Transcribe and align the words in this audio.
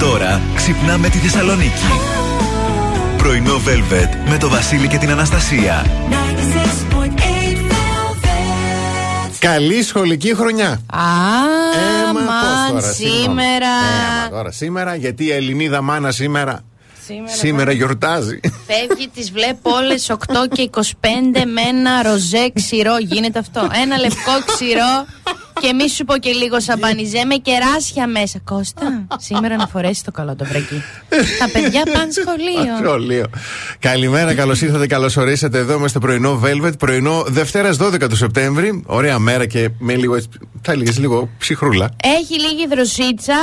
Τώρα 0.00 0.40
ξυπνάμε 0.54 1.08
τη 1.08 1.18
Θεσσαλονίκη. 1.18 1.86
Πρωινό 3.18 3.54
Velvet 3.54 4.28
με 4.30 4.38
το 4.38 4.48
Βασίλη 4.48 4.88
και 4.88 4.98
την 4.98 5.10
Αναστασία. 5.10 5.86
Καλή 9.38 9.82
σχολική 9.82 10.34
χρονιά. 10.34 10.68
Α, 10.68 10.78
Έμα, 12.08 12.20
πώς 12.20 12.70
τώρα, 12.70 12.92
συγγνώμη. 12.92 13.22
σήμερα. 13.22 13.66
Έμα, 14.26 14.30
τώρα 14.30 14.50
σήμερα, 14.52 14.94
γιατί 14.94 15.24
η 15.24 15.30
Ελληνίδα 15.32 15.82
μάνα 15.82 16.10
σήμερα. 16.10 16.60
Σήμερα, 17.06 17.34
Σήμερα 17.36 17.72
γιορτάζει. 17.72 18.40
Φεύγει, 18.66 19.08
τις 19.14 19.30
βλέπω 19.32 19.70
όλες 19.70 20.10
8 20.10 20.16
και 20.52 20.70
25 20.74 20.80
με 21.32 21.60
ένα 21.68 22.02
ροζέ 22.02 22.50
ξηρό. 22.54 22.98
Γίνεται 22.98 23.38
αυτό. 23.38 23.68
Ένα 23.82 23.98
λευκό 23.98 24.32
ξηρό 24.46 25.06
και 25.60 25.72
μη 25.72 25.88
σου 25.88 26.04
πω 26.04 26.16
και 26.16 26.30
λίγο 26.30 26.60
σαμπανιζέ 26.60 27.24
με 27.24 27.34
κεράσια 27.34 28.06
μέσα. 28.06 28.38
Κώστα, 28.44 29.06
σήμερα 29.18 29.56
να 29.56 29.66
φορέσεις 29.66 30.02
το 30.02 30.10
καλό 30.10 30.36
το 30.36 30.44
βρεκί. 30.44 30.82
Τα 31.38 31.48
παιδιά 31.52 31.82
πάνε 31.92 32.12
σχολείο. 32.12 32.76
Σχολείο. 32.86 33.26
Καλημέρα, 33.78 34.34
καλώς 34.34 34.60
ήρθατε, 34.60 34.86
καλώς 34.86 35.16
ορίσατε 35.16 35.58
εδώ. 35.58 35.74
Είμαστε 35.74 35.98
πρωινό 35.98 36.40
Velvet, 36.44 36.78
πρωινό 36.78 37.24
Δευτέρας 37.26 37.76
12 37.80 38.08
του 38.08 38.16
Σεπτέμβρη. 38.16 38.82
Ωραία 38.86 39.18
μέρα 39.18 39.46
και 39.46 39.68
με 39.78 39.94
λίγο 39.94 40.14
έτσι. 40.16 40.28
Θα 40.62 40.72
έλεγες 40.72 40.98
λίγο 40.98 41.28
ψυχρούλα. 41.38 41.90
Έχει 42.02 42.40
λίγη 42.40 42.66
δροσίτσα 42.66 43.36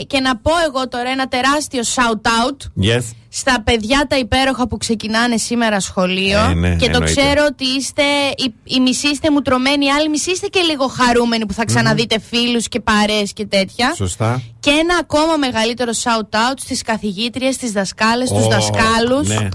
ε, 0.00 0.04
και 0.04 0.20
να 0.20 0.36
πω 0.36 0.50
εγώ 0.66 0.88
τώρα 0.88 1.10
ένα 1.10 1.28
τεράστιο 1.28 1.82
shout 1.94 2.28
out 2.28 2.84
Yes. 2.84 3.02
Στα 3.28 3.62
παιδιά 3.64 4.06
τα 4.08 4.18
υπέροχα 4.18 4.68
που 4.68 4.76
ξεκινάνε 4.76 5.36
σήμερα 5.36 5.80
σχολείο. 5.80 6.38
Ε, 6.38 6.54
ναι, 6.54 6.68
και 6.68 6.76
το 6.76 6.84
εννοείται. 6.84 7.20
ξέρω 7.20 7.46
ότι 7.50 7.64
είστε, 7.64 8.02
οι, 8.36 8.54
οι 8.64 8.80
μισοί 8.80 9.08
είστε 9.08 9.30
μουτρωμένοι, 9.30 9.84
οι 9.84 9.90
άλλοι 9.90 10.08
μισοί 10.08 10.30
είστε 10.30 10.46
και 10.46 10.60
λίγο 10.60 10.86
χαρούμενοι 10.86 11.46
που 11.46 11.52
θα 11.52 11.64
ξαναδείτε 11.64 12.20
φίλους 12.20 12.68
και 12.68 12.80
παρέες 12.80 13.32
και 13.32 13.46
τέτοια. 13.46 13.94
Σωστά. 13.96 14.42
Και 14.60 14.70
ένα 14.70 14.98
ακόμα 15.00 15.36
μεγαλύτερο 15.36 15.92
shout 16.04 16.36
out 16.36 16.56
στις 16.56 16.82
καθηγήτριες, 16.82 17.54
στις 17.54 17.72
δασκάλες, 17.72 18.28
στους 18.28 18.44
Ω, 18.44 18.48
δασκάλους. 18.48 19.28
Ναι. 19.28 19.48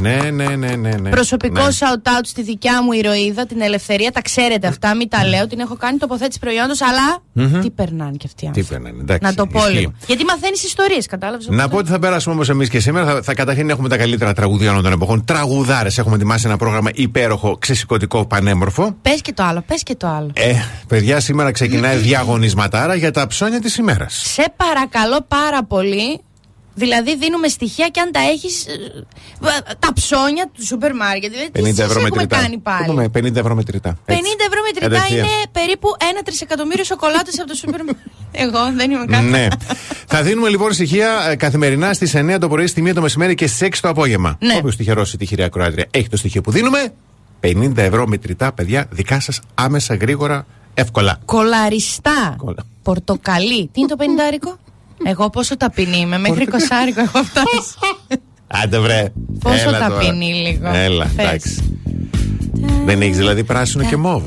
Ναι, 0.00 0.16
ναι, 0.30 0.44
ναι, 0.56 0.74
ναι. 0.76 0.90
ναι. 1.00 1.10
Προσωπικό 1.10 1.60
Ναι. 1.62 1.68
shout 1.78 2.08
out 2.08 2.20
στη 2.22 2.42
δικιά 2.42 2.82
μου 2.82 2.92
ηρωίδα, 2.92 3.46
την 3.46 3.60
Ελευθερία. 3.60 4.10
Τα 4.12 4.22
ξέρετε 4.22 4.66
αυτά, 4.66 4.94
μην 4.94 5.08
τα 5.08 5.26
λέω. 5.26 5.46
Την 5.46 5.58
έχω 5.60 5.76
κάνει 5.76 5.98
τοποθέτηση 5.98 6.38
προϊόντος, 6.38 6.80
αλλά 6.82 7.22
τι 7.62 7.70
περνάνε 7.70 8.16
κι 8.16 8.26
αυτοί 8.26 8.44
οι 8.46 8.50
Τι 8.50 8.60
άνθρωποι. 8.60 8.82
περνάνε, 8.82 9.00
εντάξει. 9.02 9.22
Να 9.22 9.34
το 9.34 9.46
πω 9.46 9.58
ισχύει. 9.58 9.72
λίγο. 9.78 9.92
Γιατί 10.06 10.24
μαθαίνεις 10.24 10.64
ιστορίες, 10.64 11.06
κατάλαβες. 11.06 11.46
Να 11.48 11.68
πω 11.68 11.76
ότι 11.76 11.90
θα 11.90 11.98
περάσουμε 11.98 12.34
όμω 12.34 12.44
εμείς 12.48 12.68
και 12.68 12.80
σήμερα. 12.80 13.06
Θα, 13.06 13.22
θα 13.22 13.34
καταρχήν 13.34 13.70
έχουμε 13.70 13.88
τα 13.88 13.96
καλύτερα 13.96 14.32
τραγουδία 14.32 14.70
όλων 14.70 14.82
των 14.82 14.92
εποχών. 14.92 15.24
Τραγουδάρες. 15.24 15.98
Έχουμε 15.98 16.14
ετοιμάσει 16.14 16.46
ένα 16.46 16.56
πρόγραμμα 16.56 16.90
υπέροχο, 16.94 17.56
ξεσηκωτικό, 17.58 18.26
πανέμορφο. 18.26 18.96
Πες 19.02 19.20
και 19.20 19.32
το 19.32 19.42
άλλο, 19.42 19.62
πες 19.66 19.82
και 19.82 19.94
το 19.94 20.06
άλλο. 20.06 20.30
Ε, 20.34 20.52
παιδιά, 20.88 21.20
σήμερα 21.20 21.50
ξεκινάει 21.50 21.96
διαγωνισματάρα 21.96 22.94
για 22.94 23.10
τα 23.10 23.26
ψώνια 23.26 23.60
της 23.60 23.76
ημέρας. 23.76 24.14
Σε 24.24 24.52
παρακαλώ 24.56 25.18
πάρα 25.28 25.64
πολύ. 25.64 26.20
Δηλαδή 26.78 27.16
δίνουμε 27.16 27.48
στοιχεία 27.48 27.88
και 27.88 28.00
αν 28.00 28.12
τα 28.12 28.20
έχεις. 28.20 28.66
τα 29.78 29.92
ψώνια 29.92 30.50
του 30.54 30.66
σούπερ 30.66 30.94
μάρκετ. 30.94 31.30
Δηλαδή, 31.30 31.50
τι 31.50 31.60
50 31.60 31.66
σας 31.66 31.78
ευρώ 31.78 32.00
έχουμε 32.00 32.20
μετρητά. 32.20 32.36
κάνει 32.42 32.58
πάλι. 32.58 32.84
Έχουμε 32.84 33.04
50 33.04 33.36
ευρώ 33.36 33.54
μετρητά. 33.54 33.98
50 34.06 34.12
ευρώ 34.48 34.60
μετρητά 34.66 34.88
Κατευθείαν. 34.88 35.18
είναι 35.18 35.28
περίπου 35.52 35.88
ένα 36.10 36.22
τρισεκατομμύριο 36.22 36.84
σοκολάτες 36.84 37.38
από 37.38 37.48
το 37.48 37.54
σούπερ 37.54 37.80
μάρκετ. 37.84 38.04
Εγώ 38.44 38.58
δεν 38.76 38.90
είμαι 38.90 39.04
κάτι. 39.04 39.24
Ναι. 39.24 39.46
θα 40.06 40.22
δίνουμε 40.22 40.48
λοιπόν 40.48 40.72
στοιχεία 40.72 41.26
ε, 41.30 41.36
καθημερινά 41.36 41.92
στις 41.92 42.12
9 42.16 42.36
το 42.40 42.48
πρωί, 42.48 42.66
στη 42.66 42.84
1 42.88 42.94
το 42.94 43.00
μεσημέρι 43.00 43.34
και 43.34 43.46
στις 43.46 43.68
6 43.68 43.78
το 43.80 43.88
απόγευμα. 43.88 44.36
Ναι. 44.40 44.54
Όποιος 44.56 44.76
τυχερό 44.76 45.06
ή 45.14 45.16
τυχερή 45.16 45.42
ακροάτρια 45.42 45.86
έχει 45.90 46.08
το 46.08 46.16
στοιχείο 46.16 46.40
που 46.40 46.50
δίνουμε, 46.50 46.92
50 47.40 47.72
ευρώ 47.76 48.06
μετρητά, 48.06 48.52
παιδιά, 48.52 48.86
δικά 48.90 49.20
σας 49.20 49.40
άμεσα, 49.54 49.94
γρήγορα, 49.94 50.46
εύκολα. 50.74 51.18
Κολαριστά. 51.24 52.34
Κολα. 52.36 52.64
Πορτοκαλί. 52.82 53.68
Τι 53.72 53.80
είναι 53.80 53.88
το 53.88 53.96
πενηντάρικο; 53.96 54.58
Εγώ 55.04 55.30
πόσο 55.30 55.56
ταπεινή 55.56 55.96
είμαι. 55.98 56.18
Μέχρι 56.18 56.46
κοσάρικο 56.46 57.00
έχω 57.00 57.22
φτάσει. 57.22 57.74
Άντε 58.46 58.78
βρε. 58.78 59.12
Πόσο 59.42 59.68
Έλα 59.68 59.78
τώρα. 59.78 59.88
ταπεινή 59.88 60.34
λίγο. 60.34 60.70
Έλα, 60.74 61.06
Πες. 61.16 61.24
εντάξει. 61.26 61.78
Δεν 62.84 63.02
έχεις 63.02 63.16
δηλαδή 63.16 63.44
πράσινο 63.44 63.84
και 63.84 63.96
μόβ. 63.96 64.22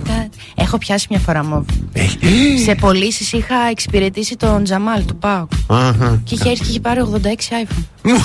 Έχω 0.56 0.78
πιάσει 0.78 1.08
μια 1.10 1.20
φορά 1.20 1.44
μόβ. 1.46 1.66
Έχει. 1.94 2.18
Σε 2.66 2.76
πωλήσεις 2.76 3.32
είχα 3.34 3.56
εξυπηρετήσει 3.72 4.36
τον 4.36 4.64
Τζαμάλ 4.64 5.06
του 5.06 5.16
Πάου. 5.16 5.48
Αχα. 5.68 6.22
Και 6.24 6.36
είχε 6.36 6.50
έρθει 6.50 6.64
και 6.64 6.70
είχε 6.70 6.80
πάρει 6.80 7.02
86 7.24 7.28
iPhone. 7.66 7.84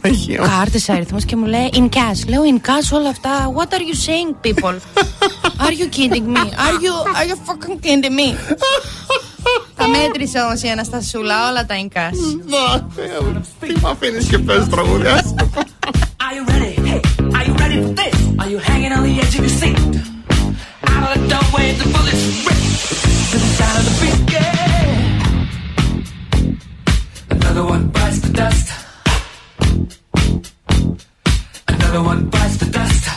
Παναγία 0.00 0.40
μου. 0.40 0.48
Κάρτε 0.48 0.92
αριθμό 0.92 1.20
και 1.20 1.36
μου 1.36 1.46
λέει 1.46 1.70
in 1.72 1.88
cash. 1.88 2.28
Λέω 2.28 2.42
in 2.42 2.58
cash 2.68 2.92
όλα 2.92 3.08
αυτά. 3.08 3.52
What 3.56 3.68
are 3.74 3.84
you 3.90 3.94
saying, 4.06 4.34
people? 4.46 4.76
Are 5.64 5.74
you 5.80 5.88
kidding 5.96 6.26
me? 6.36 6.44
Are 6.66 6.78
you, 6.84 6.94
are 7.18 7.26
you 7.30 7.36
fucking 7.48 7.78
kidding 7.80 8.14
me? 8.18 8.28
Τα 9.76 9.88
μέτρησε 9.88 10.38
όμω 10.40 10.52
η 10.62 10.70
Αναστασούλα, 10.70 11.50
όλα 11.50 11.66
τα 11.66 11.74
in 11.82 11.88
cash. 11.96 12.18
Τι 13.60 13.72
μ' 13.80 13.86
αφήνεις 13.86 14.26
και 14.26 14.38
πες 14.38 14.68
τραγουδιά. 14.68 15.22
Are 16.26 16.34
you 16.36 16.44
ready? 16.52 16.74
Hey, 16.88 17.00
are 17.36 17.44
you 17.48 17.54
ready 17.62 17.78
for 17.84 17.92
this? 18.00 18.16
Are 18.42 18.50
you 18.52 18.58
hanging 18.68 18.92
on 18.96 19.02
the 19.06 19.14
edge 19.22 19.34
of 19.38 19.42
your 19.46 19.54
seat? 19.60 19.78
Out 20.92 21.02
of 21.06 21.10
the 21.14 21.20
doorway, 21.32 21.66
the 21.80 21.86
bullets 21.94 22.24
rip 22.46 22.60
to 23.30 23.36
the 23.44 23.50
sound 23.58 23.76
of 23.80 23.84
the 23.88 23.94
beat. 24.00 24.18
Yeah. 24.34 24.62
Another 27.34 27.64
one 27.74 27.82
bites 27.96 28.18
the 28.24 28.30
dust. 28.40 28.66
Another 31.94 32.08
one 32.08 32.28
bites 32.28 32.56
the 32.56 32.66
dust. 32.66 33.08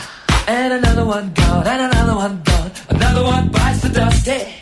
And 0.46 0.72
another 0.72 1.04
one 1.04 1.32
gone. 1.34 1.66
And 1.66 1.92
another 1.92 2.14
one 2.14 2.42
gone. 2.44 2.70
Another 2.90 3.24
one 3.24 3.48
bites 3.48 3.80
the 3.82 3.88
dust. 3.88 4.24
Hey, 4.24 4.54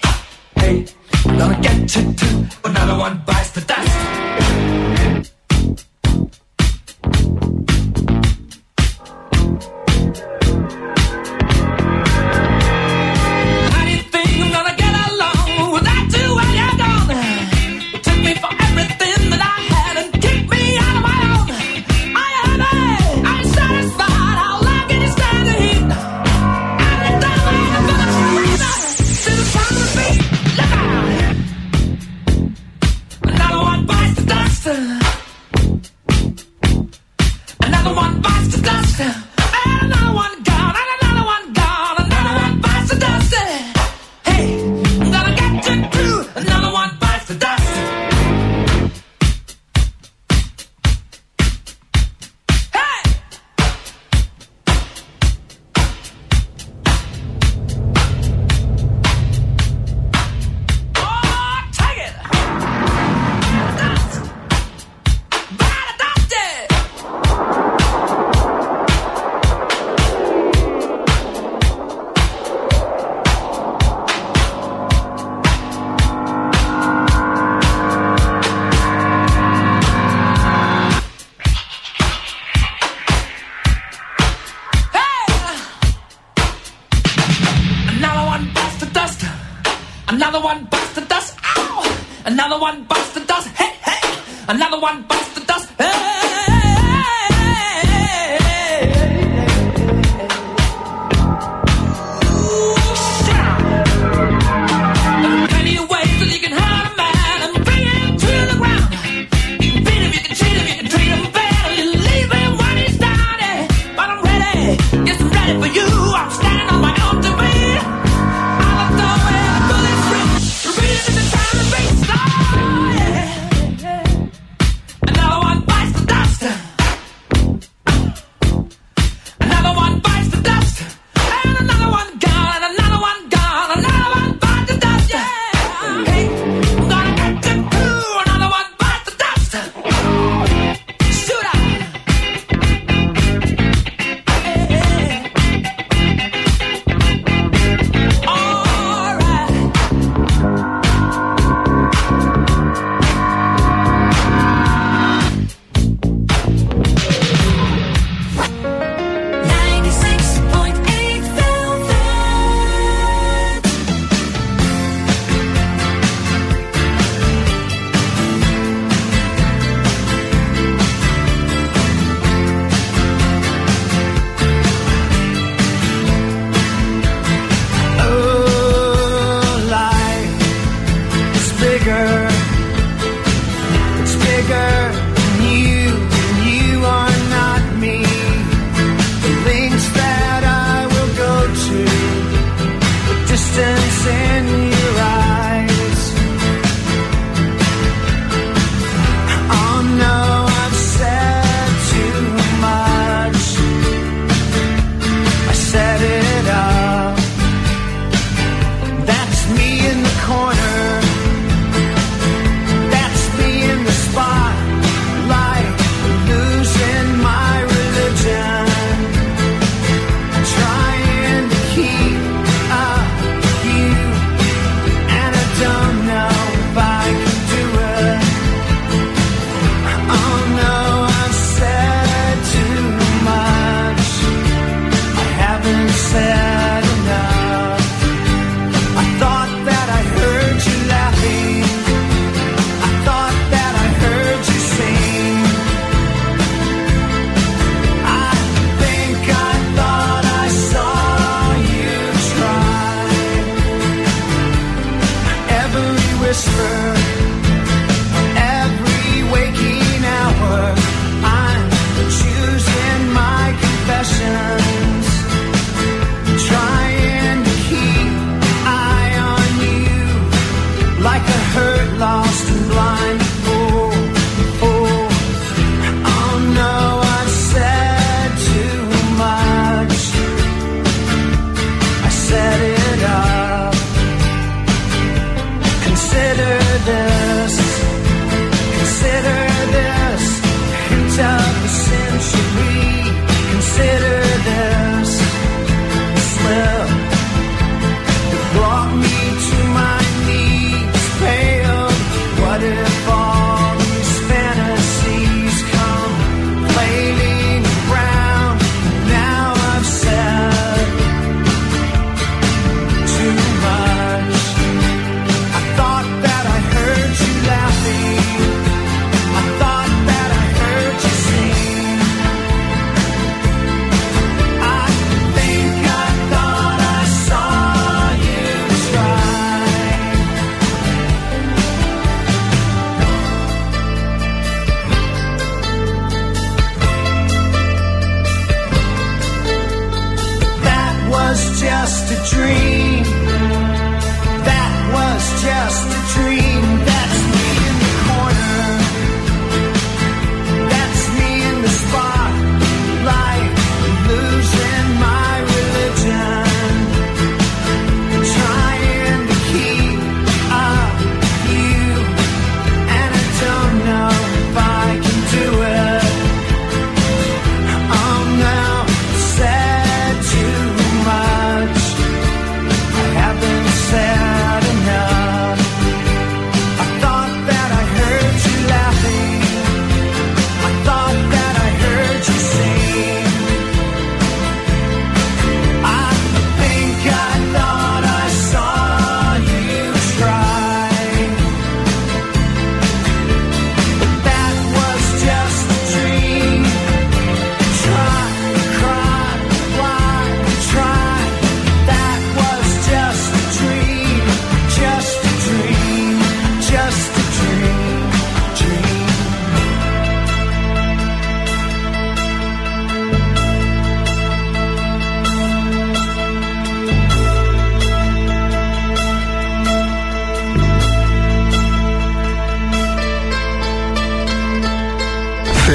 hey, 0.57 0.87
gonna 1.23 1.61
get 1.61 1.95
you 1.95 2.15
too. 2.15 2.47
Another 2.65 2.97
one 2.99 3.23
bites 3.27 3.51
the 3.51 3.61
dust. 3.61 4.46
the 38.51 38.63
doctor. 38.63 39.26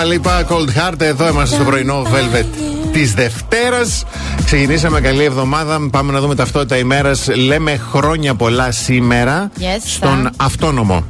Dua 0.00 0.06
Lipa, 0.12 0.44
Cold 0.48 0.68
Heart. 0.68 1.00
Εδώ 1.00 1.28
είμαστε 1.28 1.54
στο 1.54 1.64
πρωινό 1.64 2.02
Velvet 2.02 2.44
της 2.92 3.12
Δευτέρας. 3.14 4.04
Ξεκινήσαμε 4.44 5.00
καλή 5.00 5.24
εβδομάδα. 5.24 5.88
Πάμε 5.90 6.12
να 6.12 6.20
δούμε 6.20 6.34
ταυτότητα 6.34 6.76
ημέρας. 6.76 7.28
Λέμε 7.36 7.76
χρόνια 7.90 8.34
πολλά 8.34 8.70
σήμερα 8.70 9.50
Yes, 9.58 9.62
στον 9.84 10.22
θα. 10.22 10.30
αυτόνομο. 10.36 11.04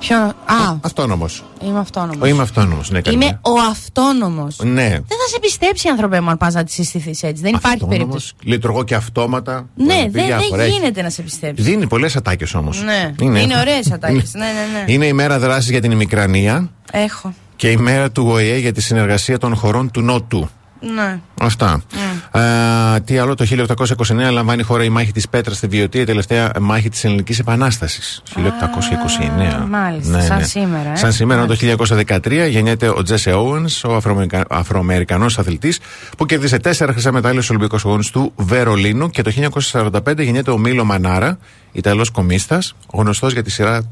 Ποιο. 0.00 0.16
Α, 0.16 0.32
Αυτόνομος. 0.80 1.44
είμαι 1.64 1.78
αυτόνομος. 1.78 2.28
Είμαι 2.28 2.42
αυτόνομος, 2.42 2.90
ναι, 2.90 3.00
καλή. 3.00 3.16
Είμαι 3.16 3.38
ο 3.42 3.50
αυτόνομος. 3.70 4.56
Ναι. 4.62 4.88
Δεν 4.88 5.18
θα 5.22 5.28
σε 5.32 5.38
πιστέψει, 5.40 5.88
άνθρωπε 5.88 6.20
μου, 6.20 6.30
αν 6.30 6.36
πας 6.36 6.54
να 6.54 6.64
τη 6.64 6.72
συστηθείς 6.72 7.22
έτσι. 7.22 7.42
Δεν 7.42 7.50
υπάρχει 7.54 7.66
Αυτόνομος, 7.66 7.96
περίπτωση. 7.98 8.32
Λειτουργώ 8.42 8.84
και 8.84 8.94
αυτόματα. 8.94 9.66
Ναι, 9.74 9.84
Μπορεί 9.84 9.96
να 9.96 10.02
δεν 10.02 10.10
πει 10.10 10.18
δεν 10.18 10.26
διάφορα. 10.26 10.62
Έχει- 10.62 10.72
γίνεται 10.72 11.02
να 11.02 11.10
σε 11.10 11.22
πιστέψεις. 11.22 11.64
Δίνει 11.64 11.86
πολλές 11.86 12.16
ατάκες 12.16 12.54
όμως. 12.54 12.82
Ναι, 12.82 13.12
είναι 13.40 13.54
ωραίες 13.60 13.92
ατάκες. 13.92 14.30
Ναι, 14.38 14.44
ναι, 14.44 14.78
ναι. 14.84 14.92
Είναι 14.92 15.06
η 15.06 15.12
μέρα 15.12 15.38
δράσης 15.38 15.70
για 15.70 15.80
την 15.80 15.90
ημικρανία 15.90 16.70
Έχω. 16.92 17.34
Και 17.58 17.70
η 17.70 17.76
μέρα 17.76 18.10
του 18.10 18.26
ΟΗΕ 18.26 18.56
για 18.56 18.72
τη 18.72 18.82
συνεργασία 18.82 19.38
των 19.38 19.54
χωρών 19.54 19.90
του 19.90 20.00
Νότου. 20.00 20.48
Ναι. 20.80 21.20
Αυτά. 21.40 21.82
Α, 22.30 23.00
τι 23.00 23.18
άλλο, 23.18 23.34
το 23.34 23.44
1829 23.44 24.30
λαμβάνει 24.30 24.60
η 24.60 24.64
χώρα 24.64 24.84
η 24.84 24.88
μάχη 24.88 25.12
της 25.12 25.28
Πέτρας 25.28 25.56
στη 25.56 25.66
Βιωτή, 25.66 25.98
η 25.98 26.04
τελευταία 26.04 26.52
μάχη 26.60 26.88
της 26.88 27.04
Ελληνικής 27.04 27.38
Επανάστασης. 27.38 28.22
1829. 28.34 29.66
μάλιστα, 29.68 30.20
σαν 30.20 30.44
σήμερα, 30.44 30.92
ε. 30.92 30.96
Σαν 30.96 31.12
σήμερα, 31.12 31.46
το 31.46 31.54
1913 31.54 32.46
γεννιέται 32.48 32.88
ο 32.88 33.02
Τζέσε 33.02 33.32
Όουενς, 33.32 33.84
ο 33.84 33.94
Αφροαμερικα... 33.94 34.44
Αφροαμερικανός 34.50 35.38
αθλητής, 35.38 35.80
που 36.16 36.26
κέρδισε 36.26 36.58
τέσσερα 36.58 36.92
χρυσά 36.92 37.12
μετάλλια 37.12 37.42
στους 37.42 37.56
Ολυμπικού 37.56 37.76
Αγώνες 37.84 38.10
του 38.10 38.32
Βερολίνου. 38.36 39.10
Και 39.10 39.22
το 39.22 39.32
1945 39.72 40.18
γεννιέται 40.18 40.50
ο 40.50 40.58
Μίλο 40.58 40.84
Μανάρα, 40.84 41.38
Ιταλός 41.72 42.10
κομίστα, 42.10 42.58
γνωστός 42.92 43.32
για 43.32 43.42
τη 43.42 43.50
σειρά 43.50 43.82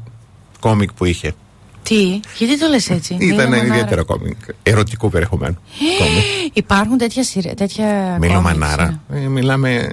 κόμικ 0.59 0.93
που 0.93 1.05
είχε. 1.05 1.33
Τι, 1.87 2.19
γιατί 2.37 2.59
το 2.59 2.67
λες 2.67 2.89
έτσι; 2.89 3.13
Ήταν 3.13 3.27
Μίλο 3.27 3.49
Μανάρα. 3.49 3.65
ιδιαίτερα 3.65 4.03
κόμικ. 4.03 4.37
Ερωτικού 4.63 5.09
περιεχομένου. 5.09 5.57
κόμικ. 5.99 6.55
Υπάρχουν 6.57 6.97
τέτοια 6.97 7.23
σειρά. 7.23 7.53
Τέτοια 7.53 8.17
Μίλο 8.21 8.33
κόμιξ, 8.33 8.57
Μανάρα. 8.57 9.01
Ε, 9.13 9.17
μιλάμε. 9.17 9.89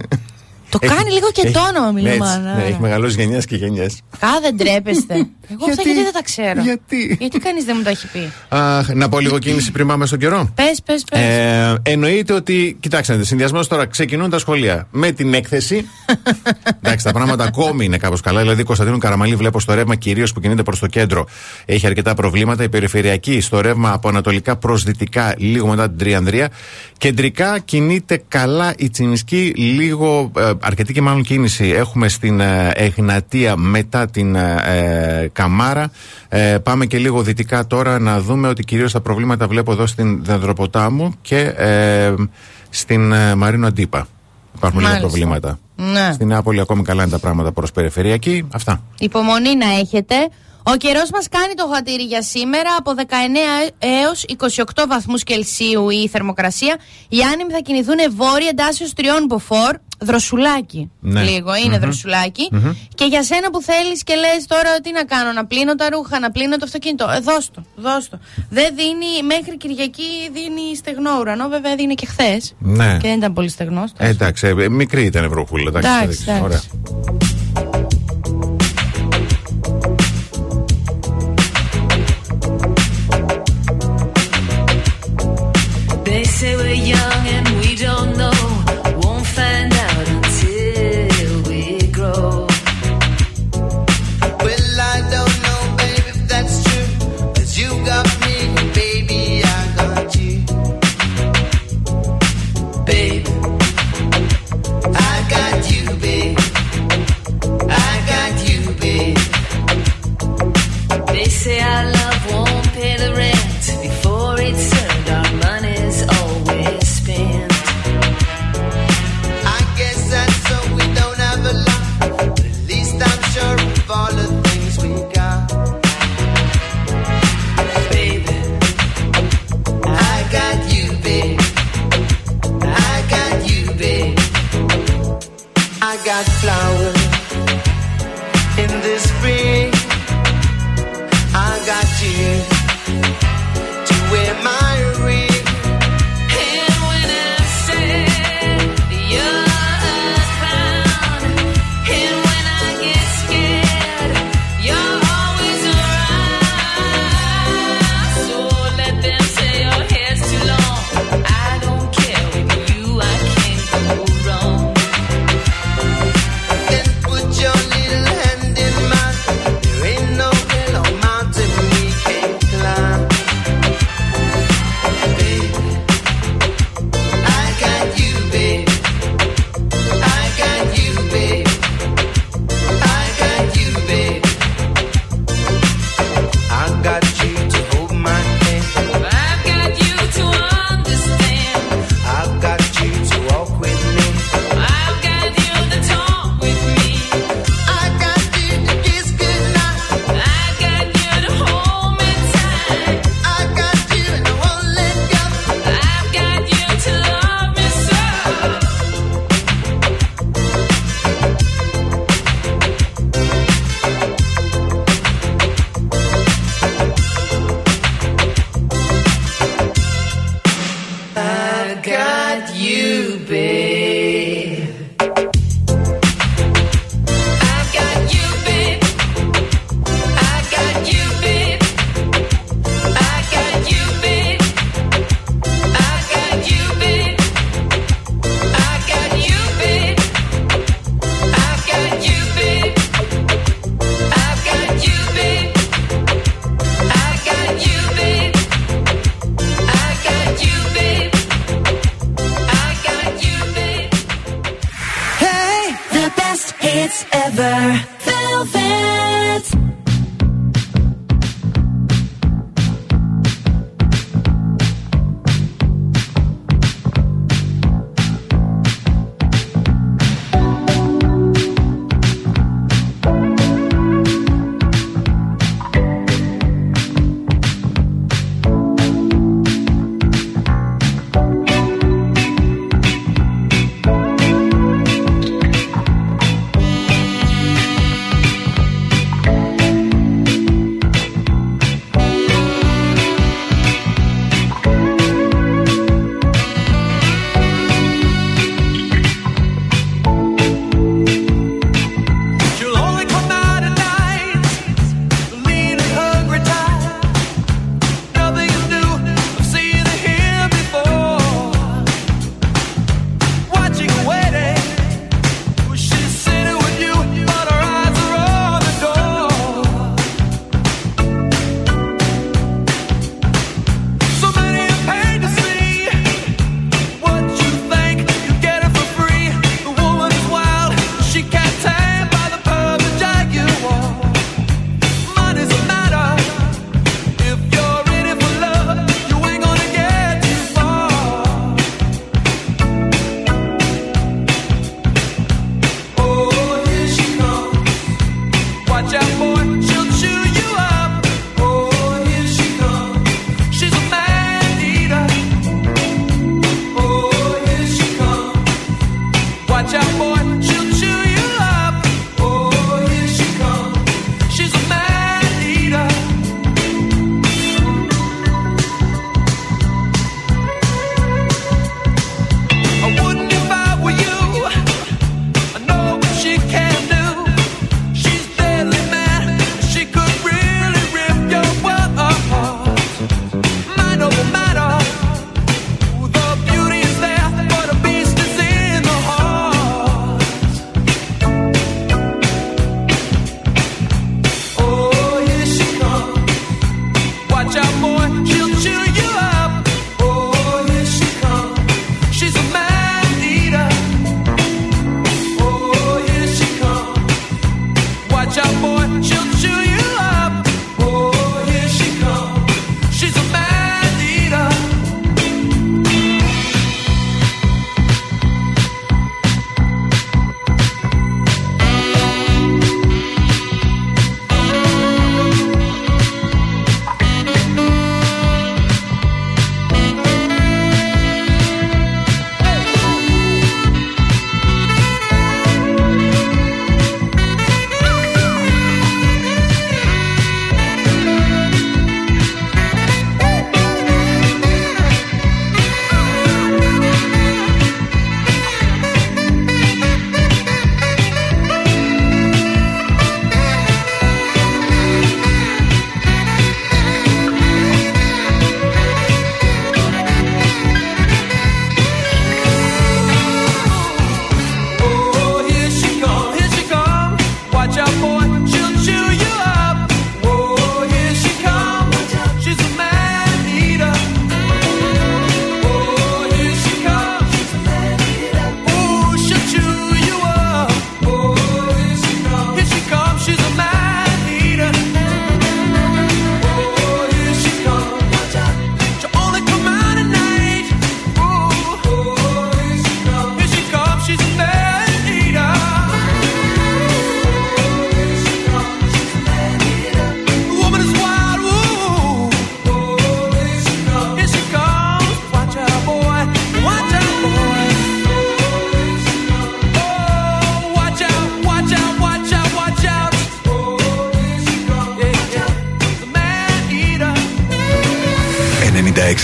Το 0.78 0.86
κάνει 0.86 1.10
λίγο 1.10 1.30
και 1.32 1.50
το 1.50 1.60
όνομα, 1.60 1.90
Μίλο 1.90 2.08
έτσι, 2.08 2.18
Μανάρα. 2.18 2.56
Ναι, 2.56 2.64
έχει 2.64 2.80
μεγαλώσει 2.80 3.20
γενιές 3.20 3.44
και 3.44 3.56
γενιές. 3.56 4.00
Κα, 4.18 4.28
δεν 4.42 4.56
τρέπεστε. 4.56 5.14
Εγώ 5.14 5.64
αυτά 5.64 5.82
Γιατί; 5.82 5.82
γιατί 5.82 6.02
δεν 6.02 6.12
τα 6.12 6.22
ξέρω. 6.22 6.62
Γιατί; 6.62 7.16
Γιατί 7.20 7.38
κανείς 7.38 7.64
δεν 7.64 7.74
μου 7.78 7.82
τα 7.82 7.90
έχει 7.90 8.06
πει; 8.06 8.32
να 8.94 9.08
πω 9.08 9.20
λίγο 9.20 9.38
κίνηση 9.38 9.70
πριν 9.72 9.86
πάμε 9.86 10.06
στον 10.06 10.18
καιρό. 10.18 10.52
Πες, 10.54 10.82
πες, 10.84 11.04
πες. 11.10 11.20
Ε, 11.20 11.74
εννοείται 11.82 12.32
ότι, 12.32 12.76
κοιτάξτε, 12.80 13.24
συνδυασμός 13.24 13.68
τώρα 13.68 13.86
ξεκινούν 13.86 14.30
τα 14.30 14.38
σχολεία 14.38 14.86
με 14.90 15.10
την 15.10 15.34
έκθεση. 15.34 15.88
Εντάξει, 16.82 17.04
τα 17.04 17.12
πράγματα 17.12 17.44
ακόμη 17.44 17.84
είναι 17.84 17.96
κάπως 17.96 18.20
καλά. 18.20 18.40
Δηλαδή, 18.40 18.62
Κωνσταντίνου 18.62 18.98
Καραμαλή, 18.98 19.36
βλέπω 19.36 19.60
στο 19.60 19.74
ρεύμα 19.74 19.94
κυρίως 19.94 20.32
που 20.32 20.40
κινείται 20.40 20.62
προς 20.62 20.78
το 20.78 20.86
κέντρο, 20.86 21.26
έχει 21.64 21.86
αρκετά 21.86 22.14
προβλήματα. 22.14 22.62
Η 22.62 22.68
περιφερειακή 22.68 23.40
στο 23.40 23.60
ρεύμα 23.60 23.92
από 23.92 24.08
ανατολικά 24.08 24.56
προς 24.56 24.82
δυτικά, 24.82 25.34
λίγο 25.38 25.66
μετά 25.66 25.88
την 25.88 25.98
Τριανδρία. 25.98 26.48
Κεντρικά 26.98 27.58
κινείται 27.58 28.22
καλά 28.28 28.74
η 28.78 28.90
Τσινισκή, 28.90 29.52
λίγο 29.56 30.30
ε, 30.36 30.50
αρκετή 30.64 30.92
και 30.92 31.00
μάλλον 31.02 31.22
κίνηση 31.22 31.68
έχουμε 31.68 32.08
στην 32.08 32.40
ε, 32.40 32.70
Εγνατία 32.74 33.56
μετά 33.56 34.06
την 34.06 34.34
ε, 34.34 34.56
ε, 34.64 35.28
Καμάρα. 35.32 35.90
Ε, 36.28 36.58
πάμε 36.62 36.86
και 36.86 36.98
λίγο 36.98 37.22
δυτικά 37.22 37.66
τώρα 37.66 37.98
να 37.98 38.20
δούμε 38.20 38.48
ότι 38.48 38.64
κυρίως 38.64 38.92
τα 38.92 39.00
προβλήματα 39.00 39.46
βλέπω 39.46 39.72
εδώ 39.72 39.86
στην 39.86 40.24
Δεντροποτάμου 40.24 41.14
και 41.22 41.38
ε, 41.38 42.14
στην 42.70 43.12
ε, 43.12 43.34
Μαρίνο 43.34 43.66
Αντίπα. 43.66 44.06
Υπάρχουν 44.56 44.80
λίγα 44.80 44.90
Μάλιστα. 44.92 45.08
προβλήματα. 45.08 45.58
Ναι. 45.76 46.10
Στην 46.12 46.26
Νεάπολη 46.26 46.60
ακόμη 46.60 46.82
καλά 46.82 47.02
είναι 47.02 47.10
τα 47.12 47.18
πράγματα 47.18 47.52
προς 47.52 47.72
περιφερειακή. 47.72 48.46
Αυτά. 48.52 48.82
Υπομονή 48.98 49.56
να 49.56 49.66
έχετε. 49.80 50.14
Ο 50.66 50.76
καιρός 50.76 51.10
μας 51.10 51.28
κάνει 51.28 51.54
το 51.54 51.70
χατήρι 51.74 52.02
για 52.02 52.22
σήμερα 52.22 52.70
από 52.78 52.92
19 52.96 53.72
έως 53.78 54.24
28 54.64 54.84
βαθμούς 54.88 55.22
Κελσίου 55.22 55.90
η 55.90 56.08
θερμοκρασία. 56.08 56.76
Οι 57.08 57.20
άνεμοι 57.32 57.52
θα 57.52 57.58
κινηθούν 57.58 57.96
βόρεια 58.16 58.48
εντάσσεως 58.50 58.92
τριών 58.92 59.26
μποφόρ. 59.28 59.76
Δροσουλάκι. 60.00 60.90
Ναι. 61.00 61.22
Λίγο, 61.22 61.54
είναι 61.56 61.78
δροσουλάκι. 61.78 62.50
Και 62.94 63.04
για 63.04 63.22
σένα 63.22 63.50
που 63.50 63.62
θέλεις 63.62 64.02
και 64.02 64.14
λες 64.14 64.46
τώρα 64.46 64.80
τι 64.82 64.92
να 64.92 65.04
κάνω, 65.04 65.32
να 65.32 65.46
πλύνω 65.46 65.74
τα 65.74 65.88
ρούχα, 65.90 66.18
να 66.18 66.30
πλύνω 66.30 66.56
το 66.56 66.64
αυτοκίνητο. 66.64 67.10
Ε, 67.10 67.20
δώσ' 67.20 67.50
το, 67.50 67.64
δώσ' 67.76 68.08
το. 68.08 68.18
Δεν 68.50 68.74
δίνει, 68.76 69.22
μέχρι 69.34 69.56
Κυριακή 69.56 70.10
δίνει 70.32 70.76
στεγνό 70.76 71.18
ουρανό, 71.20 71.48
βέβαια 71.48 71.74
δίνει 71.76 71.94
και 71.94 72.06
χθες. 72.06 72.54
Ναι. 72.58 72.96
Και 73.00 73.08
δεν 73.08 73.16
ήταν 73.16 73.32
πολύ 73.32 73.48
στεγνός. 73.48 73.92
Ε, 73.96 74.08
εντάξει, 74.08 74.46
ε, 74.46 74.68
μικρή 74.68 75.04
ήταν 75.04 75.24
η 75.24 75.28
βροχούλα. 75.28 75.68
Εντάξει, 75.68 75.88
Εντάξει, 76.02 76.22
εντάξει, 76.22 76.42
ωραία. 76.44 76.56
εντάξει. 76.56 76.70
They 86.04 86.24
say 86.24 86.56
we're 86.56 86.74
young 86.74 87.26
and 87.36 87.53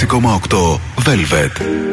6,8 0.01 0.81
Velvet. 1.05 1.90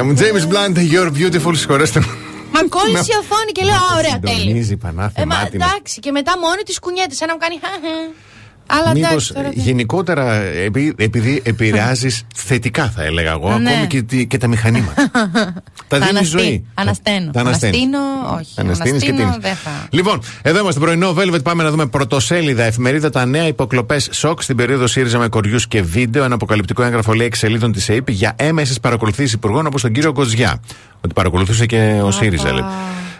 Αχ, 0.00 0.16
Θεέ 0.16 0.32
μου. 0.32 0.38
James 0.40 0.52
Blunt, 0.52 0.76
You're 0.92 1.10
Beautiful, 1.18 1.56
συγχωρέστε 1.56 2.00
μου. 2.00 2.06
Μα 2.52 2.60
κόλλησε 2.68 3.12
η 3.12 3.16
οθόνη 3.22 3.52
και 3.52 3.64
λέω 3.64 3.74
Α, 3.74 3.96
ωραία, 3.96 4.18
τέλεια. 4.20 4.38
Συντονίζει 4.38 4.76
πανάθεμα. 4.76 5.34
Ε, 5.40 5.42
μα, 5.42 5.48
εντάξει, 5.52 6.00
και 6.00 6.10
μετά 6.10 6.32
μόνη 6.38 6.62
τη 6.62 6.80
κουνιέται, 6.80 7.14
σαν 7.14 7.28
να 7.28 7.32
μου 7.34 7.38
κάνει. 7.40 7.58
χαχα. 7.62 7.94
Αλλά 8.72 8.92
Μήπως 8.94 9.06
εντάξει 9.10 9.32
τώρα. 9.34 9.48
τι- 9.48 9.60
γενικότερα 9.60 10.34
επει- 10.42 11.00
επειδή 11.00 11.42
επηρεάζεις 11.44 12.22
θετικά, 12.34 12.90
θα 12.90 13.02
έλεγα 13.04 13.30
εγώ, 13.30 13.58
Ναι. 13.58 13.70
ακόμη 13.70 13.86
και, 13.86 14.02
τη- 14.02 14.26
και 14.26 14.38
τα 14.38 14.46
μηχανήματα. 14.46 15.10
τα 15.88 15.98
δίνει 15.98 16.08
αναστεί- 16.10 16.38
ζωή. 16.38 16.64
ανασταίνω. 16.74 17.30
Τα 17.30 17.40
ανασταίνεις. 17.40 17.78
Αναστήνω, 18.30 18.40
όχι. 18.40 18.54
Τα 18.54 18.62
αναστήνεις 18.62 19.02
και 19.02 19.10
Αναστήνω, 19.10 19.32
τίνεις. 19.32 19.48
δεν 19.48 19.56
θα. 19.56 19.86
Λοιπόν, 19.90 20.20
εδώ 20.42 20.58
είμαστε 20.58 20.80
πρωινό 20.80 21.14
Velvet. 21.18 21.42
Πάμε 21.44 21.62
να 21.62 21.70
δούμε 21.70 21.86
πρωτοσέλιδα 21.86 22.62
εφημερίδα. 22.64 23.10
Τα 23.10 23.24
νέα 23.26 23.46
υποκλοπές 23.46 24.08
σοκ 24.12 24.42
στην 24.42 24.56
περίοδο 24.56 24.86
ΣΥΡΙΖΑ 24.86 25.18
με 25.18 25.28
κοριούς 25.28 25.68
και 25.68 25.82
βίντεο. 25.82 26.24
Ένα 26.24 26.34
αποκαλυπτικό 26.34 26.82
έγγραφο 26.82 27.12
λέει 27.12 27.26
εξελίδων 27.26 27.72
της 27.72 27.90
ΑΕΠ 27.90 28.10
για 28.10 28.32
έμεσες 28.36 28.80
παρακολουθήσεις 28.80 29.32
υπουργών 29.32 29.66
όπως 29.66 29.82
τον 29.82 29.92
κύριο 29.92 30.12
Κοζιά. 30.12 30.62
Ότι 31.04 31.14
παρακολουθούσε 31.14 31.66
και 31.66 32.00
ο 32.04 32.10
ΣΥΡΙΖΑ, 32.10 32.52
λέει. 32.52 32.64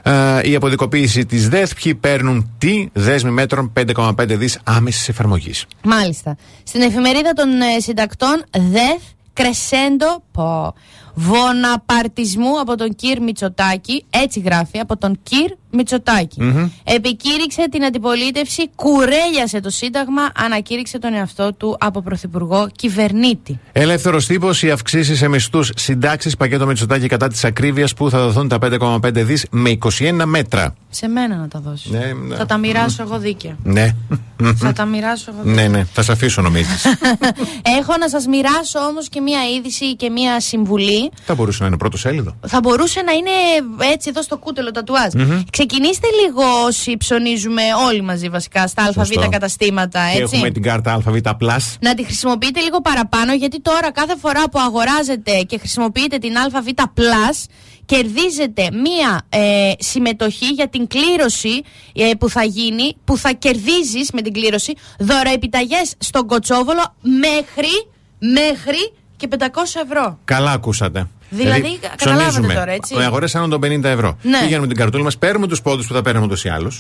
Ε, 0.02 0.50
η 0.50 0.54
αποδικοποίηση 0.54 1.26
της 1.26 1.48
ΔΕΘ. 1.48 1.74
Ποιοι 1.74 1.94
παίρνουν 1.94 2.50
τι 2.58 2.88
δέσμη 2.92 3.30
μέτρων 3.30 3.72
5,5 3.94 4.12
δις 4.36 4.58
άμεσης 4.64 5.08
εφαρμογής. 5.08 5.66
Μάλιστα. 5.82 6.36
Στην 6.62 6.80
εφημερίδα 6.80 7.32
των 7.32 7.48
ε, 7.60 7.80
συντακτών 7.80 8.44
ΔΕΘ 8.50 9.00
Κρεσέντο 9.32 10.22
πω, 10.32 10.74
Βοναπαρτισμού 11.14 12.60
από 12.60 12.76
τον 12.76 12.94
Κυρ 12.94 13.22
Μητσοτάκη, 13.22 14.04
έτσι 14.10 14.40
γράφει, 14.40 14.78
από 14.78 14.96
τον 14.96 15.18
Κυρ 15.70 15.78
μητσοτακη 15.78 16.70
Επικήρυξε 16.84 17.68
την 17.70 17.84
αντιπολίτευση, 17.84 18.70
κουρέλιασε 18.74 19.60
το 19.60 19.70
Σύνταγμα, 19.70 20.22
ανακήρυξε 20.36 20.98
τον 20.98 21.14
εαυτό 21.14 21.52
του 21.54 21.76
από 21.80 22.02
Πρωθυπουργό 22.02 22.68
κυβερνήτη. 22.76 23.58
Ελεύθερος 23.72 24.26
τύπος, 24.26 24.62
οι 24.62 24.70
αυξήσεις 24.70 25.18
σε 25.18 25.28
μισθούς, 25.28 25.70
συντάξεις, 25.76 26.36
πακέτο 26.36 26.66
Μητσοτάκη 26.66 27.06
κατά 27.06 27.28
της 27.28 27.44
ακρίβειας 27.44 27.94
που 27.94 28.10
θα 28.10 28.18
δοθούν 28.18 28.48
τα 28.48 28.58
5,5 28.58 29.24
δις 29.24 29.46
με 29.50 29.70
21 29.70 30.24
μέτρα. 30.24 30.74
Σε 30.90 31.08
μένα 31.08 31.36
να 31.36 31.48
τα 31.48 31.60
δώσεις. 31.60 31.90
Ναι, 31.90 32.12
ναι. 32.28 32.36
Θα 32.36 32.46
τα 32.46 32.56
μοιράσω 32.56 33.02
εγώ 33.02 33.18
δίκαια. 33.18 33.56
Ναι. 33.62 33.94
Θα 34.54 34.72
τα 34.72 34.84
μοιράσω 34.84 35.30
εγώ 35.34 35.42
δίκαια. 35.42 35.68
ναι, 35.68 35.76
ναι. 35.76 35.84
Θα 35.84 36.02
σε 36.02 36.12
αφήσω 36.12 36.42
νομίζεις. 36.42 36.84
Έχω 37.80 37.96
να 38.00 38.08
σας 38.08 38.26
μοιράσω 38.26 38.78
όμως 38.78 39.08
και 39.08 39.20
μία 39.20 39.40
είδηση 39.56 39.96
και 39.96 40.10
μία 40.10 40.40
συμβουλή 40.40 41.10
θα 41.24 41.34
μπορούσε 41.34 41.58
να 41.60 41.66
είναι 41.66 41.76
πρώτος 41.76 42.00
σέλιδο. 42.00 42.36
θα 42.46 42.60
μπορούσε 42.60 43.02
να 43.02 43.12
είναι 43.12 43.30
έτσι 43.92 44.08
εδώ 44.08 44.22
στο 44.22 44.36
κούτελο 44.38 44.70
τατουάζ. 44.70 45.12
Ξεκινήστε 45.66 46.08
λίγο 46.22 46.42
όσοι 46.66 46.96
ψωνίζουμε 46.96 47.62
όλοι 47.86 48.02
μαζί 48.02 48.28
βασικά 48.28 48.66
στα 48.66 48.82
ΑΒ 48.82 48.92
Σωστό. 48.94 49.28
καταστήματα, 49.28 50.00
Και 50.12 50.20
έτσι. 50.22 50.36
έχουμε 50.36 50.50
την 50.50 50.62
κάρτα 50.62 50.92
ΑΒ 50.92 51.16
Plus. 51.40 51.76
Να 51.80 51.94
τη 51.94 52.04
χρησιμοποιείτε 52.04 52.60
λίγο 52.60 52.80
παραπάνω 52.80 53.32
γιατί 53.32 53.60
τώρα 53.60 53.92
κάθε 53.92 54.16
φορά 54.16 54.48
που 54.50 54.58
αγοράζετε 54.58 55.42
και 55.46 55.58
χρησιμοποιείτε 55.58 56.18
την 56.18 56.36
ΑΒ 56.36 56.66
Plus 56.94 57.44
κερδίζετε 57.84 58.68
μία 58.72 59.22
ε, 59.28 59.72
συμμετοχή 59.78 60.46
για 60.46 60.68
την 60.68 60.86
κλήρωση 60.86 61.62
ε, 61.92 62.10
που 62.18 62.28
θα 62.28 62.42
γίνει, 62.42 62.96
που 63.04 63.16
θα 63.16 63.32
κερδίζεις 63.32 64.10
με 64.12 64.22
την 64.22 64.32
κλήρωση 64.32 64.72
δωροεπιταγές 64.98 65.94
στον 65.98 66.26
Κοτσόβολο 66.26 66.94
μέχρι, 67.00 67.86
μέχρι 68.18 68.92
και 69.16 69.28
500 69.38 69.46
ευρώ. 69.84 70.18
Καλά 70.24 70.50
ακούσατε. 70.50 71.06
Δηλαδή, 71.30 71.78
καταλάβατε 71.96 72.54
τώρα, 72.54 72.70
έτσι. 72.72 72.94
Οι 72.94 73.02
αγορές 73.02 73.34
άνων 73.34 73.50
των 73.50 73.60
50 73.60 73.84
ευρώ. 73.84 74.16
Ναι. 74.22 74.38
Πηγαίνουμε 74.40 74.66
την 74.66 74.76
καρτούλα 74.76 75.02
μας, 75.04 75.18
παίρνουμε 75.18 75.46
τους 75.46 75.62
πόντους 75.62 75.86
που 75.86 75.94
θα 75.94 76.02
παίρνουμε 76.02 76.26
ούτω 76.26 76.36
ή 76.44 76.48
άλλω. 76.48 76.72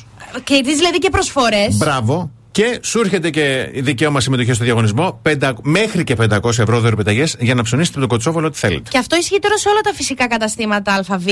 Κερδίζεις 0.44 0.78
δηλαδή 0.78 0.98
και 0.98 1.10
προσφορές. 1.10 1.76
Μπράβο. 1.76 2.30
Και 2.52 2.78
σου 2.82 3.00
έρχεται 3.00 3.30
και 3.30 3.70
δικαίωμα 3.74 4.20
συμμετοχής 4.20 4.54
στο 4.56 4.64
διαγωνισμό 4.64 5.18
πεντα- 5.22 5.56
μέχρι 5.62 6.04
και 6.04 6.14
500 6.16 6.58
ευρώ 6.62 6.80
δωρεπιταγέ 6.80 7.24
για 7.38 7.54
να 7.54 7.62
ψωνίσετε 7.62 8.00
το 8.00 8.06
κοτσόβολο 8.06 8.46
ό,τι 8.46 8.58
θέλετε. 8.58 8.90
Και 8.90 8.98
αυτό 8.98 9.16
ισχύει 9.16 9.38
τώρα 9.38 9.58
σε 9.58 9.68
όλα 9.68 9.80
τα 9.80 9.92
φυσικά 9.94 10.26
καταστήματα 10.26 10.94
ΑΒ. 10.94 11.24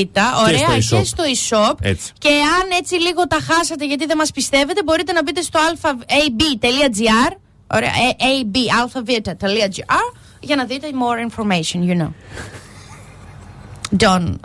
Ωραία, 0.46 0.59
στο 0.59 0.96
και 0.96 1.00
e-shop. 1.00 1.04
στο 1.04 1.24
e-shop. 1.24 1.74
Έτσι. 1.83 2.12
Και 2.18 2.28
αν 2.28 2.78
έτσι 2.81 2.94
λίγο 2.94 3.26
τα 3.26 3.37
χάσατε 3.50 3.87
γιατί 3.87 4.07
δεν 4.07 4.16
μας 4.16 4.31
πιστεύετε, 4.31 4.83
μπορείτε 4.85 5.12
να 5.12 5.22
μπείτε 5.22 5.40
στο 5.40 5.59
ab.gr. 5.81 7.37
Ωραία, 7.74 7.88
ε, 7.90 8.16
ab.alphavita.gr 8.42 10.14
για 10.40 10.57
να 10.57 10.64
δείτε 10.64 10.87
more 10.92 11.31
information, 11.33 11.90
you 11.90 12.02
know. 12.02 12.11
Don't, 13.96 14.38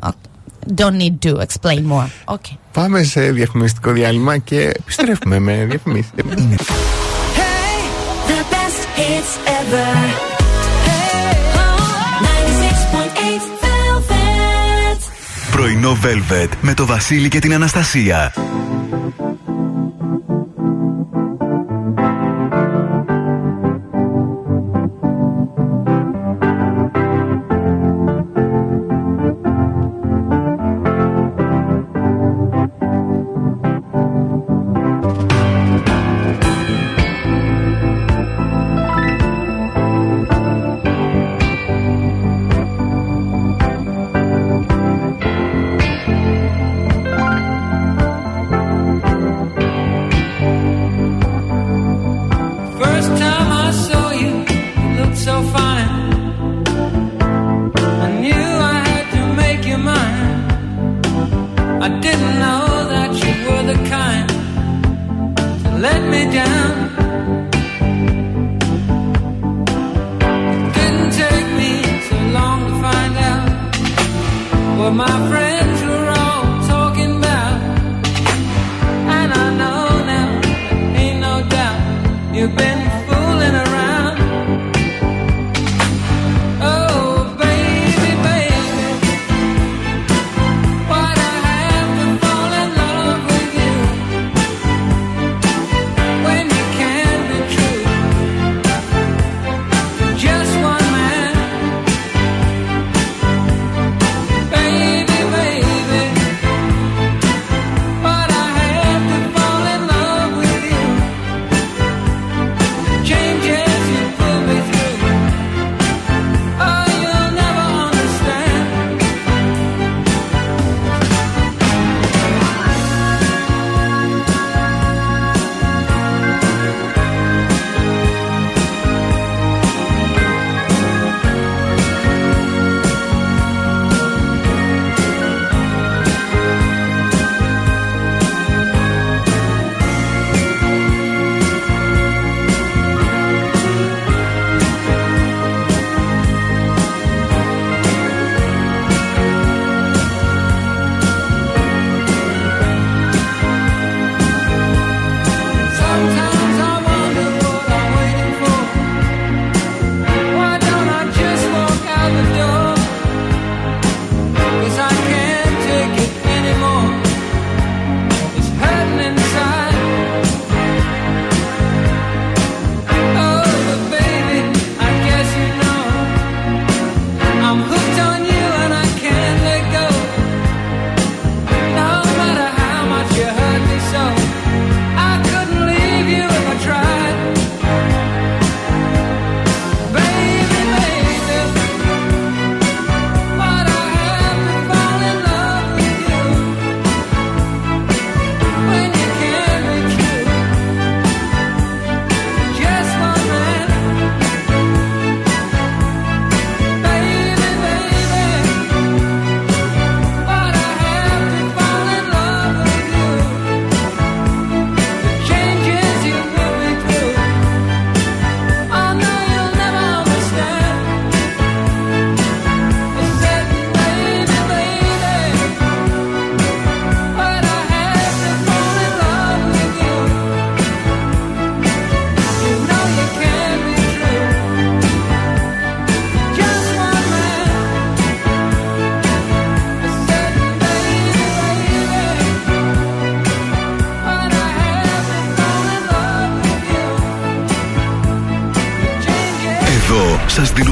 don't 0.76 0.98
need 0.98 1.22
to 1.22 1.40
explain 1.40 1.86
more. 1.86 2.10
Okay. 2.26 2.58
Πάμε 2.72 3.04
σε 3.04 3.32
διαφημιστικό 3.32 3.92
διάλειμμα 3.92 4.38
και 4.38 4.60
επιστρέφουμε 4.60 5.40
με 5.40 5.66
διαφημίσεις. 5.66 6.12
Hey, 6.16 7.80
the 8.28 8.42
best 8.54 8.82
hits 8.98 9.34
ever. 9.60 10.32
Πρωινό 15.52 15.98
Velvet 16.04 16.50
με 16.62 16.74
το 16.74 16.86
Βασίλη 16.86 17.28
και 17.28 17.40
την 17.40 17.54
Αναστασία. 17.54 18.34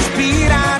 respirar. 0.00 0.79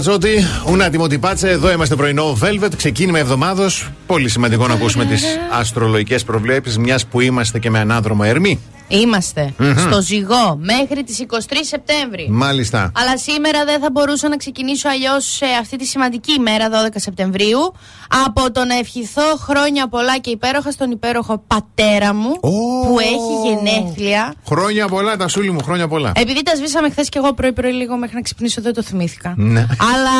È. 0.00 0.08
Έρο 0.08 0.18
Ραματζότη, 0.18 0.44
ουνάτιμο 0.66 1.06
τυπάτσε. 1.06 1.48
Εδώ 1.48 1.70
είμαστε 1.70 1.96
πρωινό 1.96 2.38
Velvet. 2.42 2.76
Ξεκίνημα 2.76 3.18
εβδομάδος. 3.18 3.90
Πολύ 4.06 4.28
σημαντικό 4.28 4.66
να 4.66 4.74
ακούσουμε 4.74 5.04
τις 5.04 5.24
αστρολογικές 5.50 6.24
προβλέψεις, 6.24 6.78
μιας 6.78 7.06
που 7.06 7.20
είμαστε 7.20 7.58
και 7.58 7.70
με 7.70 7.78
ανάδρομο 7.78 8.22
Ερμή. 8.26 8.60
Είμαστε 8.88 9.54
στο 9.76 10.02
ζυγό 10.02 10.58
μέχρι 10.60 11.04
τις 11.04 11.18
23 11.18 11.36
Σεπτέμβρη. 11.60 12.28
Μάλιστα. 12.30 12.92
Αλλά 12.94 13.18
σήμερα 13.18 13.64
δεν 13.64 13.80
θα 13.80 13.90
μπορούσα 13.90 14.28
να 14.28 14.36
ξεκινήσω 14.36 14.88
αλλιώς 14.88 15.24
σε 15.24 15.44
αυτή 15.60 15.76
τη 15.76 15.84
σημαντική 15.84 16.32
ημέρα, 16.32 16.68
12 16.68 16.72
Σεπτεμβρίου, 16.94 17.74
από 18.26 18.52
το 18.52 18.64
να 18.64 18.74
ευχηθώ 18.78 19.36
χρόνια 19.38 19.88
πολλά 19.88 20.18
και 20.18 20.30
υπέροχα 20.30 20.70
στον 20.70 20.90
υπέροχο 20.90 21.44
πατέρα 21.46 22.14
μου, 22.14 22.30
που 22.90 22.98
έχει 22.98 23.48
γενέθλια. 23.48 24.34
Χρόνια 24.46 24.88
πολλά, 24.88 25.16
τα 25.16 25.28
σούλη 25.28 25.50
μου, 25.50 25.62
χρόνια 25.62 25.88
πολλά. 25.88 26.12
Επειδή 26.16 26.42
τα 26.42 26.56
σβήσαμε 26.56 26.90
χθες 26.90 27.08
και 27.08 27.18
εγώ 27.18 27.32
πρωί-πρωί 27.32 27.72
λίγο 27.72 27.96
μέχρι 27.96 28.14
να 28.14 28.22
ξυπνήσω, 28.22 28.60
δεν 28.62 28.74
το 28.74 28.82
θυμήθηκα. 28.82 29.34
Ναι. 29.36 29.66
Αλλά. 29.94 30.18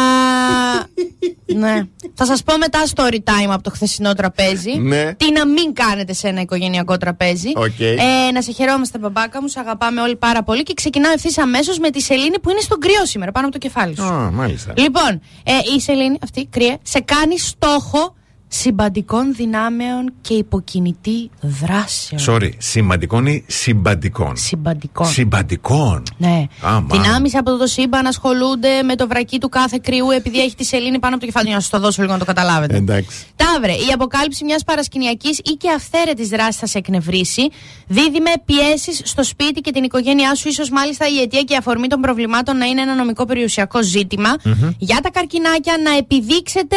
ναι. 1.46 1.82
Θα 2.14 2.24
σας 2.24 2.42
πω 2.42 2.58
μετά 2.58 2.78
story 2.94 3.14
time 3.14 3.50
από 3.50 3.62
το 3.62 3.70
χθεσινό 3.70 4.14
τραπέζι. 4.14 4.76
Ναι. 4.78 5.14
Τι 5.14 5.32
να 5.32 5.46
μην 5.46 5.72
κάνετε 5.72 6.12
σε 6.12 6.28
ένα 6.28 6.40
οικογενειακό 6.40 6.96
τραπέζι. 6.96 7.52
Οκ. 7.54 7.80
Ε, 7.80 8.30
να 8.32 8.42
σε 8.42 8.52
χαιρόμαστε, 8.52 8.98
μπαμπάκα 8.98 9.40
μου. 9.42 9.48
Σε 9.48 9.60
αγαπάμε 9.60 10.00
όλοι 10.00 10.16
πάρα 10.16 10.42
πολύ. 10.42 10.62
Και 10.62 10.74
ξεκινάω 10.74 11.12
ευθύς 11.12 11.38
αμέσως 11.38 11.78
με 11.78 11.90
τη 11.90 12.00
Σελήνη 12.00 12.38
που 12.38 12.50
είναι 12.50 12.60
στον 12.60 12.80
Κριό 12.80 13.06
σήμερα, 13.06 13.32
πάνω 13.32 13.46
από 13.46 13.58
το 13.58 13.66
κεφάλι 13.66 13.94
σου. 13.96 14.04
Α, 14.04 14.30
μάλιστα. 14.30 14.72
Λοιπόν, 14.76 15.20
ε, 15.44 15.52
η 15.76 15.80
Σελήνη, 15.80 16.18
αυτή, 16.22 16.46
Κριέ, 16.50 16.76
σε 16.82 17.00
κάνει 17.00 17.38
στόχο 17.38 18.14
συμπαντικών 18.52 19.34
δυνάμεων 19.34 20.12
και 20.20 20.34
υποκινητή 20.34 21.30
δράσεων. 21.40 22.20
Sorry, 22.26 22.50
σημαντικών 22.58 23.26
ή 23.26 23.44
συμπαντικών; 23.46 24.36
Συμπαντικών. 24.36 25.06
Συμπαντικών. 25.06 26.02
Ναι. 26.16 26.46
Α, 26.60 26.80
Δυνάμεις 26.90 27.36
από 27.36 27.56
το 27.56 27.66
σύμπαν 27.66 28.06
ασχολούνται 28.06 28.82
με 28.82 28.96
το 28.96 29.06
βρακί 29.06 29.38
του 29.38 29.48
κάθε 29.48 29.78
κρυού 29.82 30.10
επειδή 30.10 30.40
έχει 30.40 30.54
τη 30.54 30.64
σελήνη 30.64 30.98
πάνω 30.98 31.14
από 31.14 31.24
το 31.24 31.26
κεφάλι. 31.26 31.46
Για 31.46 31.54
να 31.54 31.60
σας 31.60 31.70
το 31.70 31.78
δώσω 31.80 32.02
λίγο 32.02 32.12
να 32.12 32.18
το 32.18 32.24
καταλάβετε. 32.24 32.76
Εντάξει. 32.76 33.26
Ταύρε, 33.36 33.72
η 33.72 33.92
αποκάλυψη 33.94 34.44
μιας 34.44 34.64
παρασκηνιακής 34.64 35.38
ή 35.38 35.50
και 35.58 35.70
αυθαίρετης 35.70 36.28
δράσης 36.28 36.56
θα 36.56 36.66
σε 36.66 36.78
εκνευρίσει. 36.78 37.48
Δίδυμε 37.86 38.30
πιέσεις 38.44 39.00
στο 39.04 39.22
σπίτι 39.24 39.60
και 39.60 39.70
την 39.70 39.84
οικογένειά 39.84 40.34
σου, 40.34 40.48
ίσως 40.48 40.70
μάλιστα 40.70 41.08
η 41.08 41.20
αιτία 41.20 41.42
και 41.42 41.54
η 41.54 41.56
αφορμή 41.56 41.86
των 41.86 42.00
προβλημάτων 42.00 42.56
να 42.56 42.64
είναι 42.64 42.80
ένα 42.80 42.94
νομικό 42.94 43.24
περιουσιακό 43.24 43.82
ζήτημα. 43.82 44.36
Για 44.78 45.00
τα 45.02 45.10
καρκινάκια 45.10 45.74
να 45.84 45.96
επιδείξετε 45.96 46.76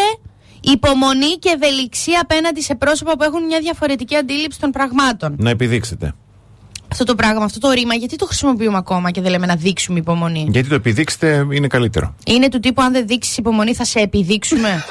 υπομονή 0.64 1.34
και 1.40 1.50
ευελιξία 1.56 2.20
απέναντι 2.22 2.62
σε 2.62 2.76
πρόσωπα 2.76 3.18
που 3.18 3.24
έχουν 3.24 3.46
μια 3.46 3.60
διαφορετική 3.60 4.16
αντίληψη 4.16 4.60
των 4.60 4.72
πραγμάτων. 4.72 5.36
Να 5.38 5.50
επιδείξετε. 5.50 6.14
αυτό 6.92 7.04
το 7.04 7.16
πράγμα, 7.16 7.44
αυτό 7.44 7.60
το 7.60 7.70
ρήμα, 7.70 7.94
γιατί 7.94 8.16
το 8.16 8.26
χρησιμοποιούμε 8.26 8.78
ακόμα 8.78 9.12
και 9.12 9.22
δεν 9.22 9.32
λέμε 9.32 9.46
να 9.46 9.56
δείξουμε 9.56 10.00
υπομονή; 10.00 10.48
Γιατί 10.50 10.70
το 10.70 10.76
επιδείξετε 10.76 11.48
είναι 11.52 11.68
καλύτερο. 11.68 12.16
Είναι 12.26 12.50
του 12.50 12.60
τύπου 12.60 12.82
αν 12.82 12.92
δεν 12.92 13.08
δείξεις 13.08 13.38
υπομονή 13.38 13.74
θα 13.74 13.86
σε 13.86 14.00
επιδείξουμε. 14.00 14.70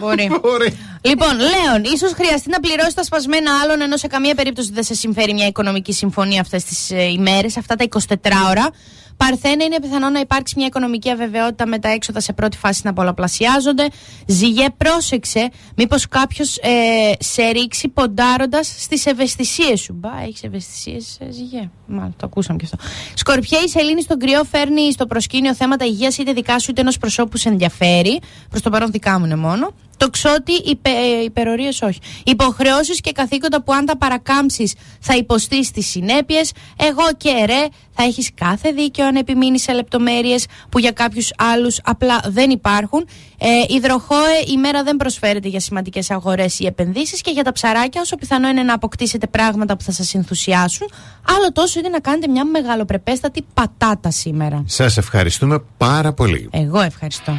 Μπορεί. 0.00 0.30
Μπορεί. 0.42 0.78
Λοιπόν, 1.02 1.36
Λέων, 1.36 1.92
ίσως 1.94 2.12
χρειαστεί 2.12 2.50
να 2.50 2.60
πληρώσει 2.60 2.94
τα 2.94 3.02
σπασμένα 3.02 3.50
άλλων, 3.62 3.80
ενώ 3.80 3.96
σε 3.96 4.06
καμία 4.06 4.34
περίπτωση 4.34 4.70
δεν 4.72 4.82
σε 4.82 4.94
συμφέρει 4.94 5.32
μια 5.32 5.46
οικονομική 5.46 5.92
συμφωνία 5.92 6.40
αυτές 6.40 6.64
τις 6.64 6.90
ε, 6.90 7.02
ημέρες, 7.02 7.56
αυτά 7.56 7.74
τα 7.76 7.84
24 7.88 8.14
ώρα. 8.48 8.70
Παρθένα, 9.16 9.64
είναι 9.64 9.80
πιθανό 9.80 10.08
να 10.08 10.20
υπάρξει 10.20 10.54
μια 10.56 10.66
οικονομική 10.66 11.10
αβεβαιότητα 11.10 11.66
με 11.66 11.78
τα 11.78 11.88
έξοδα 11.88 12.20
σε 12.20 12.32
πρώτη 12.32 12.56
φάση 12.56 12.80
να 12.84 12.92
πολλαπλασιάζονται. 12.92 13.88
Ζυγέ, 14.26 14.66
πρόσεξε, 14.76 15.50
μήπως 15.76 16.08
κάποιος 16.08 16.56
ε, 16.56 17.12
σε 17.18 17.42
ρίξει 17.42 17.88
ποντάροντας 17.88 18.74
στις 18.78 19.06
ευαισθησίες 19.06 19.80
σου. 19.80 19.92
Μπα, 19.92 20.22
έχεις 20.22 20.42
ευαισθησίες, 20.42 21.18
ε, 21.20 21.30
Ζυγέ. 21.30 21.70
Μάλλον 21.86 22.14
το 22.16 22.26
ακούσαμε 22.26 22.58
και 22.58 22.64
αυτό. 22.64 22.86
Σκορπιέ, 23.14 23.58
η 23.58 23.68
Σελήνη 23.68 24.02
στον 24.02 24.18
κρυό 24.18 24.44
φέρνει 24.44 24.92
στο 24.92 25.06
προσκήνιο 25.06 25.54
θέματα 25.54 25.84
υγείας 25.84 26.18
είτε 26.18 26.32
δικά 26.32 26.58
σου 26.58 26.70
είτε 26.70 26.80
ενός 26.80 26.98
προσώπου 26.98 27.28
που 27.28 27.36
σε 27.36 27.48
ενδιαφέρει. 27.48 28.20
Προς 28.50 28.62
το 28.62 28.70
παρόν 28.70 28.90
δικά 28.90 29.18
μου 29.18 29.24
είναι 29.24 29.36
μόνο. 29.36 29.72
Το 29.96 30.10
ξότι, 30.10 30.52
υπε, 30.52 30.90
υπερορίες 31.24 31.82
όχι. 31.82 31.98
Υποχρεώσεις 32.24 33.00
και 33.00 33.12
καθήκοντα 33.12 33.62
που 33.62 33.72
αν 33.72 33.84
τα 33.84 33.96
παρακάμψεις 33.96 34.74
θα 35.00 35.16
υποστείς 35.16 35.70
τις 35.70 35.86
συνέπειες. 35.86 36.52
Εγώ 36.76 37.02
και 37.16 37.44
ρε, 37.46 37.66
θα 37.90 38.02
έχεις 38.02 38.30
κάθε 38.34 38.70
δίκαιο 38.70 39.06
αν 39.06 39.16
επιμείνεις 39.16 39.62
σε 39.62 39.72
λεπτομέρειες 39.72 40.46
που 40.68 40.78
για 40.78 40.90
κάποιους 40.90 41.32
άλλους 41.36 41.80
απλά 41.84 42.20
δεν 42.26 42.50
υπάρχουν. 42.50 43.06
Ε, 43.38 43.74
υδροχόε, 43.74 44.38
η 44.46 44.56
μέρα 44.56 44.82
δεν 44.82 44.96
προσφέρεται 44.96 45.48
για 45.48 45.60
σημαντικές 45.60 46.10
αγορές 46.10 46.58
ή 46.58 46.66
επενδύσεις 46.66 47.20
και 47.20 47.30
για 47.30 47.44
τα 47.44 47.52
ψαράκια, 47.52 48.00
όσο 48.00 48.16
πιθανό 48.16 48.48
είναι 48.48 48.62
να 48.62 48.74
αποκτήσετε 48.74 49.26
πράγματα 49.26 49.76
που 49.76 49.82
θα 49.82 49.92
σας 49.92 50.14
ενθουσιάσουν. 50.14 50.88
Άλλο 51.36 51.52
τόσο 51.52 51.78
είναι 51.78 51.88
να 51.88 52.00
κάνετε 52.00 52.28
μια 52.28 52.44
μεγαλοπρεπέστατη 52.44 53.44
πατάτα 53.54 54.10
σήμερα. 54.10 54.64
Σας 54.66 54.96
ευχαριστούμε 54.96 55.62
πάρα 55.76 56.12
πολύ. 56.12 56.48
Εγώ 56.52 56.80
ευχαριστώ. 56.80 57.38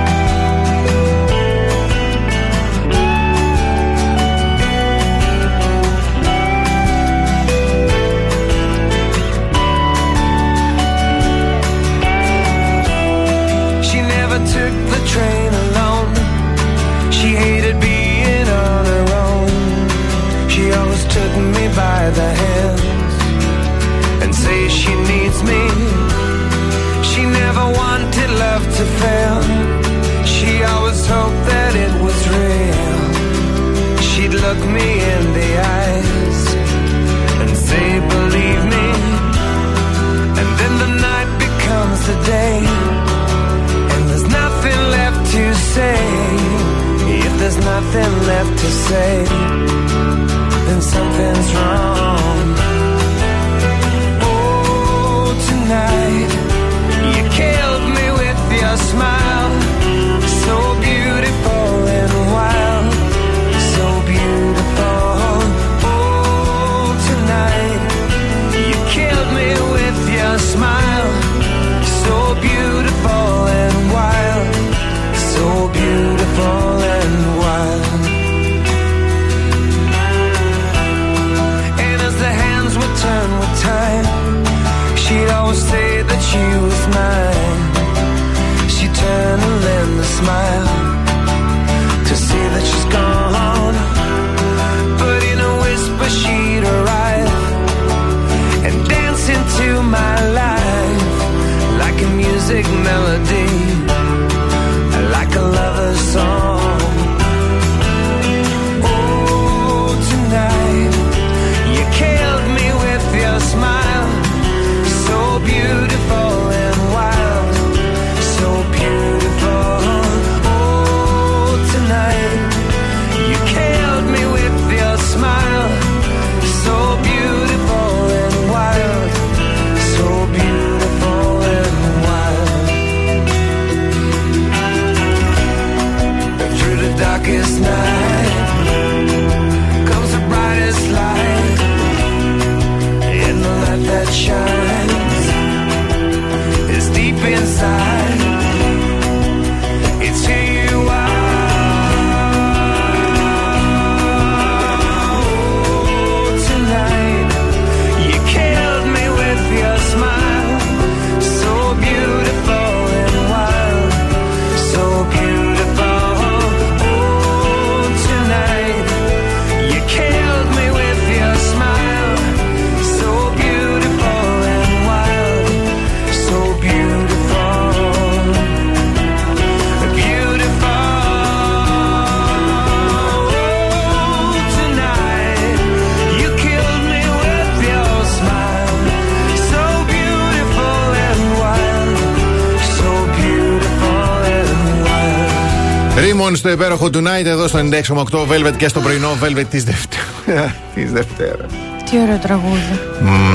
Στο 196.41 196.49
υπέροχο 196.49 196.85
Tonight 196.85 197.25
εδώ 197.25 197.47
στο 197.47 197.59
96,8 197.59 198.27
Velvet 198.27 198.53
και 198.57 198.67
στο 198.67 198.79
πρωινό 198.79 199.17
Velvet 199.23 199.45
της 199.49 199.63
Δευτέρας. 199.63 200.51
Της 200.75 200.91
Δευτέρας. 200.91 201.51
Τι 201.89 201.97
ωραίο 202.01 202.17
τραγούδι. 202.17 202.79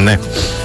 ναι. 0.02 0.18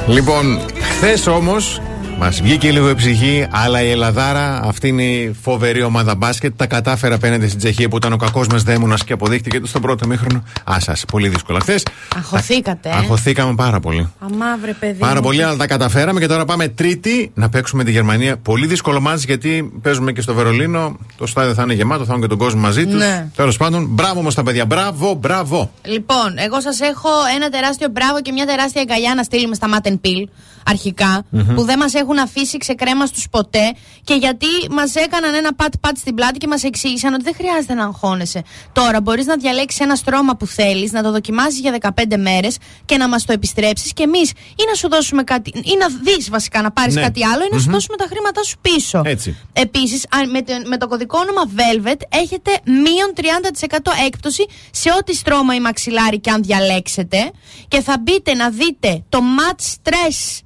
Λοιπόν, 0.07 0.61
χθες 0.81 1.27
όμως 1.27 1.81
μας 2.23 2.41
βγήκε 2.41 2.71
λίγο 2.71 2.89
η 2.89 2.95
ψυχή, 2.95 3.47
αλλά 3.51 3.81
η 3.81 3.89
Ελλαδάρα, 3.89 4.61
αυτή 4.63 4.87
είναι 4.87 5.03
η 5.03 5.35
φοβερή 5.41 5.83
ομάδα 5.83 6.15
μπάσκετ, 6.15 6.53
τα 6.55 6.65
κατάφερε 6.65 7.13
απέναντι 7.13 7.47
στην 7.47 7.59
Τσεχία 7.59 7.89
που 7.89 7.97
ήταν 7.97 8.13
ο 8.13 8.17
κακός 8.17 8.47
μας 8.47 8.63
δαίμονας 8.63 9.03
και 9.03 9.13
αποδείχτηκε 9.13 9.59
το 9.59 9.67
στον 9.67 9.81
πρώτο 9.81 10.07
μήχρονο. 10.07 10.43
Α, 10.71 10.79
σας, 10.79 11.05
πολύ 11.11 11.29
δύσκολα 11.29 11.59
χθες. 11.59 11.83
Αγχωθήκατε, 12.15 12.89
ε; 12.89 12.91
Αγχωθήκαμε 12.91 13.55
πάρα 13.55 13.79
πολύ. 13.79 14.09
Αμαύρε 14.19 14.73
παιδί. 14.73 14.99
Πάρα 14.99 15.15
μου. 15.15 15.21
πολύ, 15.21 15.43
αλλά 15.43 15.55
τα 15.55 15.67
καταφέραμε 15.67 16.19
και 16.19 16.27
τώρα 16.27 16.45
πάμε 16.45 16.67
τρίτη 16.67 17.31
να 17.33 17.49
παίξουμε 17.49 17.83
τη 17.83 17.91
Γερμανία. 17.91 18.37
Πολύ 18.37 18.67
δύσκολο 18.67 19.01
μάτς 19.01 19.23
γιατί 19.23 19.71
παίζουμε 19.81 20.11
και 20.11 20.21
στο 20.21 20.33
Βερολίνο. 20.33 20.97
Το 21.17 21.25
στάδιο 21.27 21.53
θα 21.53 21.63
είναι 21.63 21.73
γεμάτο, 21.73 22.03
θα 22.03 22.09
έχουν 22.09 22.21
και 22.21 22.29
τον 22.29 22.37
κόσμο 22.37 22.61
μαζί 22.61 22.85
τους. 22.85 22.99
Ναι. 22.99 23.27
Τέλος 23.35 23.57
πάντων, 23.57 23.85
μπράβο 23.89 24.19
όμως 24.19 24.35
τα 24.35 24.43
παιδιά. 24.43 24.65
Μπράβο, 24.65 25.13
μπράβο. 25.13 25.71
Λοιπόν, 25.83 26.33
εγώ 26.35 26.61
σας 26.61 26.79
έχω 26.79 27.09
ένα 27.35 27.49
τεράστιο 27.49 27.87
μπράβο 27.91 28.21
και 28.21 28.31
μια 28.31 28.45
τεράστια 28.45 28.81
αγκαλιά 28.81 29.13
να 29.15 29.23
στείλουμε 29.23 29.55
στα 29.55 29.67
Μάτεν 29.67 30.01
Πιλ 30.01 30.27
αρχικα 30.65 31.25
που 31.55 31.61
δεν 31.63 31.77
μας 31.79 31.93
έχουν 31.93 32.17
αφήσει 32.19 32.57
ξεκρέμα 32.57 33.05
του 33.05 33.21
ποτέ 33.31 33.73
και 34.03 34.13
γιατί 34.13 34.45
μας 34.71 34.95
έκαναν 34.95 35.33
ένα 35.33 35.53
πατ-πατ 35.53 35.97
στην 35.97 36.15
πλάτη 36.15 36.37
και 36.37 36.47
μας 36.47 36.63
εξήγησαν 36.63 37.13
ότι 37.13 37.23
δεν 37.23 37.33
χρειάζεται 37.35 37.73
να 37.73 37.83
αγχώνεσαι. 37.83 38.41
Τώρα 38.71 39.01
μπορείς 39.01 39.25
να 39.25 39.35
διαλέξεις 39.37 39.79
ένα 39.79 39.95
στρώμα 39.95 40.35
που 40.35 40.45
θέλεις, 40.47 40.91
να 40.91 41.03
το 41.03 41.11
δοκιμάσει 41.11 41.59
για 41.59 41.71
15 41.81 42.17
μέρες 42.17 42.57
και 42.85 42.97
να 42.97 43.07
μας 43.07 43.25
το 43.25 43.33
επιστρέψεις 43.33 43.93
και 43.93 44.03
εμείς 44.03 44.29
ή 44.31 44.63
να 44.69 44.73
σου 44.73 44.89
δώσουμε 44.89 45.23
κάτι, 45.23 45.49
ή 45.55 45.75
να 45.79 45.87
δεις 46.03 46.29
βασικά 46.29 46.61
να 46.61 46.71
πάρεις 46.71 46.95
Ναι. 46.95 47.01
κάτι 47.01 47.25
άλλο 47.25 47.43
ή 47.43 47.47
να 47.51 47.57
σου 47.59 47.65
Μμμ. 47.65 47.71
δώσουμε 47.73 47.97
τα 47.97 48.05
χρήματά 48.09 48.43
σου 48.43 48.55
πίσω. 48.61 49.01
Έτσι. 49.05 49.37
Επίσης, 49.53 50.05
με, 50.31 50.41
το- 50.41 50.61
με 50.69 50.77
το 50.77 50.87
κωδικό 50.87 51.19
όνομα 51.19 51.41
Velvet 51.55 51.99
έχετε 52.09 52.51
μείον 52.65 53.13
30% 53.15 53.91
έκπτωση 54.05 54.45
σε 54.71 54.89
ό,τι 54.99 55.15
στρώμα 55.15 55.55
ή 55.55 55.59
μαξιλάρι 55.59 56.19
και 56.19 56.29
αν 56.29 56.43
διαλέξετε. 56.43 57.31
Και 57.67 57.81
θα 57.81 57.97
μπείτε 58.01 58.33
να 58.33 58.49
δείτε 58.49 59.03
το 59.09 59.19
Match 59.37 59.63
Stress 59.75 60.39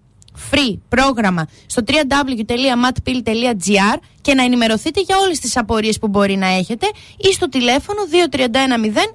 Free 0.52 0.78
πρόγραμμα 0.90 1.48
στο 1.66 1.84
www.matpill.gr 1.88 3.98
και 4.22 4.34
να 4.34 4.44
ενημερωθείτε 4.44 5.02
για 5.02 5.18
όλες 5.18 5.40
τις 5.40 5.58
απορίες 5.58 6.00
που 6.00 6.08
μπορεί 6.08 6.36
να 6.36 6.48
έχετε 6.48 6.86
ή 7.18 7.34
στο 7.34 7.50
τηλέφωνο 7.50 8.00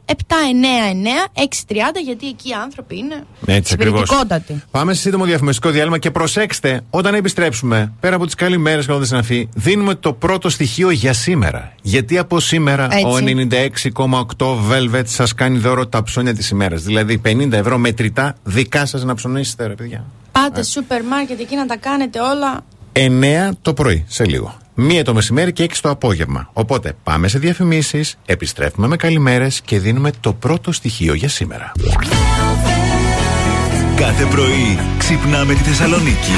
2310-799-630 0.07 2.03
γιατί 2.05 2.27
εκεί 2.29 2.49
οι 2.49 2.53
άνθρωποι 2.53 2.99
είναι 2.99 3.25
Έτσι 3.47 3.75
ακριβώς. 3.75 4.01
εξυπηρετικότατοι. 4.01 4.63
Πάμε 4.71 4.95
σε 4.95 5.01
σύντομο 5.01 5.25
διαφημιστικό 5.25 5.71
διάλειμμα 5.71 5.99
και 5.99 6.11
προσέξτε, 6.11 6.81
όταν 6.91 7.15
επιστρέψουμε, 7.15 7.93
πέρα 8.01 8.17
από 8.17 8.25
τις 8.27 8.35
καλημέρες 8.35 8.87
και 8.87 8.93
όταν 8.93 9.07
συναφή, 9.07 9.49
δίνουμε 9.55 9.95
το 9.95 10.13
πρώτο 10.13 10.49
στοιχείο 10.49 10.91
για 10.91 11.13
σήμερα. 11.13 11.73
Γιατί 11.83 12.19
από 12.19 12.41
σήμερα 12.41 12.85
Έτσι. 12.85 13.05
ο 13.05 13.19
96,8 14.37 14.57
Velvet 14.71 15.03
σας 15.05 15.35
κάνει 15.35 15.59
δώρο 15.59 15.87
τα 15.87 16.03
ψώνια 16.03 16.35
της 16.35 16.49
ημέρας. 16.51 16.83
Δηλαδή 16.83 17.21
50 17.25 17.53
ευρώ 17.53 17.79
μετρητά 17.79 18.37
δικά 18.43 18.87
σας 18.87 19.05
να 19.05 19.15
ψωνίσετε, 19.15 19.67
ρε 19.67 19.75
παιδιά. 19.75 20.05
Πάτε 20.43 20.63
σούπερ 20.63 21.05
μάρκετ 21.05 21.41
εκεί 21.41 21.57
να 21.57 21.67
τα 21.67 21.77
κάνετε 21.77 22.19
όλα. 22.21 22.61
9 22.93 23.51
το 23.63 23.75
πρωί, 23.75 24.05
σε 24.09 24.25
λίγο. 24.25 24.57
Μία 24.75 25.05
το 25.05 25.15
μεσημέρι 25.15 25.53
και 25.53 25.65
6 25.65 25.81
το 25.81 25.89
απόγευμα. 25.91 26.51
Οπότε 26.53 26.93
πάμε 27.03 27.29
σε 27.29 27.39
διαφημίσεις, 27.39 28.19
επιστρέφουμε 28.27 28.87
με 28.87 28.97
καλημέρες 28.97 29.61
και 29.61 29.79
δίνουμε 29.79 30.11
το 30.21 30.33
πρώτο 30.33 30.73
στοιχείο 30.73 31.15
για 31.15 31.29
σήμερα. 31.29 31.73
Κάθε 33.97 34.25
πρωί 34.25 34.79
ξυπνάμε 34.99 35.55
τη 35.55 35.63
Θεσσαλονίκη. 35.63 36.33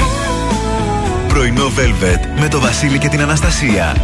Πρωινό 1.29 1.67
Velvet 1.67 2.41
με 2.41 2.49
το 2.49 2.61
Βασίλη 2.61 2.99
και 2.99 3.09
την 3.09 3.21
Αναστασία. 3.21 3.97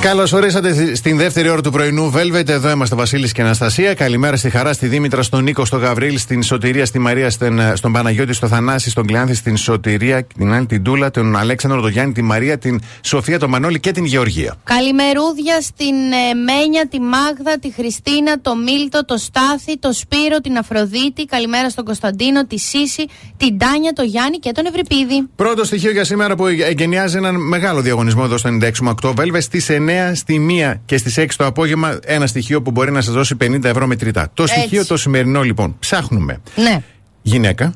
Καλώς 0.00 0.32
ορίσατε 0.32 0.94
στην 0.94 1.16
δεύτερη 1.16 1.48
ώρα 1.48 1.60
του 1.60 1.70
πρωινού 1.70 2.12
Velvet. 2.14 2.48
Εδώ 2.48 2.70
είμαστε 2.70 2.96
Βασίλης 2.96 3.32
και 3.32 3.42
Αναστασία. 3.42 3.94
Καλημέρα 3.94 4.36
στη 4.36 4.50
Χαρά, 4.50 4.72
στη 4.72 4.86
Δήμητρα, 4.86 5.22
στον 5.22 5.42
Νίκο, 5.42 5.64
στον 5.64 5.80
Γαβρίλ, 5.80 6.18
στην 6.18 6.42
Σωτηρία, 6.42 6.86
στη 6.86 6.98
Μαρία, 6.98 7.30
στην, 7.30 7.60
στον 7.74 7.92
Παναγιώτη, 7.92 8.32
στο 8.32 8.48
Θανάση, 8.48 8.90
στον 8.90 9.06
Κλειάνθη, 9.06 9.34
στην 9.34 9.56
Σωτηρία, 9.56 10.24
την 10.24 10.52
άλλη 10.52 10.66
την 10.66 10.82
Τούλα, 10.82 11.10
τον 11.10 11.36
Αλέξανδρο, 11.36 11.80
τον 11.80 11.90
Γιάννη, 11.90 12.12
τη 12.12 12.22
Μαρία, 12.22 12.58
την 12.58 12.80
Σοφία, 13.00 13.38
τον 13.38 13.50
Μανώλη 13.50 13.80
και 13.80 13.90
την 13.90 14.04
Γεωργία. 14.04 14.54
Καλημερούδια 14.64 15.60
στην 15.60 15.94
ε, 15.94 16.34
Μένια, 16.34 16.88
τη 16.88 17.00
Μάγδα, 17.00 17.58
τη 17.60 17.70
Χριστίνα, 17.70 18.40
το 18.40 18.56
Μίλτο, 18.56 19.04
το 19.04 19.16
Στάθη, 19.16 19.78
το 19.78 19.92
Σπύρο, 19.92 20.40
την 20.42 20.56
Αφροδίτη. 20.56 21.24
Καλημέρα 21.24 21.70
στον 21.70 21.84
Κωνσταντίνο, 21.84 22.46
τη 22.46 22.58
Σύση, 22.58 23.04
την 23.36 23.58
Τάνια, 23.58 23.92
το 23.92 24.02
Γιάννη 24.02 24.38
και 24.38 24.52
τον 24.52 24.66
Ευρυπίδη. 24.66 25.28
Πρώτο 25.36 25.64
στοιχείο 25.64 25.90
για 25.90 26.04
σήμερα 26.04 26.36
που 26.36 26.46
εγκαινιάζει 26.46 27.16
έναν 27.16 27.34
μεγάλο 27.34 27.80
διαγωνισμό 27.80 28.22
εδώ 28.24 28.36
στο 28.36 28.58
96,8 28.62 29.14
Velvet 29.14 29.42
στις 29.42 29.66
9, 29.70 29.87
στη 30.14 30.46
1 30.70 30.74
και 30.84 30.96
στις 30.96 31.18
6 31.18 31.26
το 31.36 31.46
απόγευμα. 31.46 31.98
Ένα 32.04 32.26
στοιχείο 32.26 32.62
που 32.62 32.70
μπορεί 32.70 32.90
να 32.92 33.00
σας 33.00 33.14
δώσει 33.14 33.36
50 33.40 33.64
ευρώ 33.64 33.86
μετρητά. 33.86 34.30
Το 34.34 34.42
Έτσι. 34.42 34.54
στοιχείο 34.58 34.86
το 34.86 34.96
σημερινό 34.96 35.42
λοιπόν 35.42 35.76
ψάχνουμε. 35.78 36.40
Ναι, 36.56 36.82
Γυναίκα, 37.22 37.74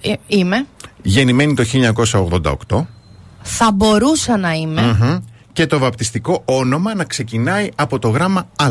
ε, 0.00 0.12
είμαι. 0.26 0.66
γεννημένη 1.02 1.54
το 1.54 1.64
1988. 1.64 2.86
Θα 3.42 3.72
μπορούσα 3.72 4.36
να 4.36 4.52
είμαι. 4.52 4.82
Μμμ. 4.82 5.18
Και 5.58 5.66
το 5.66 5.78
βαπτιστικό 5.78 6.42
όνομα 6.44 6.94
να 6.94 7.04
ξεκινάει 7.04 7.68
από 7.74 7.98
το 7.98 8.08
γράμμα 8.08 8.48
Α. 8.56 8.66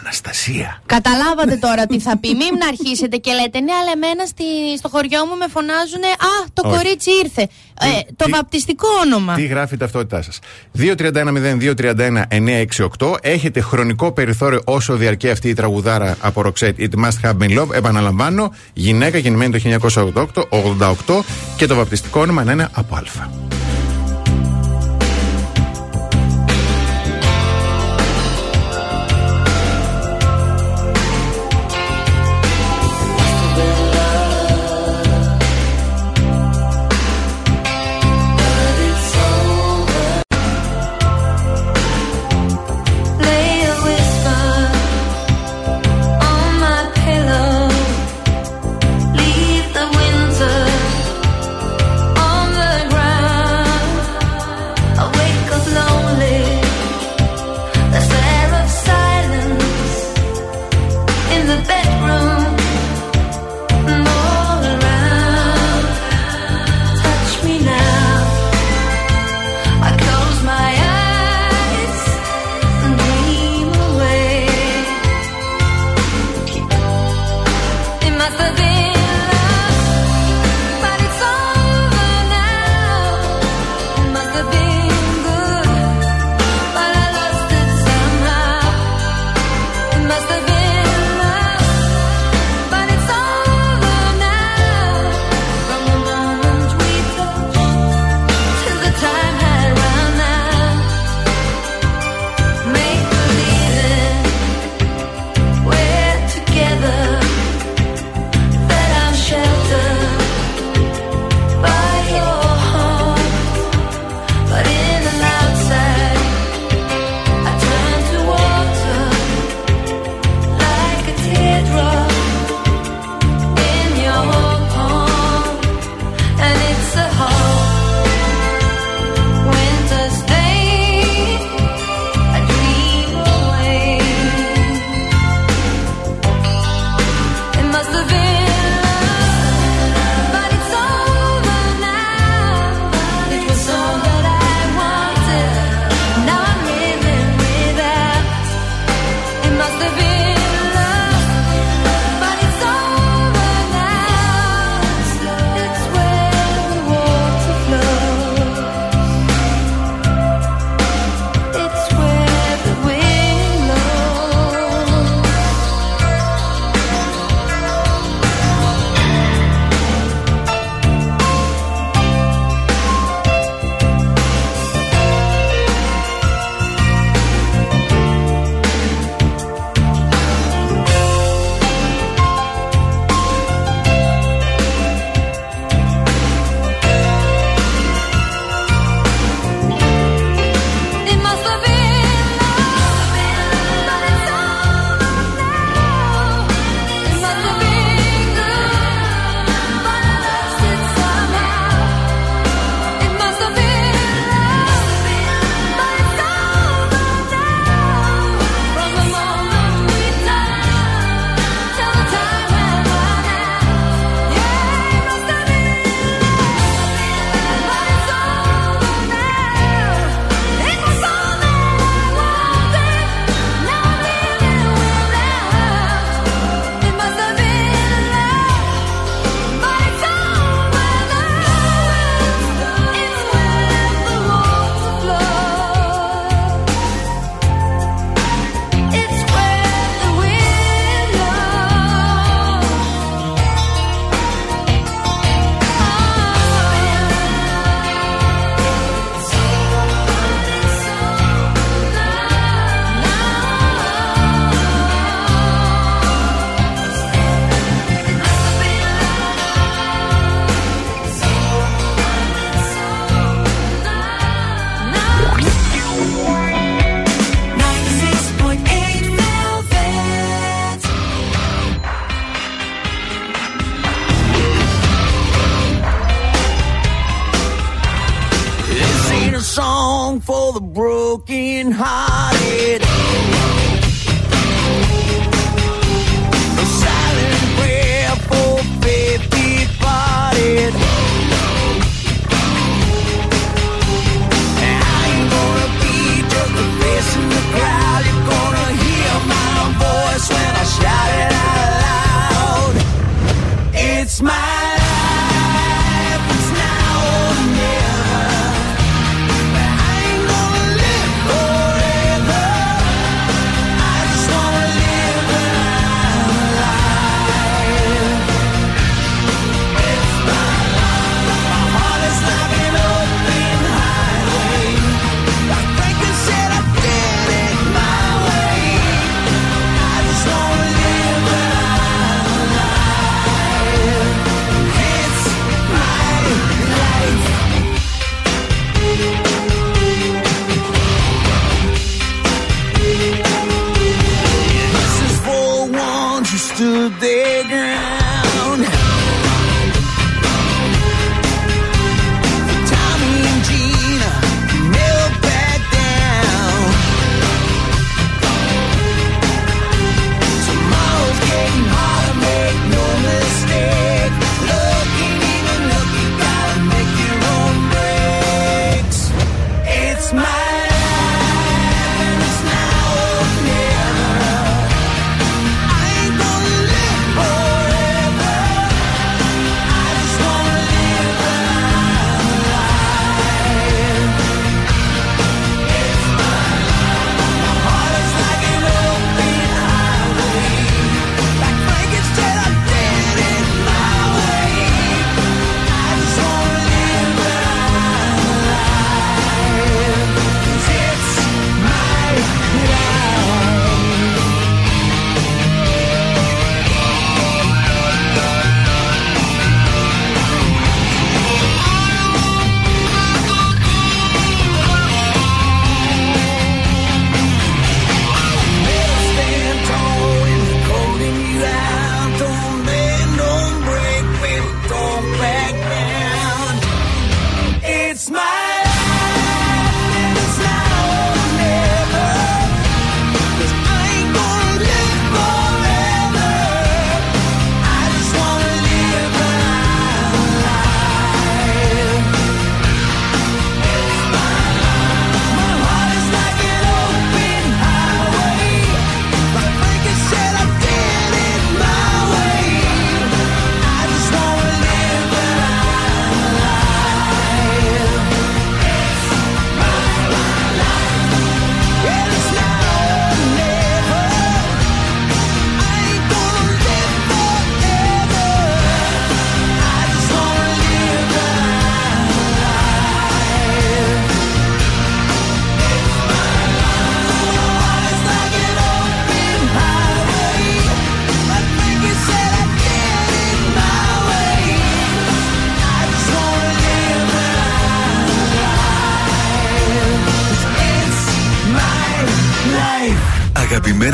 Αναστασία. 0.00 0.82
Καταλάβατε 0.86 1.56
τώρα 1.56 1.86
τι 1.86 2.00
θα 2.00 2.18
πει. 2.18 2.28
Μην 2.28 2.62
αρχίσετε 2.68 3.16
και 3.16 3.32
λέτε 3.32 3.60
ναι, 3.60 3.72
αλλά 3.72 3.90
εμένα 3.94 4.26
στη, 4.26 4.44
στο 4.78 4.88
χωριό 4.88 5.26
μου 5.26 5.36
με 5.36 5.46
φωνάζουν 5.50 6.02
Α, 6.04 6.06
το 6.52 6.62
Όχι. 6.68 6.76
κορίτσι 6.76 7.10
ήρθε. 7.24 7.42
Ε, 7.80 7.86
το 8.16 8.24
τι- 8.24 8.30
βαπτιστικό 8.30 8.88
όνομα. 9.04 9.34
Τι 9.34 9.46
γράφει 9.46 9.74
η 9.74 9.76
ταυτότητά 9.76 10.22
σας. 10.22 10.38
231-0231-968. 10.78 13.14
Έχετε 13.20 13.60
χρονικό 13.60 14.12
περιθώριο 14.12 14.60
όσο 14.64 14.96
διαρκεί 14.96 15.30
αυτή 15.30 15.48
η 15.48 15.54
τραγουδάρα 15.54 16.16
από 16.20 16.42
Roxette 16.46 16.74
It 16.78 16.90
Must 17.04 17.20
Have 17.22 17.36
Been 17.40 17.58
Love. 17.60 17.72
Επαναλαμβάνω, 17.72 18.52
γυναίκα 18.72 19.18
γεννημένη 19.18 19.52
το 19.52 19.58
1988 20.34 20.42
88, 20.50 21.22
και 21.56 21.66
το 21.66 21.74
βαπτιστικό 21.74 22.20
όνομα 22.20 22.44
να 22.44 22.52
είναι 22.52 22.68
από 22.72 22.94
Α. 22.96 23.02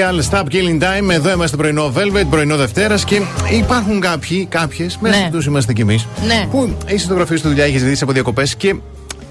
Serial 0.00 0.20
Stop 0.30 0.44
Killing 0.44 0.80
Time. 0.82 1.10
Εδώ 1.10 1.30
είμαστε 1.30 1.56
πρωινό 1.56 1.92
Velvet, 1.96 2.24
πρωινό 2.30 2.56
Δευτέρας 2.56 3.04
και 3.04 3.20
υπάρχουν 3.58 4.00
κάποιοι, 4.00 4.46
κάποιες, 4.46 4.98
μέσα 5.00 5.18
Ναι. 5.18 5.24
από 5.26 5.36
του 5.38 5.44
είμαστε 5.48 5.72
κι 5.72 5.80
εμείς, 5.80 6.06
Ναι. 6.26 6.46
που 6.50 6.76
έχει 6.86 7.02
φωτογραφίε 7.02 7.36
στη 7.36 7.48
δουλειά, 7.48 7.64
έχεις 7.64 7.80
ζητήσει 7.80 8.02
από 8.02 8.12
διακοπές 8.12 8.54
και 8.56 8.74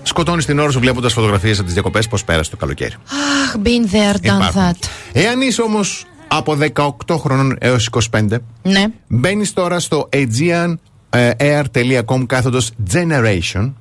σκοτώνεις 0.03 0.45
την 0.45 0.59
ώρα 0.59 0.71
σου 0.71 0.79
βλέποντας 0.79 1.13
φωτογραφίες 1.13 1.55
από 1.55 1.63
τις 1.65 1.73
διακοπές 1.73 2.07
πώς 2.07 2.23
πέρασε 2.23 2.49
το 2.49 2.57
καλοκαίρι. 2.57 2.93
Αχ, 2.93 3.55
been 3.63 3.85
there, 3.95 4.15
done 4.15 4.23
Υπάρχουν. 4.23 4.61
that. 4.61 4.75
Εάν 5.13 5.41
είσαι 5.41 5.61
όμως 5.61 6.05
από 6.27 6.55
18 6.55 7.17
χρονών 7.17 7.55
έως 7.59 7.85
25, 7.85 8.41
Ναι. 8.61 8.85
μπαίνεις 9.07 9.53
τώρα 9.53 9.79
στο 9.79 10.09
aegeanair.com 10.13 12.23
κάθετος 12.27 12.71
generation 12.93 13.73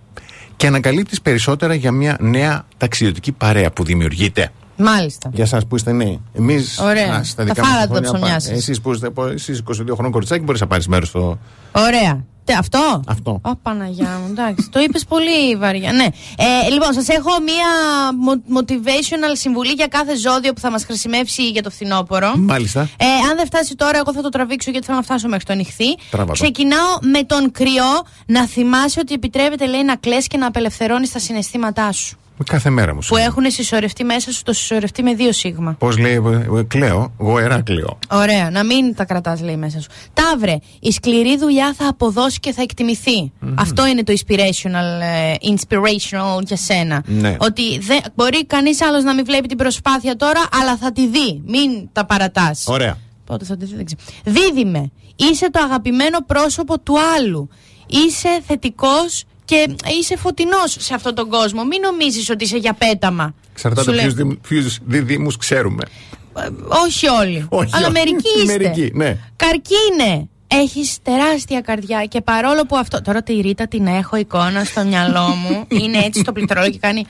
και 0.56 0.66
ανακαλύπτεις 0.66 1.20
περισσότερα 1.20 1.74
για 1.74 1.92
μια 1.92 2.16
νέα 2.20 2.66
ταξιδιωτική 2.76 3.32
παρέα 3.32 3.70
που 3.70 3.84
δημιουργείται. 3.84 4.52
Μάλιστα. 4.78 5.30
Για 5.32 5.44
εσάς 5.44 5.66
που 5.66 5.76
είστε 5.76 5.92
νέοι. 5.92 6.20
Εμείς. 6.32 6.78
Ωραία. 6.78 7.24
Τα 7.36 7.54
φάγατε 7.64 7.94
τα 7.94 8.00
ψωμιά 8.00 8.40
σας. 8.40 8.50
Εσείς 8.50 8.80
που 8.80 8.92
είστε 8.92 9.10
εσείς 9.34 9.58
22 9.58 9.92
χρόνων 9.94 10.12
κοριτσάκι, 10.12 10.44
μπορείς 10.44 10.60
να 10.60 10.66
πάρεις 10.66 10.86
μέρος 10.88 11.08
στο. 11.08 11.38
Ωραία. 11.72 12.24
Τε, 12.44 12.54
αυτό; 12.54 13.02
Αυτό. 13.06 13.40
Ω, 13.44 13.56
Παναγιά 13.56 14.20
μου, 14.22 14.26
εντάξει. 14.30 14.68
το 14.70 14.80
είπες 14.80 15.04
πολύ 15.04 15.56
βαριά. 15.56 15.92
Ναι. 15.92 16.04
Ε, 16.36 16.70
λοιπόν, 16.70 16.92
σας 16.92 17.08
έχω 17.08 17.28
μία 17.44 17.66
mo- 18.26 18.58
motivational 18.58 19.32
συμβουλή 19.32 19.72
για 19.72 19.86
κάθε 19.86 20.16
ζώδιο 20.16 20.52
που 20.52 20.60
θα 20.60 20.70
μας 20.70 20.84
χρησιμεύσει 20.84 21.48
για 21.48 21.62
το 21.62 21.70
φθινόπωρο. 21.70 22.32
Μάλιστα. 22.36 22.80
Ε, 22.80 23.04
αν 23.30 23.36
δεν 23.36 23.46
φτάσει 23.46 23.74
τώρα, 23.74 23.98
εγώ 23.98 24.12
θα 24.12 24.22
το 24.22 24.28
τραβήξω 24.28 24.70
γιατί 24.70 24.86
θέλω 24.86 24.98
να 24.98 25.04
φτάσω 25.04 25.28
μέχρι 25.28 25.44
το 25.44 25.54
νυχθή. 25.54 25.96
Τραβά 26.10 26.26
το. 26.26 26.32
Ξεκινάω 26.32 26.98
με 27.00 27.22
τον 27.22 27.50
κρυό 27.50 28.02
να 28.26 28.46
θυμάσαι 28.46 29.00
ότι 29.00 29.14
επιτρέπεται, 29.14 29.66
λέει, 29.66 29.84
να 29.84 29.96
κλαις 29.96 30.26
και 30.26 30.36
να 30.36 30.46
απελευθερώνεις 30.46 31.12
τα 31.12 31.18
συναισθήματά 31.18 31.92
σου. 31.92 32.17
Κάθε 32.44 32.70
μέρα 32.70 32.94
μου. 32.94 33.00
Που 33.06 33.16
έχουν 33.16 33.50
συσσωρευτεί 33.50 34.04
μέσα 34.04 34.32
σου 34.32 34.42
το 34.42 34.52
συσσωρευτεί 34.52 35.02
με 35.02 35.14
δύο 35.14 35.32
σίγμα. 35.32 35.74
Πώς 35.78 35.98
λέει, 35.98 36.14
ε, 36.14 36.58
ε, 36.58 36.62
κλαίω, 36.62 37.12
εγώ 37.20 37.38
Εράκλειο. 37.38 37.98
Ωραία, 38.10 38.50
να 38.50 38.64
μην 38.64 38.94
τα 38.94 39.04
κρατάς, 39.04 39.40
λέει 39.40 39.56
μέσα 39.56 39.80
σου. 39.80 39.88
Ταύρε, 40.12 40.58
η 40.80 40.92
σκληρή 40.92 41.38
δουλειά 41.38 41.74
θα 41.78 41.88
αποδώσει 41.88 42.38
και 42.38 42.52
θα 42.52 42.62
εκτιμηθει 42.62 43.32
Αυτό 43.54 43.86
είναι 43.86 44.02
το 44.02 44.12
inspirational, 44.16 45.00
ε, 45.02 45.34
inspirational 45.54 46.42
για 46.42 46.56
σένα. 46.56 47.02
Ναι. 47.06 47.36
Ότι 47.38 47.78
δεν, 47.78 48.00
μπορεί 48.14 48.46
κανείς 48.46 48.82
άλλος 48.82 49.04
να 49.04 49.14
μην 49.14 49.24
βλέπει 49.24 49.48
την 49.48 49.56
προσπάθεια 49.56 50.16
τώρα, 50.16 50.40
αλλά 50.60 50.76
θα 50.76 50.92
τη 50.92 51.08
δει. 51.08 51.42
Μην 51.46 51.88
τα 51.92 52.06
παρατάς. 52.06 52.64
Ωραία. 52.66 52.98
Πότε 53.24 53.44
θα 53.44 53.56
τη 53.56 53.64
δει, 53.64 53.74
δεν 53.74 53.84
ξέρω. 53.84 54.00
Δίδυμε, 54.24 54.90
είσαι 55.16 55.50
το 55.50 55.60
αγαπημένο 55.62 56.18
πρόσωπο 56.26 56.80
του 56.80 56.94
άλλου. 57.16 57.48
Είσαι 57.86 58.42
θετικός 58.46 59.24
και 59.48 59.68
είσαι 60.00 60.16
φωτεινός 60.16 60.76
σε 60.78 60.94
αυτόν 60.94 61.14
τον 61.14 61.28
κόσμο. 61.28 61.64
Μην 61.64 61.80
νομίζεις 61.80 62.30
ότι 62.30 62.44
είσαι 62.44 62.56
για 62.56 62.72
πέταμα. 62.72 63.34
Εξαρτάται 63.52 63.90
Σου 63.90 63.96
λέει- 64.16 64.38
ποιους 64.48 64.78
διδήμου 64.84 65.30
ξέρουμε. 65.38 65.82
ε, 66.38 66.48
όχι 66.86 67.08
όλοι. 67.08 67.46
Όχι 67.48 67.70
αλλά 67.76 67.86
όλοι. 67.86 67.92
μερικοί 67.94 68.28
είστε. 68.42 68.58
Μερικοί, 68.58 68.90
ναι. 68.94 69.16
Καρκίνε. 69.36 70.28
Έχεις 70.46 70.98
τεράστια 71.02 71.60
καρδιά 71.60 72.04
και 72.04 72.20
παρόλο 72.20 72.66
που 72.66 72.76
αυτό. 72.76 73.02
Τώρα 73.02 73.22
τη 73.22 73.32
Ρίτα 73.40 73.68
την 73.68 73.86
έχω 73.86 74.16
εικόνα 74.16 74.64
στο 74.64 74.84
μυαλό 74.84 75.28
μου. 75.28 75.64
είναι 75.82 75.98
έτσι 75.98 76.20
στο 76.20 76.32
πληκτρολόγιο 76.32 76.72
και 76.72 76.78
κάνει. 76.78 77.06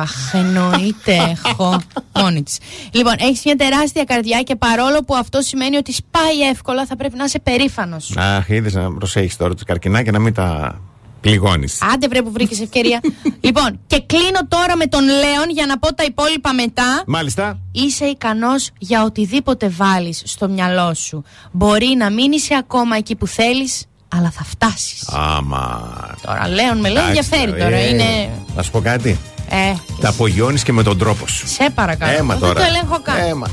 Αχ, 0.00 0.34
εννοείται 0.34 1.36
έχω. 1.46 1.80
Μόνη 2.18 2.42
της. 2.42 2.58
Λοιπόν, 2.92 3.14
έχεις 3.18 3.42
μια 3.44 3.56
τεράστια 3.56 4.04
καρδιά 4.04 4.42
και 4.42 4.56
παρόλο 4.56 5.04
που 5.04 5.14
αυτό 5.14 5.40
σημαίνει 5.40 5.76
ότι 5.76 5.92
σπάει 5.92 6.40
εύκολα, 6.50 6.86
θα 6.86 6.96
πρέπει 6.96 7.16
να 7.16 7.24
είσαι 7.24 7.38
περήφανος. 7.38 8.16
Αχ, 8.16 8.48
είδες 8.48 8.74
να 8.74 8.92
προσέχεις 8.94 9.36
τώρα 9.36 9.54
τους 9.54 9.62
καρκινά 9.64 10.02
και 10.02 10.10
να 10.10 10.18
μην 10.18 10.34
τα 10.34 10.80
πληγώνεις. 11.22 11.78
Άντε 11.94 12.08
βρε 12.08 12.22
που 12.22 12.30
βρήκες 12.32 12.60
ευκαιρία. 12.60 13.00
λοιπόν, 13.46 13.80
και 13.86 14.02
κλείνω 14.06 14.40
τώρα 14.48 14.76
με 14.76 14.86
τον 14.86 15.04
Λέον 15.04 15.50
για 15.50 15.66
να 15.66 15.78
πω 15.78 15.94
τα 15.94 16.04
υπόλοιπα 16.04 16.52
μετά. 16.54 17.02
Μάλιστα. 17.06 17.58
Είσαι 17.72 18.04
ικανός 18.04 18.70
για 18.78 19.02
οτιδήποτε 19.04 19.68
βάλεις 19.68 20.22
στο 20.24 20.48
μυαλό 20.48 20.94
σου. 20.94 21.24
Μπορεί 21.52 21.94
να 21.98 22.10
μην 22.10 22.32
είσαι 22.32 22.54
ακόμα 22.58 22.96
εκεί 22.96 23.16
που 23.16 23.26
θέλεις, 23.26 23.84
αλλά 24.08 24.30
θα 24.30 24.44
φτάσεις. 24.44 25.08
Άμα. 25.12 25.90
Τώρα, 26.22 26.48
Λέων 26.48 26.78
με 26.80 26.88
λέει 26.88 27.02
Εντάξει, 27.02 27.18
ενδιαφέρει 27.28 27.62
τώρα. 27.62 27.76
ε, 27.76 27.88
Είναι. 27.88 28.30
Να 28.56 28.62
σου 28.62 28.70
πω 28.70 28.80
κάτι. 28.80 29.18
Ε, 29.48 29.74
Τα 30.00 30.08
απογειώνεις 30.08 30.62
και 30.62 30.72
με 30.72 30.82
τον 30.82 30.98
τρόπο 30.98 31.26
σου. 31.26 31.48
σε 31.48 31.70
παρακαλώ. 31.74 32.16
Έμα 32.18 32.34
Δεν 32.34 32.42
τώρα. 32.48 32.60
το 32.60 32.66
ελέγχω 32.66 33.00
καν. 33.02 33.16
Έμα. 33.18 33.46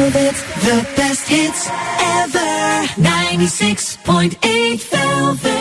Velvet's 0.00 0.42
the 0.64 0.76
best 0.96 1.28
hits 1.28 1.68
ever. 1.68 2.40
96.8 2.96 4.80
Velvet. 4.88 5.60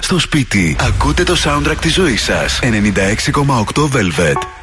στο 0.00 0.18
σπίτι. 0.18 0.76
Ακούτε 0.80 1.22
το 1.22 1.36
soundtrack 1.44 1.76
της 1.80 1.94
ζωής 1.94 2.22
σας 2.22 2.58
96,8 2.62 3.88
Velvet. 3.92 4.53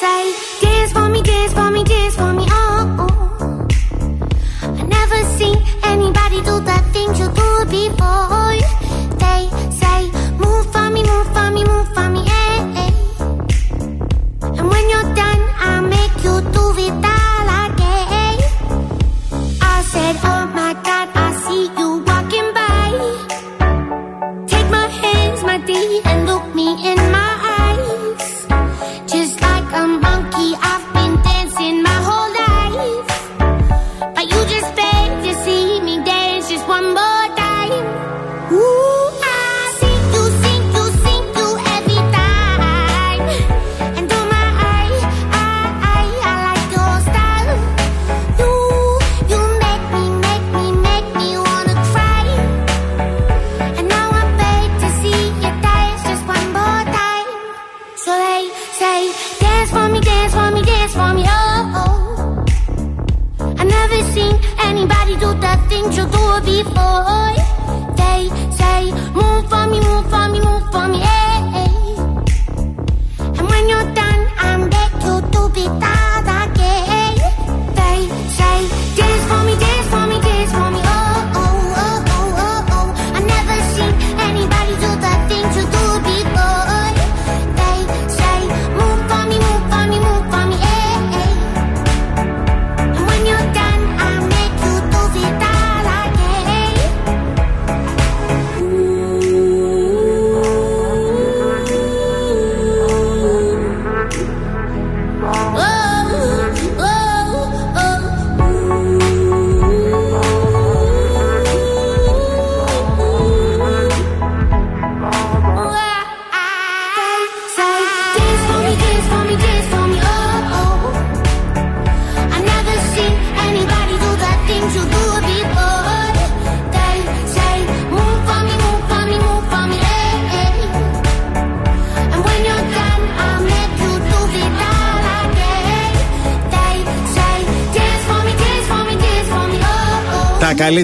say 0.00 0.32
this 0.60 0.92
for 0.92 1.08
me 1.08 1.22
this 1.22 1.52
for 1.52 1.70
me 1.70 1.84
this 1.84 2.16
for 2.16 2.34
before. 7.74 8.33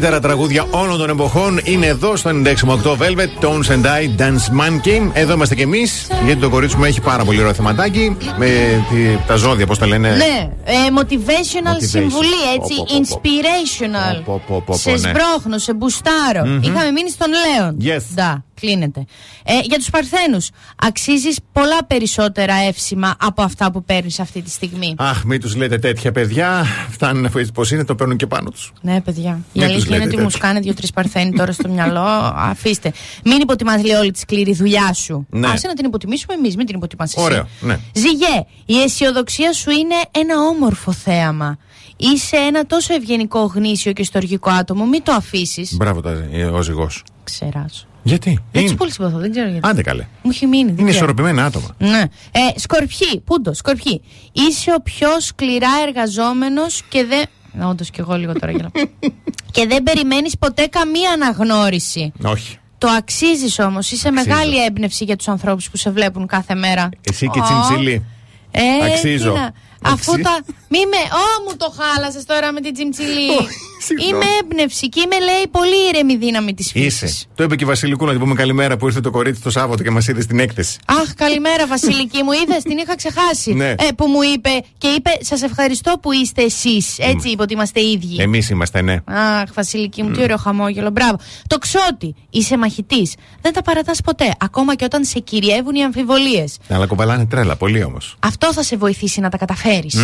Καλύτερα 0.00 0.28
τραγούδια 0.28 0.66
όλων 0.70 0.98
των 0.98 1.08
εποχών 1.10 1.60
είναι 1.64 1.86
εδώ 1.86 2.16
στο 2.16 2.30
96,8 2.30 2.96
Velvet, 2.96 3.44
Tones 3.44 3.68
and 3.74 3.84
I, 3.84 4.20
Dance 4.20 4.60
Monkey. 4.60 5.10
Εδώ 5.12 5.32
είμαστε 5.32 5.54
κι 5.54 5.62
εμείς, 5.62 6.06
γιατί 6.24 6.40
το 6.40 6.48
κορίτσι 6.50 6.76
μου 6.76 6.84
έχει 6.84 7.00
πάρα 7.00 7.24
πολύ 7.24 7.38
ωραίο 7.38 7.52
θεματάκι. 7.54 8.16
Με 8.38 8.46
τη- 8.90 9.16
τα 9.26 9.36
ζώδια, 9.36 9.66
πώς 9.66 9.78
τα 9.78 9.86
λένε. 9.86 10.08
Ναι, 10.08 10.50
ε, 10.64 10.72
motivational 10.98 11.04
Motivation. 11.04 11.88
συμβουλή, 11.88 12.28
έτσι. 12.56 12.74
Πω, 12.76 12.84
πω, 12.88 12.98
πω, 13.08 13.20
πω. 13.20 13.20
Inspirational. 13.20 14.22
Πω, 14.24 14.42
πω, 14.46 14.54
πω, 14.56 14.62
πω, 14.66 14.76
σε 14.76 14.90
ναι. 14.90 14.96
σμπρώχνω, 14.96 15.58
σε 15.58 15.74
μπουστάρω. 15.74 16.44
Είχαμε 16.62 16.90
μείνει 16.90 17.10
στον 17.10 17.28
Λέον. 17.30 17.76
Yes. 17.96 18.02
Ντα, 18.14 18.44
κλείνεται. 18.60 19.04
Ε, 19.52 19.58
για 19.62 19.76
τους 19.76 19.90
Παρθένους, 19.90 20.50
αξίζεις 20.76 21.38
πολλά 21.52 21.84
περισσότερα 21.84 22.54
εύσημα 22.54 23.14
από 23.20 23.42
αυτά 23.42 23.70
που 23.70 23.84
παίρνεις 23.84 24.20
αυτή 24.20 24.42
τη 24.42 24.50
στιγμή. 24.50 24.94
Αχ, 24.98 25.24
μην 25.24 25.40
τους 25.40 25.56
λέτε 25.56 25.78
τέτοια 25.78 26.12
παιδιά. 26.12 26.64
Φτάνουν 26.90 27.30
πώς 27.54 27.70
είναι, 27.70 27.84
το 27.84 27.94
παίρνουν 27.94 28.16
και 28.16 28.26
πάνω 28.26 28.50
τους. 28.50 28.72
Ναι, 28.80 29.00
παιδιά. 29.00 29.40
Η 29.52 29.58
Μην 29.58 29.62
τους 29.62 29.62
αλήθεια 29.62 29.86
είναι 29.96 30.04
λέτε 30.04 30.06
ότι 30.06 30.16
μου 30.16 30.22
τέτοια. 30.22 30.38
σκάνε 30.38 30.60
δύο-τρεις 30.60 30.90
παρθένοι 30.90 31.32
τώρα 31.32 31.52
στο 31.52 31.68
μυαλό. 31.68 32.00
Αφήστε. 32.50 32.92
Μην 33.24 33.40
υποτιμά, 33.40 33.76
λέει, 33.78 33.94
όλη 33.94 34.10
τη 34.10 34.18
σκληρή 34.18 34.54
δουλειά 34.54 34.92
σου. 34.92 35.26
Ναι. 35.30 35.46
Άσε 35.48 35.66
να 35.66 35.74
την 35.74 35.84
υποτιμήσουμε 35.84 36.34
εμείς, 36.34 36.56
μην 36.56 36.66
την 36.66 36.76
υποτιμάς 36.76 37.14
εσύ. 37.16 37.24
Ωραίο, 37.24 37.48
ναι. 37.60 37.78
Ζυγέ, 37.92 38.44
η 38.66 38.82
αισιοδοξία 38.82 39.52
σου 39.52 39.70
είναι 39.70 39.94
ένα 40.10 40.34
όμορφο 40.40 40.92
θέαμα. 40.92 41.58
Είσαι 41.96 42.36
ένα 42.36 42.66
τόσο 42.66 42.94
ευγενικό, 42.94 43.40
γνήσιο 43.54 43.92
και 43.92 44.04
στοργικό 44.04 44.50
άτομο. 44.50 44.86
Μην 44.86 45.02
το 45.02 45.12
αφήσεις. 45.12 45.76
Μπράβο 45.76 46.00
τα, 46.00 46.28
ε, 46.32 46.44
ο 46.44 46.62
ζυγός. 46.62 47.04
Ξεράσω. 47.24 47.84
Γιατί; 48.02 48.38
Έτσι 48.52 48.66
Είναι. 48.66 48.76
πολύ 48.76 48.92
συμπαθώ, 48.92 49.18
δεν 49.18 49.30
ξέρω 49.30 49.48
γιατί. 49.48 49.68
Άντε 49.68 49.82
καλέ. 49.82 50.06
Μου 50.22 50.30
έχει 50.34 50.46
μείνει. 50.46 50.64
δεν 50.64 50.72
Είναι 50.78 50.90
ξέρω. 50.90 50.96
ισορροπημένα 50.96 51.44
άτομα. 51.44 51.66
Ναι. 51.78 52.02
Ε, 52.32 52.58
σκορπιοί, 52.58 53.20
πούντο, 53.24 53.54
σκορπιοί. 53.54 54.02
Είσαι 54.32 54.72
ο 54.78 54.80
πιο 54.82 55.08
σκληρά 55.20 55.68
εργαζόμενος 55.86 56.82
και 56.88 57.04
δεν. 57.04 57.24
Όντως 57.68 57.90
και 57.90 58.00
εγώ 58.00 58.14
λίγο 58.16 58.32
τώρα 58.32 58.52
γελάω. 58.52 58.70
και 59.54 59.66
δεν 59.66 59.82
περιμένεις 59.82 60.38
ποτέ 60.38 60.66
καμία 60.66 61.10
αναγνώριση. 61.10 62.12
Όχι. 62.24 62.58
Το 62.78 62.88
αξίζεις 62.88 63.58
όμως. 63.58 63.90
Είσαι 63.90 64.10
μεγάλη 64.10 64.64
έμπνευση 64.64 65.04
για 65.04 65.16
τους 65.16 65.28
ανθρώπους 65.28 65.70
που 65.70 65.76
σε 65.76 65.90
βλέπουν 65.90 66.26
κάθε 66.26 66.54
μέρα. 66.54 66.88
Εσύ 67.10 67.28
και 67.28 67.38
Ω. 67.40 67.42
τσιμψιλή. 67.42 68.04
Ε, 68.50 68.60
Αξίζω. 68.92 69.30
κοίτα, 69.30 69.52
Αφού 69.82 70.12
Αξι- 70.12 70.22
τα. 70.24 70.38
Μη 70.72 70.78
με. 70.92 71.02
Ω, 71.22 71.26
μου 71.48 71.56
το 71.56 71.74
χάλασες 71.78 72.24
τώρα 72.24 72.52
με 72.52 72.60
την 72.60 72.72
τσιμτσιλή. 72.74 73.30
Ω, 73.30 73.46
συγγνώμη. 73.86 74.08
είμαι 74.10 74.24
έμπνευση 74.40 74.88
και 74.88 75.00
είμαι, 75.04 75.18
λέει, 75.24 75.44
πολύ 75.50 75.88
ήρεμη 75.88 76.16
δύναμη 76.16 76.54
της 76.54 76.70
φύσης. 76.70 77.02
Είσαι. 77.02 77.24
Το 77.34 77.42
είπε 77.44 77.56
και 77.56 77.64
η 77.64 77.66
Βασιλικού 77.66 78.04
να 78.04 78.10
την 78.10 78.20
πούμε 78.20 78.34
καλημέρα 78.34 78.76
που 78.76 78.86
ήρθε 78.86 79.00
το 79.00 79.10
κορίτσι 79.10 79.42
το 79.42 79.50
Σάββατο 79.50 79.82
και 79.82 79.90
μας 79.90 80.06
είδε 80.08 80.20
στην 80.20 80.38
έκθεση. 80.38 80.78
Αχ, 80.86 81.14
καλημέρα, 81.14 81.66
Βασιλική 81.66 82.22
μου. 82.22 82.32
Είδες, 82.32 82.62
την 82.62 82.78
είχα 82.78 82.96
ξεχάσει. 82.96 83.52
Ναι. 83.52 83.70
Ε, 83.70 83.74
που 83.96 84.06
μου 84.06 84.22
είπε 84.34 84.50
και 84.78 84.88
είπε, 84.88 85.10
Σας 85.20 85.42
ευχαριστώ 85.42 85.98
που 86.02 86.12
είστε 86.12 86.42
εσείς. 86.42 86.98
Έτσι 86.98 87.28
είπε 87.28 87.42
ότι 87.42 87.52
είμαστε 87.52 87.80
ίδιοι. 87.80 88.16
Εμείς 88.22 88.50
είμαστε, 88.50 88.82
ναι. 88.82 88.96
Αχ, 89.04 89.52
Βασιλική 89.54 90.02
μου, 90.02 90.10
τι 90.10 90.22
ωραίο 90.22 90.36
χαμόγελο. 90.36 90.90
Μπράβο. 90.90 91.16
Το 91.46 91.58
ξότι, 91.58 92.14
είσαι 92.30 92.56
μαχητής. 92.56 93.14
Δεν 93.40 93.52
τα 93.52 93.62
παρατάς 93.62 94.00
ποτέ, 94.00 94.34
ακόμα 94.38 94.74
και 94.74 94.84
όταν 94.84 95.04
σε 95.04 95.18
κυριεύουν 95.18 95.74
οι 95.74 95.82
αμφιβολίες. 95.82 96.56
Αλλά 96.68 96.86
κομπαλάνε 96.86 97.26
τρέλα, 97.26 97.56
πολύ 97.56 97.82
όμως. 97.82 98.16
Αυτό 98.18 98.52
θα 98.52 98.62
σε 98.62 98.76
βοηθήσει 98.76 99.20
να 99.20 99.28
τα 99.28 99.36
καταφέρεις. 99.36 99.94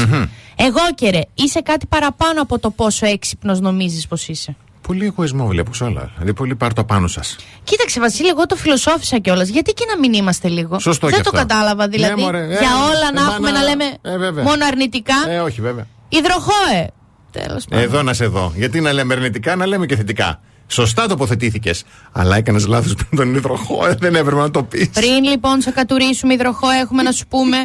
Εγώ 0.57 0.79
και 0.95 1.11
ρε, 1.11 1.21
είσαι 1.35 1.61
κάτι 1.61 1.87
παραπάνω 1.87 2.43
από 2.43 2.59
το 2.59 2.71
πόσο 2.71 3.07
έξυπνος 3.07 3.61
νομίζεις 3.61 4.07
πως 4.07 4.29
είσαι. 4.29 4.57
Πολύ 4.87 5.05
εγωισμό 5.07 5.47
βλέπω 5.47 5.75
σε 5.75 5.85
όλα. 5.85 6.11
Δηλαδή, 6.15 6.35
πολύ 6.35 6.57
πάρ' 6.57 6.73
το 6.73 6.85
πάνω 6.85 7.07
σας. 7.07 7.37
Κοίταξε, 7.65 8.01
Βασίλη, 8.01 8.29
εγώ 8.29 8.47
το 8.47 8.57
φιλοσόφισα 8.57 9.19
κιόλας. 9.19 9.49
Γιατί 9.49 9.73
και 9.73 9.85
να 9.89 9.99
μην 9.99 10.13
είμαστε 10.13 10.49
λίγο; 10.49 10.79
Σωστό 10.79 11.07
Δεν 11.07 11.17
και 11.17 11.23
το 11.23 11.31
αυτό. 11.35 11.47
κατάλαβα 11.49 11.89
δηλαδή. 11.89 12.15
Ναι, 12.15 12.21
μωρέ, 12.23 12.43
ε, 12.43 12.47
για 12.47 12.71
όλα 12.91 13.13
να 13.15 13.21
ε, 13.21 13.25
έχουμε 13.25 13.51
μα 13.51 13.59
να 13.59 13.63
να- 13.63 13.69
λέμε 13.69 13.85
ε, 14.03 14.17
βέβαια. 14.19 14.45
μόνο 14.45 14.65
αρνητικά. 14.67 15.15
Ε, 15.29 15.39
όχι, 15.39 15.61
βέβαια. 15.61 15.87
Υδροχόε. 16.09 16.87
Τέλος 17.31 17.65
πάντων. 17.65 17.85
Εδώ 17.85 18.03
να 18.03 18.13
σε 18.15 18.27
δω. 18.27 18.53
Γιατί 18.57 18.81
να 18.81 18.93
λέμε 18.93 19.15
αρνητικά, 19.15 19.57
να 19.57 19.67
λέμε 19.67 19.87
και 19.87 19.97
θετικά. 19.97 20.41
Σωστά 20.67 21.07
τοποθετήθηκες. 21.07 21.85
Αλλά 22.13 22.37
έκανες 22.37 22.67
λάθος 22.67 22.95
πριν 22.95 23.17
τον 23.17 23.35
υδροχό. 23.35 23.87
Ε, 23.87 23.95
δεν 23.95 24.15
έπρεπε 24.15 24.41
να 24.41 24.51
το 24.51 24.63
πεις. 24.63 24.89
Πριν 24.89 25.25
λοιπόν 25.25 25.61
σε 25.61 25.71
κατουρίσουμε 25.71 26.35
υδροχό, 26.35 26.69
έχουμε 26.69 27.03
να 27.03 27.13
σου 27.13 27.27
πούμε 27.29 27.57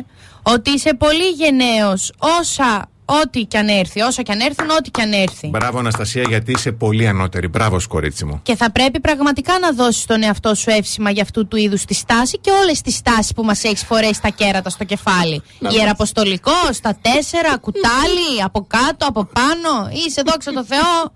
ότι 0.41 0.71
είσαι 0.71 0.93
πολύ 0.93 1.27
γενναίος. 1.29 2.11
Όσα, 2.17 2.89
ό,τι 3.21 3.43
κι 3.45 3.57
αν 3.57 3.67
έρθει, 3.67 4.01
όσα 4.01 4.21
κι 4.21 4.31
αν 4.31 4.39
έρθουν, 4.39 4.69
ό,τι 4.69 4.89
κι 4.91 5.01
αν 5.01 5.11
έρθει. 5.13 5.47
Μπράβο, 5.47 5.79
Αναστασία, 5.79 6.23
γιατί 6.27 6.51
είσαι 6.51 6.71
πολύ 6.71 7.07
ανώτερη. 7.07 7.47
Μπράβος, 7.47 7.81
σου, 7.81 7.87
κορίτσι 7.89 8.25
μου. 8.25 8.39
Και 8.43 8.55
θα 8.55 8.71
πρέπει 8.71 8.99
πραγματικά 8.99 9.59
να 9.59 9.71
δώσεις 9.71 10.05
τον 10.05 10.23
εαυτό 10.23 10.55
σου 10.55 10.69
εύσημα 10.69 11.09
για 11.09 11.21
αυτού 11.21 11.47
του 11.47 11.55
είδους 11.57 11.85
τη 11.85 11.93
στάση 11.93 12.37
και 12.37 12.51
όλες 12.51 12.81
τις 12.81 12.95
στάσεις 12.95 13.33
που 13.33 13.43
μας 13.43 13.63
έχεις 13.63 13.83
φορέσει 13.83 14.13
στα 14.13 14.29
κέρατα 14.29 14.69
στο 14.69 14.83
κεφάλι. 14.83 15.41
Ιεραποστολικό, 15.77 16.51
στα 16.71 16.97
τέσσερα, 17.01 17.57
κουτάλι, 17.57 18.43
από 18.43 18.67
κάτω, 18.69 19.05
από 19.07 19.29
πάνω. 19.33 19.89
Είσαι 20.07 20.21
δόξα 20.25 20.51
τω 20.51 20.65
Θεώ. 20.65 21.11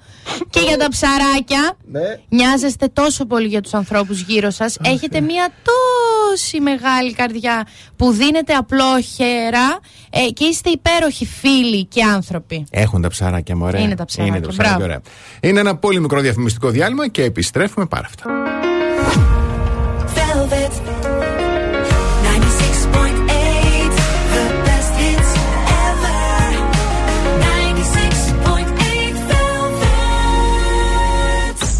και 0.50 0.60
για 0.60 0.78
τα 0.78 0.88
ψαράκια. 0.90 1.78
Νοιάζεστε 2.30 2.88
τόσο 2.88 3.26
πολύ 3.26 3.48
για 3.48 3.62
τους 3.62 3.74
ανθρώπους 3.74 4.22
γύρω 4.22 4.50
σας. 4.50 4.78
Έχετε 4.84 5.22
μία 5.22 5.50
τόση 6.36 6.60
μεγάλη 6.62 7.14
καρδιά 7.14 7.68
που 7.96 8.12
δίνετε 8.12 8.54
απλόχερα 8.54 9.80
ε, 10.10 10.30
και 10.34 10.46
είστε 10.46 10.70
υπέροχοι 10.70 11.26
φίλοι 11.26 11.86
και 11.86 12.04
άνθρωποι. 12.04 12.66
Έχουν 12.72 13.02
τα 13.02 13.08
ψαράκια 13.08 13.56
μου, 13.56 13.66
ωραία. 13.66 13.82
Είναι 13.82 13.96
τα 13.96 14.06
ψαράκια, 14.06 14.36
Είναι, 14.38 14.46
τα 14.46 14.52
ψαράκια, 14.52 14.78
μπράβο. 14.78 14.94
ωραία. 14.94 15.50
Είναι 15.52 15.60
ένα 15.60 15.76
πολύ 15.76 16.00
μικρό 16.00 16.20
διαφημιστικό 16.20 16.70
διάλειμμα 16.70 17.08
και 17.08 17.24
επιστρέφουμε 17.24 17.86
πάρα 17.86 18.06
αυτά. 18.06 18.45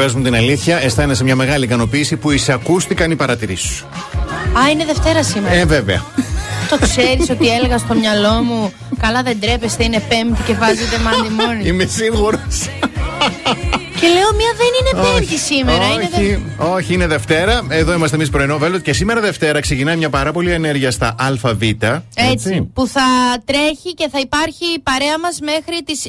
Monday. 0.00 0.08
Έλα 0.08 0.12
τώρα, 0.12 0.12
πες 0.12 0.14
μου 0.14 0.22
την 0.22 0.34
αλήθεια. 0.34 0.82
Αισθάνεσαι 0.82 1.24
μια 1.24 1.36
μεγάλη 1.36 1.64
ικανοποίηση 1.64 2.16
που 2.16 2.30
εισακούστηκαν 2.30 3.10
οι 3.10 3.16
παρατηρήσεις 3.16 3.70
σου. 3.70 3.86
Α, 4.58 4.70
είναι 4.70 4.84
Δευτέρα 4.84 5.22
σήμερα. 5.22 5.54
Ε, 5.54 5.64
βέβαια. 5.64 6.04
Το 6.70 6.78
ξέρεις 6.80 7.30
ότι 7.30 7.48
έλεγα 7.48 7.78
στο 7.78 7.94
μυαλό 7.94 8.42
μου. 8.42 8.72
Καλά, 9.00 9.22
δεν 9.22 9.40
τρέπεστε, 9.40 9.84
είναι 9.84 10.02
Πέμπτη 10.08 10.42
και 10.46 10.54
βάζετε 10.54 10.96
Monday 10.96 11.62
morning. 11.62 11.66
Είμαι 11.66 11.84
σίγουρος. 11.84 12.68
Και 14.00 14.06
λέω, 14.06 14.34
μία 14.36 14.52
δεν 14.56 14.70
είναι 14.80 15.18
Πέμπτη 15.18 15.36
σήμερα. 15.38 15.92
Είναι 15.92 16.08
δε... 16.10 16.16
όχι, 16.16 16.42
όχι, 16.74 16.94
είναι 16.94 17.06
Δευτέρα. 17.06 17.66
Εδώ 17.68 17.92
είμαστε 17.92 18.16
εμείς 18.16 18.30
πρωινό 18.30 18.58
Velvet 18.62 18.82
και 18.82 18.92
σήμερα 18.92 19.20
Δευτέρα 19.20 19.60
ξεκινάει 19.60 19.96
μια 19.96 20.10
πάρα 20.10 20.32
πολύ 20.32 20.52
ενέργεια 20.52 20.90
στα 20.90 21.14
ΑΒ. 21.18 21.62
Έτσι, 22.14 22.70
που 22.74 22.86
θα 22.86 23.02
τρέχει 23.44 23.94
και 23.94 24.08
θα 24.12 24.18
υπάρχει 24.18 24.64
η 24.64 24.78
παρέα 24.78 25.18
μας 25.18 25.38
μέχρι 25.40 25.82
τις 25.84 26.04
21 26.06 26.08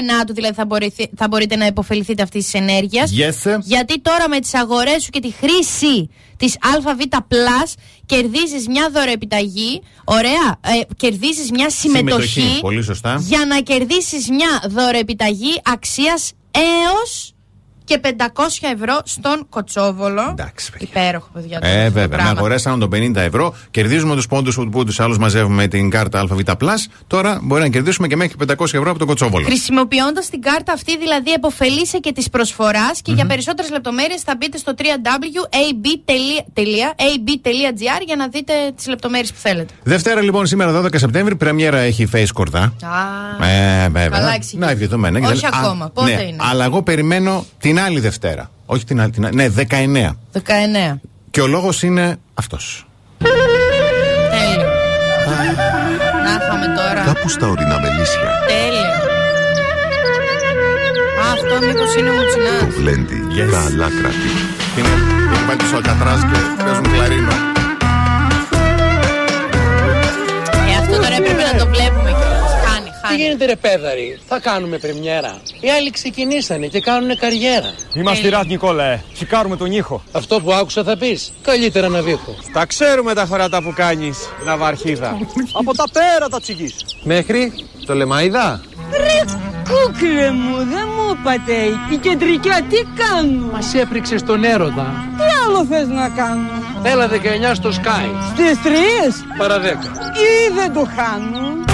Ενάτου, 0.00 0.34
δηλαδή 0.34 0.54
θα, 0.54 0.64
μπορείτε, 0.64 1.08
θα 1.16 1.28
μπορείτε 1.28 1.56
να 1.56 1.66
υποφεληθείτε 1.66 2.22
αυτής 2.22 2.44
της 2.44 2.54
ενέργειας. 2.54 3.10
Yes. 3.16 3.58
Γιατί 3.62 4.00
τώρα 4.00 4.28
με 4.28 4.38
τις 4.38 4.54
αγορές 4.54 5.02
σου 5.02 5.10
και 5.10 5.20
τη 5.20 5.32
χρήση 5.32 6.10
της 6.36 6.56
ΑΒ 6.60 6.84
Plus 7.10 7.72
κερδίζεις 8.06 8.68
μια 8.68 8.90
δωρεοεπιταγή. 8.92 9.82
Ωραία. 10.04 10.58
Ε, 10.60 10.94
κερδίζεις 10.96 11.50
μια 11.50 11.70
συμμετοχή. 11.70 12.28
Συμμετοχή, 12.28 12.60
πολύ 12.60 12.82
σωστά. 12.82 13.16
Για 13.20 13.44
να 13.46 13.60
κερδίσεις 13.60 14.28
μια 14.30 14.62
δωρεοεπιταγή 14.68 15.60
αξίας 15.72 16.32
έως 16.56 17.35
και 17.86 18.00
500 18.02 18.68
ευρώ 18.74 19.00
στον 19.04 19.46
Κοτσόβολο. 19.48 20.22
Εντάξει, 20.30 20.70
παιδιά. 20.72 20.88
Υπέροχο, 20.90 21.28
παιδιά. 21.32 21.60
το- 21.60 21.66
Ε, 21.66 21.70
το 21.74 21.82
βέβαια. 21.82 22.02
Με 22.02 22.08
πράγμα. 22.08 22.30
αγοράσαν 22.30 22.78
των 22.78 22.88
50 22.90 23.20
ευρώ. 23.20 23.54
Κερδίζουμε 23.70 24.14
τους 24.14 24.26
πόντους 24.26 24.58
που 24.70 24.84
τους 24.84 25.00
άλλους 25.00 25.18
μαζεύουμε 25.18 25.54
με 25.54 25.66
την 25.68 25.90
κάρτα 25.90 26.20
ΑΒ. 26.20 26.40
Τώρα 27.06 27.38
μπορεί 27.42 27.62
να 27.62 27.68
κερδίσουμε 27.68 28.06
και 28.06 28.16
μέχρι 28.16 28.36
500 28.36 28.76
ευρώ 28.78 28.90
από 28.90 28.98
τον 28.98 29.08
Κοτσόβολο. 29.08 29.44
Χρησιμοποιώντας 29.44 30.28
την 30.30 30.40
κάρτα 30.40 30.72
αυτή, 30.72 30.98
δηλαδή, 30.98 31.32
επωφελείσαι 31.32 31.98
και 31.98 32.12
τη 32.12 32.30
προσφοράς 32.30 33.00
και 33.02 33.12
για 33.12 33.26
περισσότερες 33.26 33.70
λεπτομέρειες 33.70 34.22
θα 34.22 34.34
μπείτε 34.38 34.58
στο 34.58 34.72
www.ab.gr 36.96 38.02
για 38.06 38.16
να 38.16 38.28
δείτε 38.28 38.52
τις 38.76 38.86
λεπτομέρειες 38.86 39.32
που 39.32 39.38
θέλετε. 39.38 39.74
Δευτέρα 39.82 40.20
λοιπόν, 40.22 40.46
σήμερα 40.46 40.72
12 40.72 40.98
Σεπτέμβρη, 40.98 41.36
πρεμιέρα 41.36 41.78
έχει 41.78 42.02
η 42.02 42.08
Face 42.14 42.26
Κορδά. 42.34 42.60
Α, 43.40 43.46
Ε, 43.46 43.88
βέβαια. 43.88 44.08
Καλά 44.08 44.34
εξηγεί. 44.34 44.58
Να 44.58 44.70
ευχηθούμε. 44.70 45.10
Ναι, 45.10 45.18
Όχι 45.18 45.40
και 45.40 45.48
δεν- 45.50 45.60
ακόμα. 45.64 45.90
Πότε 45.94 46.14
ναι, 46.14 46.22
είναι; 46.22 46.36
Αλλά 46.50 46.64
εγώ 46.64 46.82
περιμένω 46.82 47.44
την 47.58 47.75
άλλη 47.78 48.00
Δευτέρα. 48.00 48.50
Όχι 48.66 48.84
την 48.84 49.00
άλλη. 49.00 49.10
Την... 49.10 49.26
άλλη- 49.26 49.34
Ναι, 49.36 49.48
19. 49.48 50.16
19. 50.92 51.00
Και 51.30 51.40
ο 51.40 51.46
λόγος 51.46 51.82
είναι 51.82 52.16
αυτός. 52.34 52.86
Τέλειο. 53.18 54.70
Να 56.24 56.44
είχαμε 56.44 56.66
τώρα. 56.76 57.02
Κάπου 57.06 57.28
στα 57.28 57.46
ορεινά 57.46 57.80
μελίσια. 57.80 58.30
Τέλειο. 58.46 58.94
Α, 61.22 61.32
αυτό 61.32 61.66
μήπως 61.66 61.94
είναι 61.96 62.10
ο 62.10 62.12
Το 62.12 62.18
Μουτσινάς. 62.20 62.74
γλέντι 62.78 63.18
Yes. 63.36 63.50
καλά 63.50 63.88
κρατεί. 64.00 64.30
Είναι, 64.78 64.88
είναι 64.88 65.38
πάλι 65.46 65.58
του 65.58 65.76
Αλκατράζ 65.76 66.20
και 66.20 66.38
παίζουν 66.64 66.86
κλαρίνο. 66.92 67.32
Ε, 70.70 70.72
αυτό 70.80 70.94
τώρα 71.02 71.16
έπρεπε 71.20 71.42
να 71.52 71.58
το 71.58 71.66
βλέπουμε 71.74 72.10
γίνεται 73.16 73.44
ρε 73.44 73.56
πέδαροι, 73.56 74.20
θα 74.28 74.38
κάνουμε 74.38 74.78
πρεμιέρα. 74.78 75.36
Οι 75.60 75.70
άλλοι 75.70 75.90
ξεκινήσανε 75.90 76.66
και 76.66 76.80
κάνουν 76.80 77.16
καριέρα. 77.18 77.74
Είμαστε 77.94 78.28
ράτ 78.28 78.46
Νικόλα, 78.46 79.02
τσικάρουμε 79.14 79.56
τον 79.56 79.72
ήχο. 79.72 80.02
Αυτό 80.12 80.40
που 80.40 80.52
άκουσα 80.52 80.82
θα 80.84 80.96
πεις, 80.96 81.32
καλύτερα 81.42 81.88
να 81.88 82.02
βήχω. 82.02 82.34
Τα 82.52 82.66
ξέρουμε 82.66 83.14
τα 83.14 83.24
χωράτα 83.26 83.62
που 83.62 83.72
κάνεις, 83.76 84.18
Ναυαρχίδα. 84.44 85.18
Από 85.52 85.74
τα 85.74 85.84
πέρα 85.92 86.28
τα 86.28 86.40
τσιγείς. 86.40 86.84
Μέχρι 87.02 87.52
το 87.86 87.94
λεμαίδα. 87.94 88.60
Κούκλε 89.68 90.30
μου, 90.30 90.56
δεν 90.56 90.88
μου 90.96 91.16
είπατε. 91.20 91.52
Η 91.92 91.96
κεντρικιά 91.96 92.60
τι 92.70 92.76
κάνω. 92.76 93.46
Μας 93.52 93.74
έπριξε 93.74 94.18
στον 94.18 94.44
έρωτα. 94.44 95.08
Τι 95.16 95.24
άλλο 95.46 95.64
θες 95.64 95.88
να 95.88 96.08
κάνω; 96.08 96.48
Έλα 96.82 97.08
19 97.08 97.54
στο 97.54 97.68
Sky. 97.68 98.06
Στις 98.32 98.62
τρεις; 98.62 99.24
Παρα 99.38 99.58
10. 99.58 99.62
ή 99.62 100.54
δεν 100.54 100.72
το 100.72 100.88
χάνω; 100.96 101.64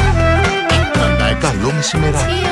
Καλό 1.41 1.73
μεσημεράκι. 1.77 2.25
Τι 2.25 2.33
Νίκο 2.35 2.49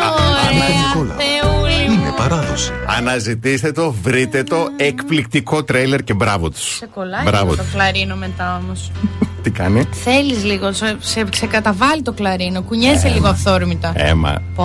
ωραία, 0.58 0.86
Νικόλα. 0.88 1.14
Θεούλη 1.18 1.88
μου. 1.88 2.00
Είναι 2.02 2.12
παράδοση. 2.16 2.72
Αναζητήστε 2.98 3.72
το, 3.72 3.94
βρείτε 4.02 4.42
το. 4.42 4.66
Εκπληκτικό 4.76 5.64
τρέιλερ 5.64 6.02
και 6.04 6.14
μπράβο 6.14 6.50
τους. 6.50 6.76
Σε 6.76 6.86
κολλάει 6.94 7.22
Μπράβο 7.24 7.44
λίγο 7.44 7.56
το 7.56 7.62
τους. 7.62 7.72
κλαρίνο 7.72 8.16
μετά 8.16 8.60
όμως. 8.64 8.90
Τι 9.42 9.50
κάνει; 9.50 9.88
Θέλεις 9.92 10.44
λίγο, 10.44 10.72
σε, 10.72 10.96
σε, 11.00 11.24
σε 11.34 11.46
καταβάλει 11.46 12.02
το 12.02 12.12
κλαρίνο. 12.12 12.62
Κουνιέσαι 12.62 13.08
λίγο 13.08 13.28
αυθόρμητα. 13.28 13.92
Έμα. 13.96 14.42
Πω. 14.54 14.64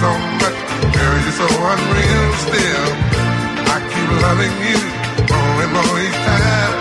So 0.00 0.12
much, 0.12 0.58
girl, 0.92 1.16
you're 1.24 1.38
so 1.40 1.48
unreal 1.72 2.28
still. 2.44 2.88
I 3.72 3.76
keep 3.88 4.08
loving 4.24 4.56
you 4.68 4.78
more 5.24 5.56
and 5.64 5.72
more 5.72 5.96
each 6.04 6.20
time. 6.28 6.74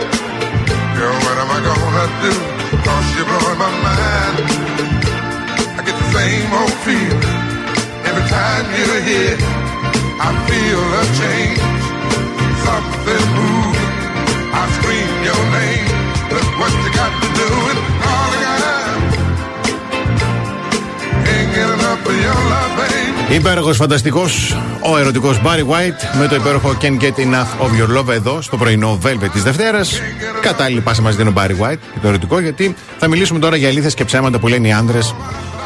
Girl, 0.99 1.15
what 1.23 1.37
am 1.39 1.49
I 1.57 1.59
gonna 1.63 2.07
do? 2.25 2.33
Cause 2.83 3.07
you're 3.15 3.29
blowing 3.31 3.59
my 3.65 3.71
mind. 3.87 4.35
I 5.77 5.81
get 5.87 5.95
the 5.95 6.09
same 6.11 6.51
old 6.59 6.75
feeling 6.83 7.23
every 8.03 8.25
time 8.27 8.65
you're 8.75 9.03
here. 9.07 9.37
I 10.19 10.29
feel 10.47 10.83
a 10.99 11.03
change, 11.21 11.63
something 12.67 13.25
moving. 13.37 13.93
I 14.59 14.63
scream 14.75 15.11
your 15.29 15.43
name. 15.55 15.87
Look 16.35 16.49
what 16.59 16.71
you 16.83 16.91
got 16.99 17.11
to 17.21 17.29
do, 17.39 17.49
and 17.71 17.79
all 18.11 18.31
I 18.35 18.55
got. 18.63 18.85
Can't 21.25 21.49
get 21.55 21.69
enough 21.79 22.07
of 22.11 22.15
your 22.25 22.39
love, 22.51 22.73
baby. 22.79 23.04
Υπέροχος, 23.29 23.77
φανταστικός, 23.77 24.57
ο 24.93 24.97
ερωτικός 24.97 25.41
Barry 25.43 25.59
White 25.59 26.17
με 26.19 26.27
το 26.27 26.35
υπέροχο 26.35 26.77
Can't 26.81 27.01
Get 27.01 27.19
Enough 27.19 27.65
of 27.65 27.69
Your 27.81 27.99
Love 27.99 28.13
εδώ 28.13 28.41
στο 28.41 28.57
πρωινό 28.57 28.99
Velvet 29.03 29.29
της 29.33 29.43
Δευτέρας. 29.43 30.01
Κατάλληλη 30.41 30.81
πάσα 30.81 31.01
μας 31.01 31.15
δίνει 31.15 31.29
ο 31.29 31.33
Barry 31.35 31.63
White 31.63 31.77
και 31.93 31.99
το 32.01 32.07
ερωτικό, 32.07 32.39
γιατί 32.39 32.75
θα 32.97 33.07
μιλήσουμε 33.07 33.39
τώρα 33.39 33.55
για 33.55 33.67
αλήθειες 33.67 33.93
και 33.93 34.05
ψέματα 34.05 34.39
που 34.39 34.47
λένε 34.47 34.67
οι 34.67 34.73
άντρε 34.73 34.99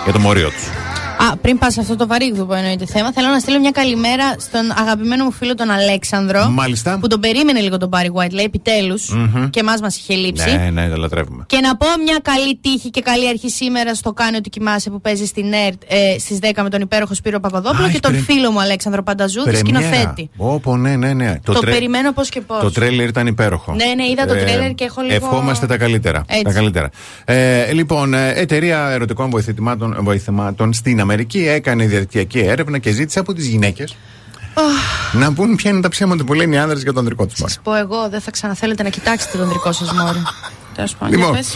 για 0.03 0.13
το 0.13 0.19
μωρίο 0.19 0.49
τους. 0.49 0.88
Α, 1.31 1.37
πριν 1.37 1.57
πα 1.57 1.69
σε 1.71 1.79
αυτό 1.79 1.95
το 1.95 2.07
βαρύγδουπο 2.07 2.53
εννοείται 2.53 2.85
θέμα, 2.85 3.11
θέλω 3.13 3.27
να 3.27 3.39
στείλω 3.39 3.59
μια 3.59 3.71
καλημέρα 3.71 4.35
στον 4.37 4.71
αγαπημένο 4.77 5.23
μου 5.23 5.31
φίλο 5.31 5.53
τον 5.55 5.69
Αλέξανδρο. 5.71 6.49
Μάλιστα. 6.49 6.97
Που 6.99 7.07
τον 7.07 7.19
περίμενε 7.19 7.59
λίγο 7.59 7.77
τον 7.77 7.89
Barry 7.93 8.23
White, 8.23 8.31
λέει 8.31 8.43
επιτέλους. 8.45 9.09
Μμμ. 9.13 9.49
Και 9.49 9.59
εμάς 9.59 9.81
μας 9.81 9.97
είχε 9.97 10.13
λείψει. 10.15 10.51
Ναι, 10.55 10.69
ναι, 10.69 10.89
το 10.89 10.95
λατρεύουμε. 10.95 11.43
Και 11.47 11.59
να 11.61 11.77
πω 11.77 11.85
μια 12.03 12.19
καλή 12.21 12.57
τύχη 12.61 12.89
και 12.89 13.01
καλή 13.01 13.27
αρχή 13.27 13.49
σήμερα 13.49 13.95
στο 13.95 14.13
Κάνει 14.13 14.37
Ότι 14.37 14.49
Κοιμάσαι 14.49 14.89
που 14.89 15.01
παίζει 15.01 15.25
στην 15.25 15.53
ΕΡΤ 15.53 15.81
ε, 15.87 16.19
στις 16.19 16.39
10 16.41 16.61
με 16.63 16.69
τον 16.69 16.81
υπέροχο 16.81 17.13
Σπύρο 17.13 17.39
Παπαδόπουλο 17.39 17.85
Α, 17.87 17.89
και 17.91 17.99
τον 17.99 18.11
πρε- 18.11 18.23
φίλο 18.23 18.51
μου 18.51 18.61
Αλέξανδρο 18.61 19.03
Πανταζούδη, 19.03 19.55
σκηνοθέτη. 19.55 20.29
Όπο, 20.37 20.77
ναι, 20.77 20.95
ναι, 20.95 21.13
ναι. 21.13 21.35
Το, 21.43 21.59
περιμένω 21.65 22.11
πώς 22.13 22.29
και 22.29 22.41
πώς. 22.41 22.59
Το 22.61 22.71
τρέλερ 22.71 23.07
ήταν 23.07 23.27
υπέροχο. 23.27 23.73
Ναι, 23.73 23.85
ναι, 24.03 24.09
είδα 24.11 24.25
το 24.25 24.33
τρέλερ 24.33 24.73
και 24.73 24.83
έχω 24.83 25.01
λίγο- 25.01 25.13
Ευχόμαστε 25.15 25.65
τα 25.65 25.77
καλύτερα. 25.77 26.23
Έτσι. 26.27 26.43
Τα 26.43 26.51
καλύτερα. 26.51 26.89
Ε, 27.25 27.71
λοιπόν, 27.71 28.13
ε, 28.13 28.31
εταιρεία 28.35 28.89
ερωτικών 28.89 29.29
βοηθημάτων, 29.29 29.97
βοηθημάτων 30.01 30.73
στην 30.73 30.99
Αμερική 31.01 31.17
έκανε 31.33 31.85
διαδικτυακή 31.85 32.39
έρευνα 32.39 32.77
και 32.77 32.91
ζήτησε 32.91 33.19
από 33.19 33.33
τις 33.33 33.47
γυναίκες 33.47 33.95
να 35.11 35.33
πούν 35.33 35.55
ποια 35.55 35.71
είναι 35.71 35.81
τα 35.81 35.89
ψέματα 35.89 36.23
που 36.23 36.33
λένε 36.33 36.55
οι 36.55 36.57
άνδρες 36.57 36.81
για 36.81 36.91
τον 36.91 36.99
ανδρικό 36.99 37.25
τους 37.25 37.39
μόρι. 37.39 37.53
Πω 37.63 37.73
εγώ, 37.75 38.09
δεν 38.09 38.21
θα 38.21 38.31
ξαναθέλετε 38.31 38.83
να 38.83 38.89
κοιτάξετε 38.89 39.37
τον 39.37 39.49
δικό 39.51 39.71
σας 39.71 39.93
μόρι. 39.93 40.21
Τέλος 40.75 40.95
πάντων. 40.95 41.17
Λοιπόν, 41.17 41.33
για 41.33 41.41
πες. 41.41 41.53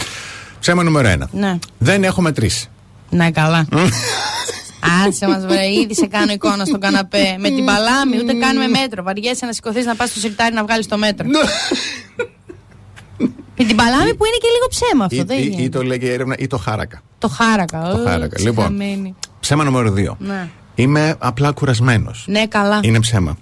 ψέμα 0.60 0.82
νούμερο 0.82 1.08
ένα. 1.08 1.28
Ναι. 1.32 1.58
Δεν 1.78 2.04
έχω 2.04 2.20
μετρήσει. 2.20 2.68
Ναι, 3.10 3.30
καλά. 3.30 3.66
Άσε 5.06 5.28
μας, 5.28 5.46
βρε, 5.46 5.66
ήδη 5.66 5.94
σε 5.94 6.06
κάνω 6.06 6.32
εικόνα 6.32 6.64
στον 6.64 6.80
καναπέ. 6.80 7.36
Με 7.38 7.48
την 7.48 7.64
παλάμη, 7.64 8.18
ούτε 8.18 8.32
κάνουμε 8.32 8.66
μέτρο. 8.66 9.02
Βαριέσαι 9.02 9.46
να 9.46 9.52
σηκωθείς 9.52 9.84
να 9.84 9.94
πας 9.94 10.08
στο 10.10 10.18
σιρτάρι 10.18 10.54
να 10.54 10.62
βγάλεις 10.62 10.86
το 10.86 10.98
μέτρο. 10.98 11.26
Με 13.56 13.64
την 13.64 13.76
παλάμη 13.76 14.14
που 14.14 14.24
είναι 14.24 14.36
και 14.40 14.48
λίγο 14.54 14.66
ψέμα 14.68 15.04
αυτό. 15.04 15.16
Ή, 15.16 15.22
δεν 15.22 15.38
ή, 15.38 15.50
είναι. 15.52 15.62
ή 15.62 15.68
το 15.68 15.82
λέγει 15.82 16.06
η 16.06 16.10
έρευνα 16.10 16.34
ή 16.38 16.46
το 16.46 16.58
χάρακα. 16.58 17.02
Το 17.18 17.28
χάρακα. 17.28 17.90
Το 17.90 18.00
Ω, 18.00 18.04
χάρακα. 18.04 18.40
Λοιπόν. 18.40 18.76
Ξεχαμένη. 19.44 19.70
Ψέμα 19.70 19.90
νούμερο 19.94 20.14
2. 20.14 20.16
Ναι. 20.18 20.48
Είμαι 20.74 21.14
απλά 21.18 21.52
κουρασμένος. 21.52 22.24
Ναι, 22.28 22.46
καλά. 22.46 22.80
Είναι 22.82 23.00
ψέμα. 23.00 23.36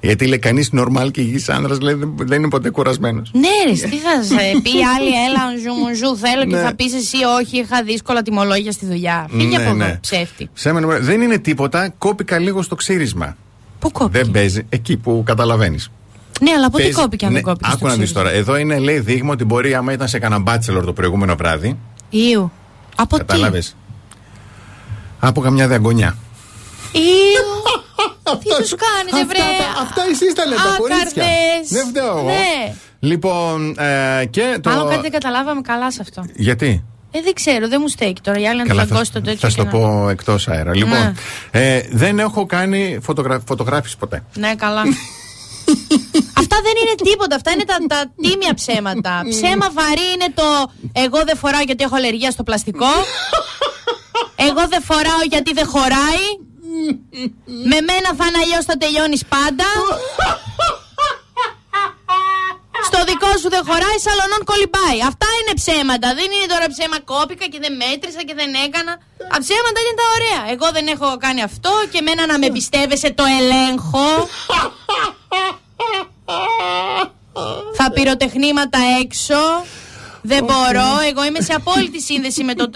Γιατί 0.00 0.26
λέει 0.26 0.38
κανείς 0.38 0.72
νορμάλ 0.72 1.10
και 1.10 1.20
υγιής 1.20 1.48
άντρα 1.48 1.74
δεν 1.74 2.14
δεν 2.18 2.38
είναι 2.38 2.48
ποτέ 2.48 2.70
κουρασμένος. 2.70 3.30
Ναι, 3.32 3.48
ρε, 3.66 3.72
τι 3.72 3.96
θα 3.96 4.22
σε 4.22 4.34
πει 4.62 4.70
άλλη, 4.96 5.10
έλα, 5.28 5.42
ζου 5.64 5.72
μου 5.80 5.94
ζου, 5.94 6.16
θέλω 6.16 6.44
και 6.44 6.56
Ναι. 6.56 6.62
θα 6.62 6.74
πεις 6.74 6.94
εσύ, 6.94 7.16
όχι, 7.40 7.58
είχα 7.58 7.82
δύσκολα 7.82 8.22
τιμολόγια 8.22 8.72
στη 8.72 8.86
δουλειά. 8.86 9.26
Φύγε 9.30 9.46
Ναι, 9.46 9.54
από 9.56 9.62
εδώ, 9.64 9.72
ναι. 9.74 9.98
ψεύτη. 10.00 10.48
Ψέμα 10.54 10.80
νούμερο 10.80 11.04
Δεν 11.04 11.20
είναι 11.20 11.38
τίποτα. 11.38 11.88
Κόπηκα 11.98 12.38
λίγο 12.38 12.62
στο 12.62 12.74
ξύρισμα. 12.74 13.36
Πού 13.78 13.90
κόπηκε; 13.90 14.18
Δεν 14.22 14.30
παίζει. 14.30 14.66
Εκεί 14.68 14.96
που 14.96 15.22
καταλαβαίνεις. 15.26 15.90
Ναι, 16.40 16.50
αλλά 16.50 16.70
πότε 16.70 16.90
κόπηκε 16.92 17.26
αν 17.26 17.32
δεν 17.32 17.42
κόπηκε. 17.42 17.66
ναι, 17.66 17.72
Άκου 17.72 17.86
να 17.86 17.94
δεις 17.94 18.12
τώρα. 18.12 18.30
Εδώ 18.30 18.56
είναι 18.56 18.78
λέει 18.78 18.98
δείγμα 18.98 19.32
ότι 19.32 19.44
μπορεί 19.44 19.74
άμα 19.74 19.92
ήταν 19.92 20.08
σε 20.08 20.18
κανένα 20.18 20.40
μπάτσελορ 20.40 20.84
το 20.84 20.92
προηγούμενο 20.92 21.36
βράδυ. 21.36 21.78
Ιου. 22.10 22.52
Από 22.96 23.24
τι; 23.24 23.24
Κατάλαβε. 25.20 25.26
Από 25.28 25.40
καμιά 25.40 25.68
διαγωνιά. 25.68 26.16
Ιου. 26.92 27.56
Τι 28.42 28.48
τους 28.48 28.74
κάνετε, 28.84 29.26
βρε. 29.26 29.38
Αυτά 29.82 30.02
εσεί 30.10 30.32
τα 30.34 30.46
λέτε, 30.46 30.60
τα 30.62 30.76
κορίτσια. 30.78 31.22
Άκαρδες. 31.22 31.68
Δεν 31.68 31.86
φταίω 31.86 32.18
εγώ. 32.18 32.22
Ναι. 32.26 32.74
Λοιπόν, 33.00 33.74
ε, 33.78 34.24
και 34.24 34.58
το. 34.62 34.70
Μάλλον 34.70 34.88
κάτι 34.88 35.00
δεν 35.00 35.10
καταλάβαμε 35.10 35.60
καλά 35.60 35.90
σε 35.90 35.98
αυτό. 36.02 36.24
Γιατί; 36.34 36.84
Ε, 37.10 37.20
δεν 37.22 37.32
ξέρω, 37.32 37.68
δεν 37.68 37.78
μου 37.80 37.88
στέκει 37.88 38.20
τώρα. 38.20 38.38
Για 38.38 38.48
άλλη 38.50 38.58
να 38.58 38.64
τους 38.64 38.72
Καλά, 38.76 38.86
δαγκώσει 38.86 39.12
το 39.12 39.20
τέτοιο. 39.20 39.38
θα 39.38 39.48
σου 39.50 39.56
και 39.56 39.62
το 39.62 39.78
να- 39.78 39.86
πω 39.88 40.08
εκτός 40.08 40.48
αέρα. 40.48 40.74
Λοιπόν, 40.74 41.16
ε, 41.50 41.80
δεν 41.90 42.18
έχω 42.18 42.46
κάνει 42.46 42.98
φωτογρα... 43.02 43.42
φωτογράφηση 43.46 43.96
ποτέ. 43.96 44.24
Ναι, 44.34 44.54
καλά. 44.54 44.82
Αυτά 46.40 46.56
δεν 46.62 46.72
είναι 46.82 47.10
τίποτα. 47.10 47.36
Αυτά 47.36 47.50
είναι 47.50 47.64
τα, 47.64 47.76
τα 47.88 48.10
τίμια 48.22 48.54
ψέματα. 48.54 49.22
Ψέμα 49.30 49.70
βαρύ 49.72 50.06
είναι 50.14 50.32
το 50.34 50.42
εγώ 50.92 51.24
δεν 51.24 51.36
φοράω 51.36 51.60
γιατί 51.62 51.84
έχω 51.84 51.96
αλλεργία 51.96 52.30
στο 52.30 52.42
πλαστικό. 52.42 52.86
Εγώ 54.36 54.62
δεν 54.68 54.82
φοράω 54.82 55.22
γιατί 55.32 55.52
δεν 55.52 55.66
χωράει. 55.66 56.26
Με 57.70 57.78
μένα 57.88 58.10
θα 58.18 58.24
είναι 58.26 58.40
αλλιώς 58.42 58.64
θα 58.64 58.76
τελειώνεις 58.76 59.22
πάντα. 59.34 59.68
Στο 62.88 63.04
δικό 63.04 63.30
σου 63.40 63.48
δεν 63.54 63.62
χωράει, 63.68 63.98
σαλονών 64.06 64.42
κολυμπάει. 64.50 64.98
Αυτά 65.10 65.28
είναι 65.38 65.54
ψέματα. 65.60 66.08
Δεν 66.18 66.28
είναι 66.34 66.48
τώρα 66.52 66.66
ψέμα 66.74 66.98
κόπηκα 67.10 67.46
και 67.52 67.58
δεν 67.64 67.72
μέτρησα 67.82 68.22
και 68.26 68.34
δεν 68.40 68.50
έκανα. 68.66 68.92
Τα 69.32 69.38
ψέματα 69.44 69.78
είναι 69.82 69.96
τα 70.00 70.06
ωραία. 70.16 70.42
Εγώ 70.54 70.66
δεν 70.76 70.86
έχω 70.94 71.08
κάνει 71.24 71.42
αυτό 71.50 71.72
και 71.90 71.98
εμένα 71.98 72.22
να 72.26 72.36
με 72.38 72.48
πιστεύεσαι 72.56 73.10
το 73.18 73.24
ελέγχω. 73.38 74.08
Θα 77.78 77.90
πυροτεχνήματα 77.94 78.78
έξω. 79.02 79.40
Δεν 80.22 80.44
μπορώ. 80.44 80.88
Εγώ 81.10 81.24
είμαι 81.24 81.40
σε 81.40 81.52
απόλυτη 81.52 82.00
σύνδεση 82.00 82.44
με 82.44 82.54
το. 82.54 82.70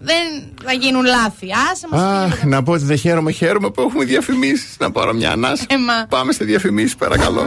Δεν 0.00 0.24
θα 0.64 0.72
γίνουν 0.72 1.04
λάθη. 1.04 1.46
Άσε 1.72 1.86
μας. 1.90 2.00
Αχ, 2.02 2.44
να 2.44 2.62
πω 2.62 2.72
ότι 2.72 2.84
δεν 2.84 2.96
χαίρομαι, 2.96 3.30
χαίρομαι 3.30 3.70
που 3.70 3.80
έχουμε 3.80 4.04
διαφημίσεις. 4.04 4.76
Να 4.78 4.90
πάρω 4.90 5.12
μια 5.14 5.30
ανάσα. 5.30 5.64
Ε, 5.68 5.76
μα. 5.76 6.06
Πάμε 6.08 6.32
στη 6.32 6.44
διαφημίσεις, 6.44 6.96
παρακαλώ. 6.96 7.42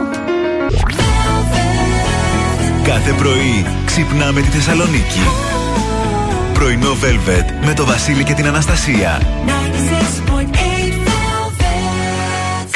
Κάθε 2.84 3.12
πρωί 3.12 3.66
ξυπνάμε 3.86 4.40
τη 4.40 4.46
Θεσσαλονίκη. 4.46 5.20
Πρωινό 6.54 6.92
Velvet 6.92 7.66
με 7.66 7.74
το 7.74 7.84
Βασίλη 7.84 8.24
και 8.24 8.34
την 8.34 8.46
Αναστασία. 8.46 9.20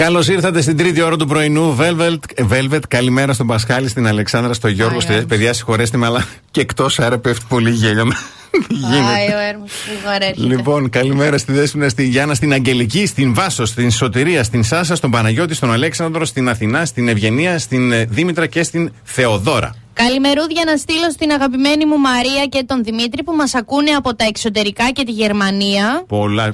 Καλώς 0.01 0.28
ήρθατε 0.28 0.60
στην 0.60 0.77
τρίτη 0.77 1.02
ώρα 1.02 1.16
του 1.16 1.27
πρωινού. 1.27 1.77
Velvet, 1.81 2.18
Velvet 2.51 2.81
καλημέρα 2.89 3.32
στον 3.32 3.47
Πασχάλη, 3.47 3.89
στην 3.89 4.06
Αλεξάνδρα, 4.06 4.52
στο 4.52 4.68
Γιώργο. 4.68 5.01
Στη... 5.01 5.24
Παιδιά, 5.28 5.52
συγχωρέστε 5.52 5.97
με, 5.97 6.06
αλλά 6.06 6.27
και 6.51 6.60
εκτός 6.60 6.98
αέρα 6.98 7.18
πέφτει 7.18 7.44
πολύ 7.48 7.70
γέλιο. 7.70 8.12
Γίνεται. 8.68 8.97
Άι, 8.97 9.27
ο 9.27 9.48
έρμος 9.48 9.70
που 9.70 10.06
βαρέρχεται. 10.06 10.47
Λοιπόν, 10.47 10.90
καλημέρα 10.90 11.39
στη 11.39 11.52
Δέσποινα, 11.52 11.89
στη 11.89 12.06
Γιάννα, 12.06 12.35
στην 12.35 12.52
Αγγελική, 12.52 13.06
στην 13.06 13.35
Βάσο, 13.35 13.64
στην 13.64 13.90
Σωτηρία, 13.90 14.44
στην 14.44 14.64
Σάσα, 14.64 14.97
στον 14.97 15.10
Παναγιώτη, 15.10 15.55
στον 15.55 15.72
Αλέξανδρο, 15.72 16.24
στην 16.24 16.48
Αθηνά, 16.48 16.85
στην 16.85 17.09
Ευγενία, 17.09 17.59
στην 17.59 17.93
ε, 17.93 18.05
Δήμητρα 18.05 18.47
και 18.47 18.62
στην 18.62 18.93
Θεοδώρα. 19.02 19.74
Καλημερούδια 20.05 20.62
να 20.66 20.77
στείλω 20.77 21.10
στην 21.10 21.31
αγαπημένη 21.31 21.86
μου 21.86 21.98
Μαρία 21.98 22.47
και 22.47 22.64
τον 22.64 22.85
Δημήτρη 22.85 23.22
που 23.22 23.32
μας 23.32 23.55
ακούνε 23.55 23.90
από 23.90 24.14
τα 24.14 24.24
εξωτερικά 24.24 24.90
και 24.90 25.05
τη 25.05 25.12
Γερμανία. 25.12 26.05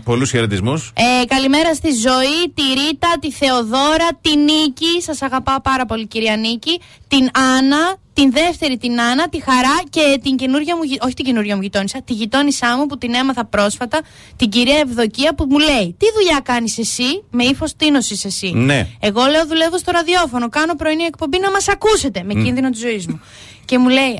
Πολλούς 0.04 0.30
χαιρετισμούς. 0.30 0.92
Ε, 0.94 1.24
καλημέρα 1.24 1.74
στη 1.74 1.90
Ζωή, 1.90 2.52
τη 2.54 2.62
Ρίτα, 2.62 3.08
τη 3.20 3.30
Θεοδώρα, 3.30 4.08
τη 4.20 4.36
Νίκη. 4.36 5.02
Σας 5.02 5.22
αγαπάω 5.22 5.60
πάρα 5.60 5.86
πολύ 5.86 6.06
κυρία 6.06 6.36
Νίκη. 6.36 6.80
Την 7.08 7.28
Άννα, 7.34 7.96
την 8.16 8.32
δεύτερη 8.32 8.76
την 8.76 9.00
Άννα, 9.00 9.28
τη 9.28 9.42
Χαρά 9.42 9.76
και 9.90 10.20
την 10.22 10.36
καινούργια 10.36 10.76
μου, 10.76 10.82
γει- 10.82 11.04
όχι 11.04 11.14
την 11.14 11.24
καινούργια 11.24 11.56
μου 11.56 11.62
γειτόνισσα, 11.62 12.02
τη 12.02 12.12
γειτόνισά 12.12 12.76
μου 12.76 12.86
που 12.86 12.98
την 12.98 13.14
έμαθα 13.14 13.44
πρόσφατα, 13.44 14.00
την 14.36 14.48
κυρία 14.48 14.78
Ευδοκία 14.78 15.34
που 15.34 15.46
μου 15.48 15.58
λέει 15.58 15.96
Τι 15.98 16.06
δουλειά 16.14 16.40
κάνεις 16.42 16.78
εσύ, 16.78 17.22
με 17.30 17.44
ύφος 17.44 17.76
τίνος 17.76 18.10
είσαι 18.10 18.26
εσύ. 18.26 18.52
Ναι. 18.54 18.86
Εγώ 19.00 19.24
λέω 19.26 19.46
δουλεύω 19.46 19.78
στο 19.78 19.90
ραδιόφωνο, 19.92 20.48
κάνω 20.48 20.74
πρωινή 20.74 21.02
εκπομπή 21.04 21.38
να 21.38 21.50
μας 21.50 21.68
ακούσετε 21.68 22.22
με 22.22 22.32
κίνδυνο 22.34 22.70
της 22.70 22.80
ζωής 22.80 23.06
μου. 23.06 23.20
Και 23.66 23.78
μου 23.78 23.88
λέει, 23.88 24.12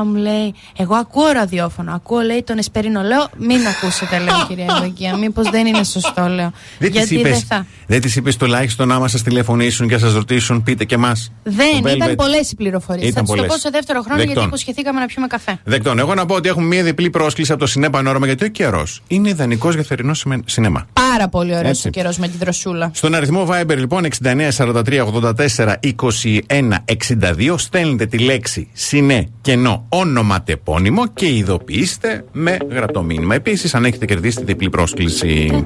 Α, 0.00 0.04
μου 0.04 0.14
λέει, 0.14 0.54
Εγώ 0.78 0.94
ακούω 0.94 1.26
ραδιόφωνο. 1.32 1.94
Ακούω, 1.94 2.20
λέει, 2.20 2.42
τον 2.42 2.58
Εσπερίνο. 2.58 3.02
Λέω, 3.02 3.28
Μην 3.38 3.66
ακούσετε, 3.66 4.18
λέω, 4.18 4.44
κυρία 4.48 4.66
Ευδοκία. 4.70 5.16
Μήπως 5.16 5.50
δεν 5.50 5.66
είναι 5.66 5.84
σωστό, 5.84 6.26
λέω. 6.26 6.52
Δεν 6.78 6.90
τη 6.92 6.98
Γιατί 6.98 7.14
είπες 7.14 7.30
δεν 7.30 7.40
θα. 7.48 7.66
δεν 7.86 8.00
της 8.00 8.16
είπες 8.16 8.36
τουλάχιστον 8.36 8.92
άμα 8.92 9.08
σας 9.08 9.22
τηλεφωνήσουν 9.22 9.88
και 9.88 9.98
σας 9.98 10.12
ρωτήσουν, 10.12 10.62
πείτε 10.62 10.84
και 10.84 10.94
εμάς. 10.94 11.32
Δεν, 11.42 11.94
ήταν 11.96 12.14
πολλές 12.14 12.50
οι 12.50 12.54
πληροφορίες. 12.56 13.04
Θα 13.04 13.08
Ήταν 13.10 13.24
του 13.24 13.30
το 13.30 13.36
πω 13.36 13.44
πολλές. 13.46 13.60
σε 13.60 13.70
δεύτερο 13.70 14.00
χρόνο 14.00 14.14
γιατί 14.16 14.28
Δεκτών. 14.32 14.46
υποσχεθήκαμε 14.48 15.00
να 15.00 15.06
πιούμε 15.06 15.26
καφέ. 15.26 15.58
Δεκτών. 15.64 15.98
Εγώ 15.98 16.14
να 16.14 16.26
πω 16.26 16.34
ότι 16.34 16.48
έχουμε 16.48 16.66
μία 16.66 16.82
διπλή 16.82 17.10
πρόσκληση 17.10 17.50
από 17.52 17.60
το 17.60 17.66
Σινέ 17.66 17.90
Πανόραμα 17.90 18.26
γιατί 18.26 18.44
ο 18.44 18.48
καιρός 18.48 19.02
είναι 19.08 19.28
ιδανικός 19.28 19.74
για 19.74 19.82
θερινό 19.82 20.14
σιμε- 20.14 20.48
σινεμά. 20.48 20.86
Πάρα 20.92 21.28
πολύ 21.28 21.52
ωραίος 21.56 21.70
Έτσι. 21.70 21.88
ο 21.88 21.90
καιρός 21.90 22.18
με 22.18 22.28
τη 22.28 22.36
δροσούλα. 22.36 22.90
Στον 22.94 23.14
αριθμό 23.14 23.48
Viber 23.50 23.76
λοιπόν 23.76 24.04
69 24.24 24.48
43 24.56 25.04
84 25.04 25.74
21 25.80 26.84
62 27.48 27.54
στέλνετε 27.58 28.06
τη 28.06 28.18
λέξη 28.18 28.68
συνέ 28.86 29.28
κενό 29.40 29.86
ονοματεπώνυμο 29.88 31.06
και 31.06 31.36
ειδοποιήστε 31.36 32.24
με 32.32 32.56
γραπτό 32.70 33.02
μήνυμα. 33.02 33.34
Επίσης, 33.34 33.74
αν 33.74 33.84
έχετε 33.84 34.06
κερδίσει 34.06 34.36
τη 34.36 34.44
διπλή 34.44 34.70
πρόσκληση. 34.70 35.64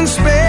in 0.00 0.06
space 0.06 0.39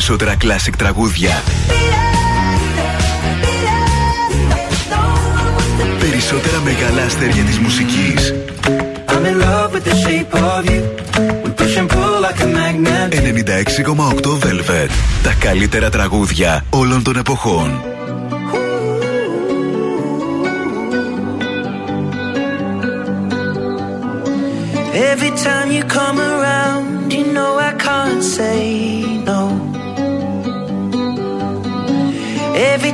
περισσότερα 0.00 0.36
κλασικ 0.36 0.76
τραγούδια. 0.76 1.42
Περισσότερα 5.98 6.60
μεγάλα 6.60 7.02
αστέρια 7.02 7.42
της 7.42 7.58
μουσικής. 7.58 8.34
96,8 13.10 14.38
Velvet. 14.38 14.90
Τα 15.22 15.34
καλύτερα 15.40 15.90
τραγούδια 15.90 16.64
όλων 16.70 17.02
των 17.02 17.16
εποχών. 17.16 17.82
Every 25.12 25.30
time 25.44 25.70
you 25.76 25.82
come 25.98 26.18
around 26.18 26.89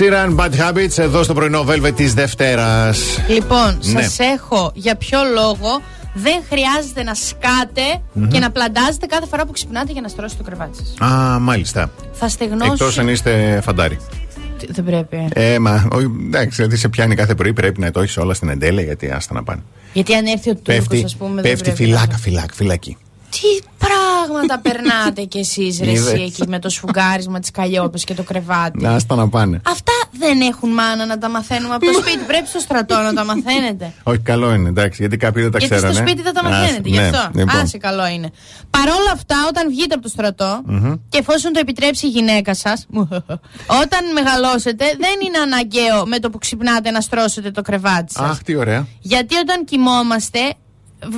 You. 0.00 0.12
Ed 0.12 0.12
Sheeran, 0.12 0.36
Bad 0.36 0.50
Habits, 0.50 0.98
εδώ 0.98 1.22
στο 1.22 1.34
πρωινό 1.34 1.64
Velvet 1.68 1.92
της 1.96 2.14
Δευτέρας. 2.14 2.98
Λοιπόν, 3.28 3.78
Ναι. 3.82 4.02
σας 4.02 4.18
έχω 4.18 4.70
για 4.74 4.96
ποιο 4.96 5.18
λόγο 5.34 5.80
δεν 6.14 6.42
χρειάζεται 6.50 7.02
να 7.02 7.14
σκάτε 7.14 8.00
Μμμ. 8.12 8.28
και 8.28 8.38
να 8.38 8.50
πλαντάζετε 8.50 9.06
κάθε 9.06 9.26
φορά 9.26 9.44
που 9.46 9.52
ξυπνάτε 9.52 9.92
για 9.92 10.00
να 10.00 10.08
στρώσετε 10.08 10.42
το 10.42 10.48
κρεβάτι 10.50 10.76
σας. 10.76 11.08
Α, 11.10 11.38
μάλιστα. 11.38 11.90
Θα 12.12 12.28
στεγνώσει. 12.28 12.70
Εκτός 12.72 12.98
αν 12.98 13.08
είστε 13.08 13.60
φαντάρι. 13.62 13.98
Τι- 14.58 14.66
Δεν 14.72 14.84
πρέπει. 14.84 15.28
Ε, 15.32 15.58
μα, 15.58 15.88
όχι, 15.92 16.06
εντάξει, 16.26 16.56
δηλαδή 16.56 16.76
σε 16.76 16.88
πιάνει 16.88 17.14
κάθε 17.14 17.34
πρωί, 17.34 17.52
πρέπει 17.52 17.80
να 17.80 17.90
το 17.90 18.00
έχεις 18.00 18.16
όλα 18.16 18.34
στην 18.34 18.48
εντέλεια, 18.48 18.82
γιατί 18.82 19.10
άστα 19.10 19.34
να 19.34 19.42
πάνε. 19.42 19.62
Γιατί 19.92 20.14
αν 20.14 20.26
έρθει 20.26 20.50
ο 20.50 20.54
Τούρκος, 20.54 20.74
Πέφτει, 20.88 21.04
ας 21.04 21.16
πούμε, 21.16 21.34
δεν 21.34 21.42
πέφτει 21.42 21.62
πρέπει 21.62 21.76
φυλάκα, 21.84 22.06
να- 22.12 22.18
φυλάκα, 22.18 22.54
φυλακή. 22.54 22.96
Τι 23.30 23.66
πράγματα 23.78 24.60
περνάτε 24.62 25.22
κι 25.22 25.38
εσείς 25.38 25.80
ρε 25.84 25.90
εσύ 25.90 26.00
Είδες. 26.00 26.12
εκεί 26.12 26.42
με 26.48 26.58
το 26.58 26.68
σφουγγάρισμα 26.68 27.40
της 27.40 27.50
καλλιόπης 27.50 28.04
και 28.04 28.14
το 28.14 28.22
κρεβάτι. 28.22 28.82
Να 28.82 28.94
άστα 28.94 29.14
να 29.14 29.28
πάνε. 29.28 29.60
Αυτά 29.66 29.79
δεν 30.30 30.40
έχουν 30.40 30.70
μάνα 30.70 31.06
να 31.06 31.18
τα 31.18 31.28
μαθαίνουμε 31.28 31.74
από 31.74 31.86
το 31.86 31.92
σπίτι. 31.92 32.24
Πρέπει 32.26 32.48
στο 32.48 32.58
στρατό 32.58 32.96
να 32.96 33.12
τα 33.12 33.24
μαθαίνετε. 33.24 33.92
Όχι, 34.02 34.18
καλό 34.18 34.54
είναι, 34.54 34.68
εντάξει, 34.68 34.96
γιατί 35.00 35.16
κάποιοι 35.16 35.42
δεν 35.42 35.52
τα 35.52 35.58
Γιατί 35.58 35.74
ξέρανε. 35.74 35.94
στο 35.96 36.06
σπίτι 36.06 36.22
δεν 36.22 36.34
τα 36.34 36.40
Άσε, 36.44 36.50
μαθαίνετε, 36.50 36.88
γι' 36.88 36.96
ναι, 36.96 37.06
αυτό. 37.06 37.30
λοιπόν. 37.34 37.60
Άσε, 37.60 37.78
καλό 37.78 38.06
είναι. 38.06 38.30
Παρόλα 38.70 39.10
αυτά, 39.12 39.36
όταν 39.48 39.68
βγείτε 39.68 39.94
από 39.94 40.02
το 40.02 40.08
στρατό 40.08 40.60
Μμμ. 40.64 40.92
και 41.08 41.18
εφόσον 41.18 41.52
το 41.52 41.58
επιτρέψει 41.62 42.06
η 42.06 42.08
γυναίκα 42.08 42.54
σας, 42.54 42.86
όταν 43.82 44.12
μεγαλώσετε, 44.14 44.84
δεν 44.84 45.14
είναι 45.26 45.38
αναγκαίο 45.38 46.06
με 46.06 46.18
το 46.18 46.30
που 46.30 46.38
ξυπνάτε 46.38 46.90
να 46.90 47.00
στρώσετε 47.00 47.50
το 47.50 47.62
κρεβάτι 47.62 48.12
σας. 48.12 48.30
Αχ, 48.30 48.42
τι 48.42 48.54
ωραία. 48.54 48.86
Γιατί 49.00 49.36
όταν 49.36 49.64
κοιμόμαστε, 49.64 50.38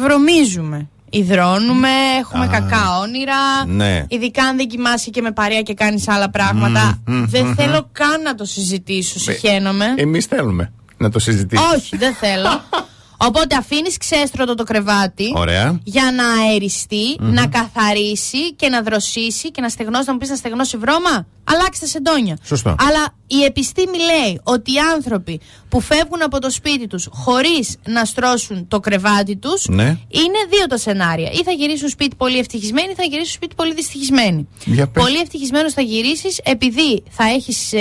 βρωμίζουμε. 0.02 0.88
Υδρώνουμε, 1.14 1.88
έχουμε 2.20 2.44
Α, 2.44 2.48
κακά 2.48 2.98
όνειρα. 2.98 3.64
ναι. 3.66 4.04
Ειδικά 4.08 4.44
αν 4.44 4.56
δεν 4.56 4.68
κοιμάσαι 4.68 5.10
και 5.10 5.20
με 5.22 5.32
παρέα 5.32 5.62
και 5.62 5.74
κάνεις 5.74 6.08
άλλα 6.08 6.30
πράγματα. 6.30 7.00
Μμμ, 7.06 7.16
μμμ, 7.16 7.24
δεν 7.28 7.44
μμμ. 7.46 7.54
θέλω 7.54 7.88
καν 7.92 8.22
να 8.22 8.34
το 8.34 8.44
συζητήσω. 8.44 9.18
Συχαίνομαι. 9.18 9.94
Εμείς 9.96 10.24
θέλουμε 10.26 10.72
να 10.96 11.10
το 11.10 11.18
συζητήσουμε. 11.18 11.68
Όχι, 11.76 11.96
δεν 11.96 12.14
θέλω. 12.14 12.48
Οπότε 13.28 13.56
αφήνεις 13.56 13.96
ξέστρωτο 13.96 14.54
το 14.54 14.64
κρεβάτι. 14.64 15.32
Ωραία. 15.34 15.80
Για 15.84 16.12
να 16.16 16.42
αεριστεί, 16.42 17.16
Μμμ. 17.20 17.32
να 17.32 17.46
καθαρίσει 17.46 18.54
και 18.54 18.68
να 18.68 18.82
δροσίσει 18.82 19.50
και 19.50 19.60
να 19.60 19.68
στεγνώσει. 19.68 20.04
Να 20.06 20.12
μου 20.12 20.18
πεις 20.18 20.28
να 20.28 20.36
στεγνώσει 20.36 20.76
βρώμα; 20.76 21.26
Αλλάξτε 21.44 21.86
σεντόνια. 21.86 22.38
Σωστό. 22.44 22.68
Αλλά 22.78 23.14
η 23.26 23.44
επιστήμη 23.44 23.96
λέει 23.98 24.40
ότι 24.42 24.72
οι 24.72 24.78
άνθρωποι 24.94 25.40
που 25.68 25.80
φεύγουν 25.80 26.22
από 26.22 26.38
το 26.38 26.50
σπίτι 26.50 26.86
τους 26.86 27.08
χωρίς 27.12 27.76
να 27.86 28.04
στρώσουν 28.04 28.68
το 28.68 28.80
κρεβάτι 28.80 29.36
τους 29.36 29.66
Ναι. 29.68 29.82
είναι 30.08 30.38
δύο 30.50 30.66
τα 30.68 30.76
σενάρια. 30.78 31.30
Ή 31.30 31.42
θα 31.42 31.50
γυρίσουν 31.52 31.88
σπίτι 31.88 32.16
πολύ 32.16 32.38
ευτυχισμένοι, 32.38 32.90
ή 32.90 32.94
θα 32.94 33.02
γυρίσουν 33.02 33.32
σπίτι 33.32 33.54
πολύ 33.54 33.74
δυστυχισμένοι. 33.74 34.48
Για 34.64 34.88
πες. 34.88 35.02
Πολύ 35.02 35.18
ευτυχισμένος 35.18 35.72
θα 35.72 35.80
γυρίσεις 35.82 36.38
επειδή 36.44 37.02
θα 37.10 37.24
έχεις 37.24 37.72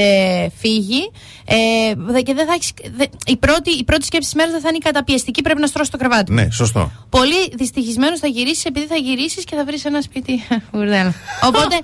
φύγει 0.58 1.12
ε, 1.46 1.94
δε- 1.98 2.22
και 2.22 2.34
δεν 2.34 2.48
θα 2.48 2.54
έχεις, 2.54 2.72
δε- 2.96 3.06
η, 3.26 3.38
πρώτη, 3.38 3.72
η 3.72 3.84
πρώτη 3.84 4.06
σκέψη 4.06 4.28
της 4.28 4.36
μέρας 4.38 4.52
δεν 4.52 4.62
θα 4.62 4.68
είναι 4.68 4.78
η 4.78 4.84
καταπιεστική, 4.84 5.42
πρέπει 5.42 5.60
να 5.60 5.68
στρώσεις 5.68 5.92
το 5.92 5.98
κρεβάτι. 5.98 6.34
Ναι, 6.34 6.48
σωστό. 6.52 6.92
Πολύ 7.10 7.50
δυστυχισμένος 7.54 8.20
θα 8.20 8.28
γυρίσεις 8.28 8.66
επειδή 8.66 8.86
θα 8.86 8.96
γυρίσεις 8.96 9.44
και 9.44 9.56
θα 9.56 9.66
βρεις 9.66 9.86
ένα 9.86 10.02
σπίτι. 10.02 10.44
Μπουρδέλο. 10.72 11.14
Οπότε, 11.44 11.80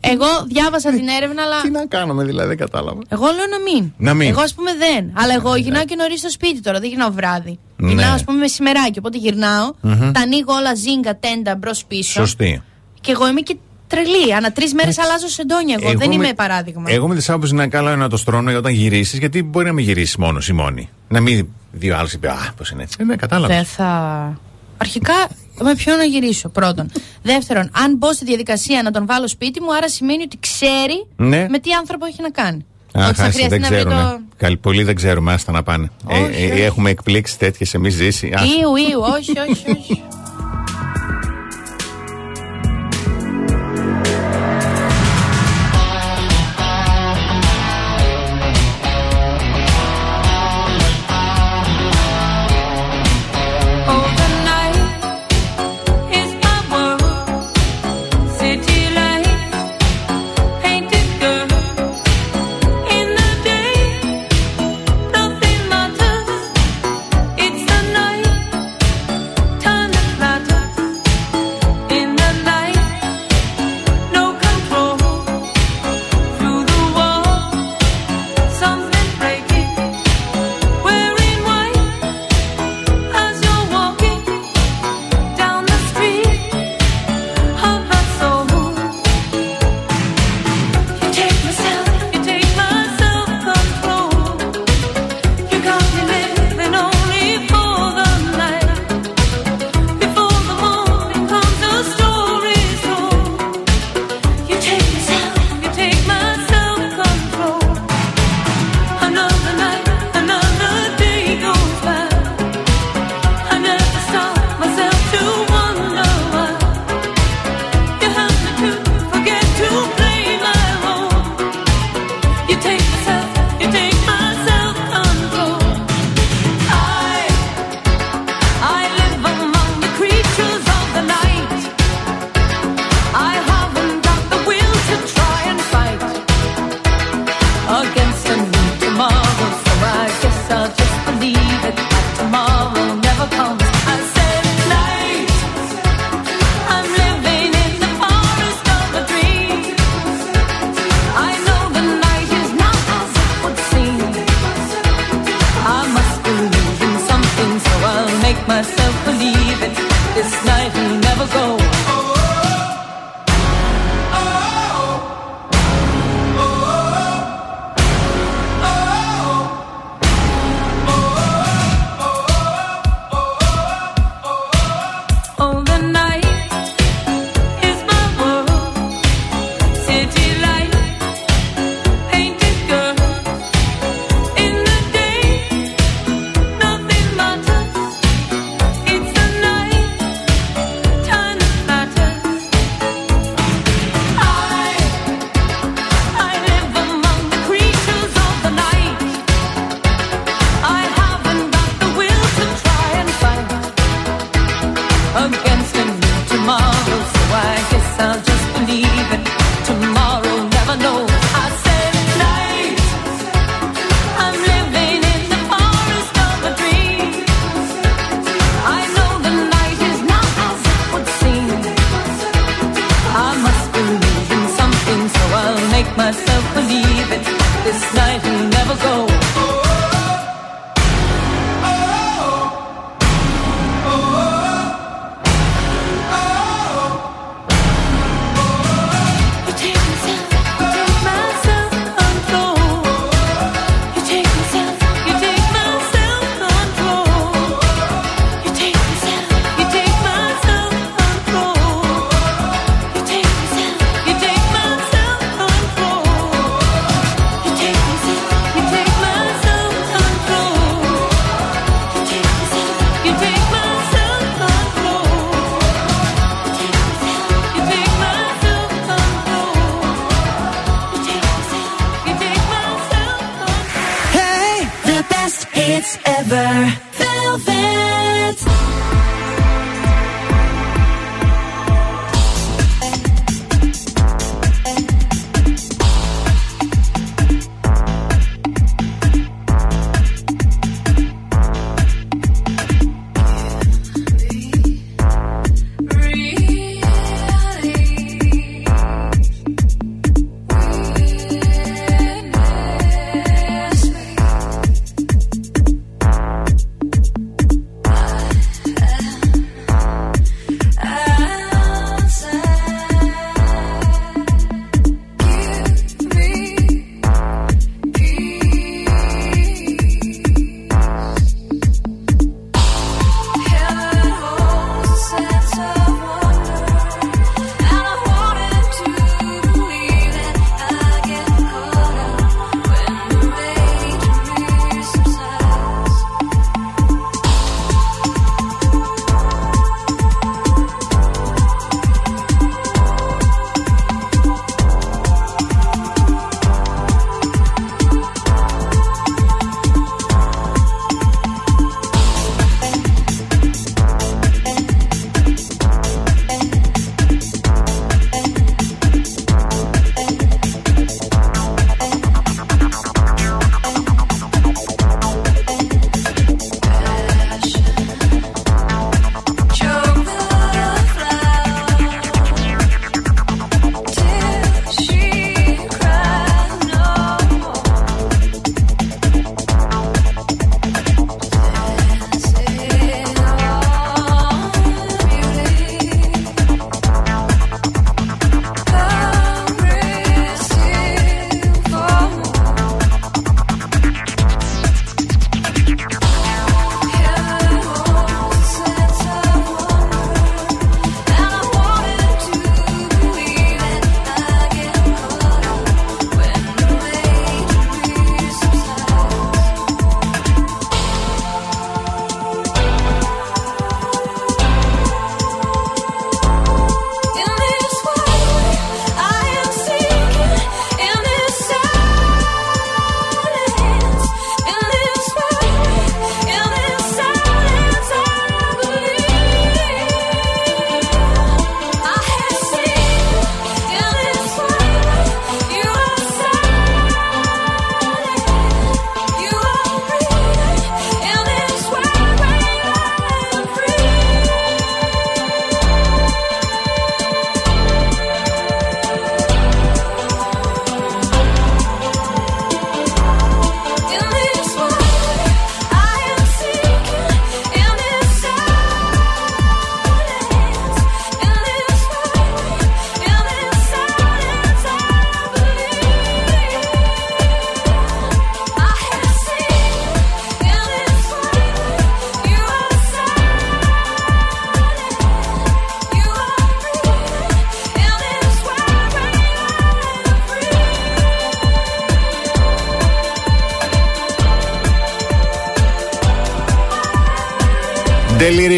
εγώ 0.00 0.26
διάβασα 0.44 0.90
την 0.90 1.08
έρευνα, 1.08 1.42
αλλά. 1.42 1.60
Τι 1.60 1.70
να 1.70 1.86
κάνουμε 1.86 2.24
δηλαδή, 2.24 2.48
δεν 2.48 2.56
κατάλαβα. 2.56 3.00
Εγώ 3.08 3.24
λέω 3.24 3.46
να 3.50 3.58
μην. 3.72 3.92
Να 3.96 4.14
μην. 4.14 4.28
Εγώ 4.28 4.40
ας 4.40 4.54
πούμε 4.54 4.70
δεν. 4.74 5.10
Αλλά 5.14 5.34
εγώ 5.34 5.56
γυρνάω 5.56 5.84
και 5.84 5.94
νωρίς 5.94 6.18
στο 6.18 6.30
σπίτι 6.30 6.60
τώρα, 6.60 6.80
δεν 6.80 6.88
γυρνάω 6.88 7.10
βράδυ. 7.10 7.58
Ναι. 7.76 7.88
Γυρνάω 7.88 8.14
ας 8.14 8.24
πούμε 8.24 8.38
μεσημεράκι. 8.38 8.98
Οπότε 8.98 9.18
γυρνάω, 9.18 9.72
Μμμ. 9.80 10.10
τα 10.12 10.20
ανοίγω 10.20 10.52
όλα 10.52 10.74
ζίγκα, 10.74 11.16
τέντα 11.18 11.54
μπρος 11.56 11.84
πίσω. 11.84 12.12
Σωστή. 12.20 12.62
Και 13.00 13.10
εγώ 13.10 13.28
είμαι 13.28 13.40
και 13.40 13.56
τρελή. 13.86 14.34
Ανά 14.34 14.52
τρεις 14.52 14.74
μέρες 14.74 14.98
αλλάζω 14.98 15.28
σεντόνια 15.28 15.78
εγώ. 15.82 15.98
δεν 15.98 16.10
είμαι 16.12 16.32
παράδειγμα. 16.34 16.90
Εγώ 16.90 17.08
με 17.08 17.14
τη 17.14 17.24
άποψη 17.28 17.54
να 17.54 17.66
καλό 17.68 17.88
είναι 17.88 17.96
να 17.96 18.08
το 18.08 18.16
στρώνω 18.16 18.56
όταν 18.56 18.72
γυρίσεις, 18.72 19.18
γιατί 19.18 19.42
μπορεί 19.42 19.66
να 19.66 19.72
μην 19.72 19.84
γυρίσεις 19.84 20.16
μόνος 20.16 20.48
ή 20.48 20.52
μόνη. 20.52 20.88
Να 21.08 21.20
μην 21.20 21.48
δύο 21.72 21.96
άλλοι 21.96 22.08
είπε 22.12 22.28
Α, 22.28 22.52
πώς 22.56 22.70
είναι 22.70 22.82
έτσι. 22.82 22.96
Ε, 23.00 23.04
ναι, 23.04 23.16
κατάλαβα. 23.16 23.54
Δεν 23.54 23.64
θα. 23.64 24.38
Αρχικά, 24.76 25.14
με 25.60 25.74
ποιον 25.74 25.96
να 25.96 26.04
γυρίσω 26.04 26.48
πρώτον. 26.48 26.90
Δεύτερον, 27.22 27.70
αν 27.84 27.96
μπω 27.96 28.12
στη 28.12 28.24
διαδικασία 28.24 28.82
να 28.82 28.90
τον 28.90 29.06
βάλω 29.06 29.28
σπίτι 29.28 29.60
μου, 29.60 29.74
άρα 29.74 29.88
σημαίνει 29.88 30.22
ότι 30.22 30.38
ξέρει 30.40 31.06
Ναι. 31.16 31.46
με 31.48 31.58
τι 31.58 31.72
άνθρωπο 31.72 32.06
έχει 32.06 32.22
να 32.22 32.30
κάνει. 32.30 32.64
Αχ, 32.92 33.06
ότι 33.08 33.16
θα 33.16 33.22
άσε, 33.22 33.32
χρειαστεί 33.32 33.48
δεν 33.48 33.60
να 33.60 33.66
βρει 33.68 33.76
ξέρουμε. 33.76 34.02
το. 34.02 34.20
Καλ- 34.36 34.56
Πολλοί 34.56 34.82
δεν 34.82 34.94
ξέρουμε, 34.94 35.32
άστα 35.32 35.52
να 35.52 35.62
πάνε. 35.62 35.90
Ε, 36.08 36.18
Όχι, 36.18 36.42
ε, 36.42 36.52
όχι. 36.52 36.60
έχουμε 36.62 36.90
εκπλήξει 36.90 37.38
τέτοιες 37.38 37.74
εμείς 37.74 37.94
ζήσει. 37.94 38.32
Άσε. 38.34 38.46
Ιου, 38.46 38.76
ιου, 38.76 39.00
όχι, 39.00 39.38
όχι, 39.50 39.70
όχι. 39.70 40.02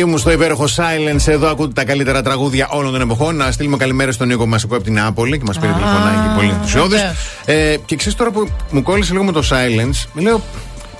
Delirium 0.04 0.18
στο 0.18 0.30
υπέροχο 0.32 0.64
Silence. 0.76 1.26
Εδώ 1.28 1.48
ακούτε 1.48 1.72
τα 1.72 1.84
καλύτερα 1.84 2.22
τραγούδια 2.22 2.68
όλων 2.70 2.92
των 2.92 3.00
εποχών. 3.00 3.36
Να 3.36 3.50
στείλουμε 3.52 3.76
καλημέρα 3.76 4.12
στον 4.12 4.26
Νίκο 4.28 4.46
Μασικό 4.46 4.74
από 4.74 4.84
την 4.84 4.92
Νεάπολη 4.92 5.38
και 5.38 5.44
μας 5.46 5.58
πήρε 5.58 5.72
Α, 5.72 5.74
τηλεφωνάκι 5.74 6.34
πολύ 6.36 6.48
ενθουσιώδης. 6.48 6.98
βεβαίως. 7.00 7.72
Ε, 7.72 7.76
και 7.84 7.96
ξέρεις 7.96 8.18
τώρα 8.18 8.30
που 8.30 8.48
μου 8.70 8.82
κόλλησε 8.82 9.12
λίγο 9.12 9.24
με 9.24 9.32
το 9.32 9.42
Silence, 9.50 10.20
λέω 10.22 10.40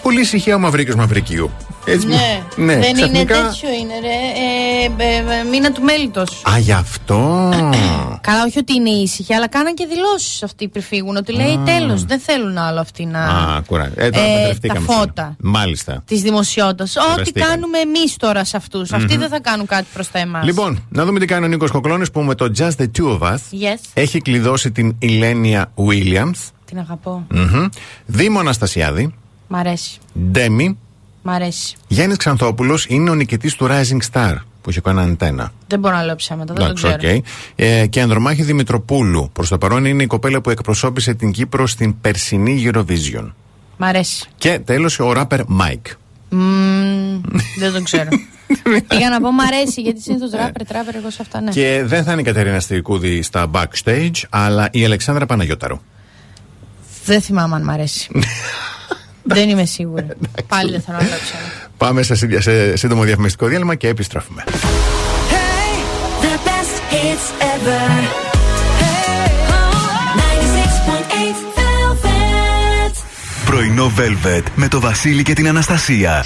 πολύ 0.02 0.20
ησυχία 0.20 0.54
ο 0.54 0.58
Μαυρίκιος 0.58 0.96
Μαυρικίου. 0.96 1.50
Έτσι, 1.84 2.06
Ναι, 2.06 2.42
ναι, 2.56 2.72
δεν 2.74 2.82
είναι 2.82 2.92
ξαφνικά- 2.92 3.34
τέτοιο 3.34 3.68
είναι 3.80 3.92
ρε. 4.00 4.16
Ε, 5.04 5.14
ε, 5.16 5.40
ε, 5.40 5.44
μήνα 5.50 5.72
του 5.72 5.82
μέλητος. 5.82 6.42
Α, 6.54 6.58
γι' 6.58 6.72
αυτό. 6.72 7.50
Καλά, 8.26 8.44
όχι 8.44 8.58
ότι 8.58 8.74
είναι 8.74 8.90
ήσυχοι, 8.90 9.34
αλλά 9.34 9.48
κάναν 9.48 9.74
και 9.74 9.86
δηλώσεις 9.86 10.42
αυτοί 10.42 10.68
πριν 10.68 10.82
φύγουν. 10.84 11.16
Ότι 11.16 11.32
λέει 11.32 11.60
τέλος, 11.64 12.04
δεν 12.04 12.18
θέλουν 12.20 12.58
άλλο 12.58 12.80
αυτοί 12.80 13.04
να. 13.04 13.24
Α, 13.24 13.62
κουρά. 13.66 13.92
Ε, 13.96 14.10
τώρα 14.10 14.24
Ε, 14.26 14.36
παντρευτήκαμε 14.38 14.78
τα 14.78 14.84
σήμερα. 14.86 15.00
φώτα. 15.06 15.36
Μάλιστα. 15.42 16.02
Της 16.06 16.22
δημοσιότητας. 16.22 16.96
Ό,τι 16.96 17.10
Κουραστήκαν. 17.10 17.48
κάνουμε 17.48 17.78
εμείς 17.78 18.16
τώρα 18.16 18.44
σε 18.44 18.56
αυτούς. 18.56 18.92
Αυτοί 18.92 19.12
Μμμ. 19.12 19.20
δεν 19.20 19.28
θα 19.28 19.40
κάνουν 19.40 19.66
κάτι 19.66 19.86
προς 19.92 20.10
τα 20.10 20.18
εμάς. 20.18 20.44
Λοιπόν, 20.44 20.84
να 20.88 21.04
δούμε 21.04 21.18
τι 21.18 21.26
κάνει 21.26 21.44
ο 21.44 21.48
Νίκος 21.48 21.70
Κοκλώνης 21.70 22.10
που 22.10 22.20
με 22.20 22.34
το 22.34 22.52
Just 22.58 22.70
the 22.78 22.86
Two 22.98 23.18
of 23.18 23.20
Us 23.20 23.34
Yes, 23.34 23.78
έχει 23.94 24.20
κλειδώσει 24.20 24.70
την 24.70 24.94
Ηλένια 24.98 25.72
Williams. 25.76 26.50
την 26.64 26.78
αγαπώ. 26.78 27.26
Μμμ. 27.30 27.66
Δήμο 28.06 28.38
Αναστασιάδη. 28.38 29.14
Μ' 29.48 29.54
αρέσει. 29.54 29.98
Ντέμι. 30.30 30.78
Μ' 31.22 31.30
αρέσει. 31.30 31.74
Γιάννη 31.88 32.16
Ξανθόπουλος 32.16 32.86
είναι 32.88 33.10
ο 33.10 33.14
νικητής 33.14 33.54
του 33.54 33.66
Rising 33.70 34.12
Star 34.12 34.34
που 34.66 34.72
είχε 34.72 34.80
κάνει 34.80 35.00
Αντέννα. 35.00 35.52
Δεν 35.66 35.78
μπορώ 35.78 35.96
να 35.96 36.04
λέω 36.04 36.14
ψέματα, 36.14 36.54
δεν 36.54 36.56
το 36.56 36.62
Εντάξει, 36.64 36.98
ξέρω. 36.98 37.16
οκ. 37.16 37.24
Ε, 37.54 37.86
και 37.86 38.00
Ανδρομάχη 38.00 38.42
Δημητροπούλου. 38.42 39.30
Προς 39.32 39.48
το 39.48 39.58
παρόν 39.58 39.84
είναι 39.84 40.02
η 40.02 40.06
κοπέλα 40.06 40.40
που 40.40 40.50
εκπροσώπησε 40.50 41.14
την 41.14 41.32
Κύπρο 41.32 41.66
στην 41.66 42.00
περσινή 42.00 42.70
Eurovision. 42.70 43.32
Μ' 43.76 43.84
αρέσει. 43.84 44.28
Και 44.36 44.58
τέλος 44.58 44.98
ο 44.98 45.12
ράπερ 45.12 45.40
Mike. 45.60 45.92
Μμμ, 46.28 47.20
δεν 47.58 47.72
το 47.72 47.82
ξέρω. 47.82 48.08
Πήγα 48.88 49.10
να 49.10 49.20
πω 49.20 49.32
μ' 49.32 49.40
αρέσει 49.40 49.80
γιατί 49.80 50.00
συνήθως 50.00 50.30
ράπερ, 50.30 50.66
τράπερ, 50.66 50.94
εγώ 50.94 51.10
σε 51.10 51.18
αυτά 51.20 51.40
ναι. 51.40 51.50
Και 51.50 51.82
δεν 51.84 52.04
θα 52.04 52.12
είναι 52.12 52.20
η 52.20 52.24
Κατερίνα 52.24 52.60
Στυρικούδη 52.60 53.22
στα 53.22 53.50
backstage, 53.52 54.22
αλλά 54.28 54.68
η 54.72 54.84
Αλεξάνδρα 54.84 55.26
Παναγιώταρου. 55.26 55.80
Δεν 57.04 57.20
θυμάμαι 57.20 57.54
αν 57.54 57.62
μ' 57.62 57.70
αρέσει. 57.70 58.10
δεν 59.22 59.48
είμαι 59.48 59.64
σίγουρη. 59.64 60.06
Πάλι 60.48 60.70
δεν 60.70 60.80
θέλω 60.80 60.96
να 60.96 61.02
λέω 61.04 61.18
ψέματα. 61.18 61.65
Πάμε 61.76 62.02
σε, 62.02 62.14
σύνδια- 62.14 62.40
σε 62.40 62.76
σύντομο 62.76 63.02
διαφημιστικό 63.02 63.46
διάλειμμα 63.46 63.74
και 63.74 63.88
επιστρέφουμε. 63.88 64.44
The 66.22 66.34
best 66.48 66.76
hits 66.92 67.26
ever. 67.54 67.88
Hey, 68.80 69.30
96.8 70.16 71.36
Velvet. 71.58 72.94
Πρωινό 73.46 73.92
Velvet 73.98 74.42
με 74.54 74.68
το 74.68 74.80
Βασίλη 74.80 75.22
και 75.22 75.32
την 75.32 75.48
Αναστασία. 75.48 76.24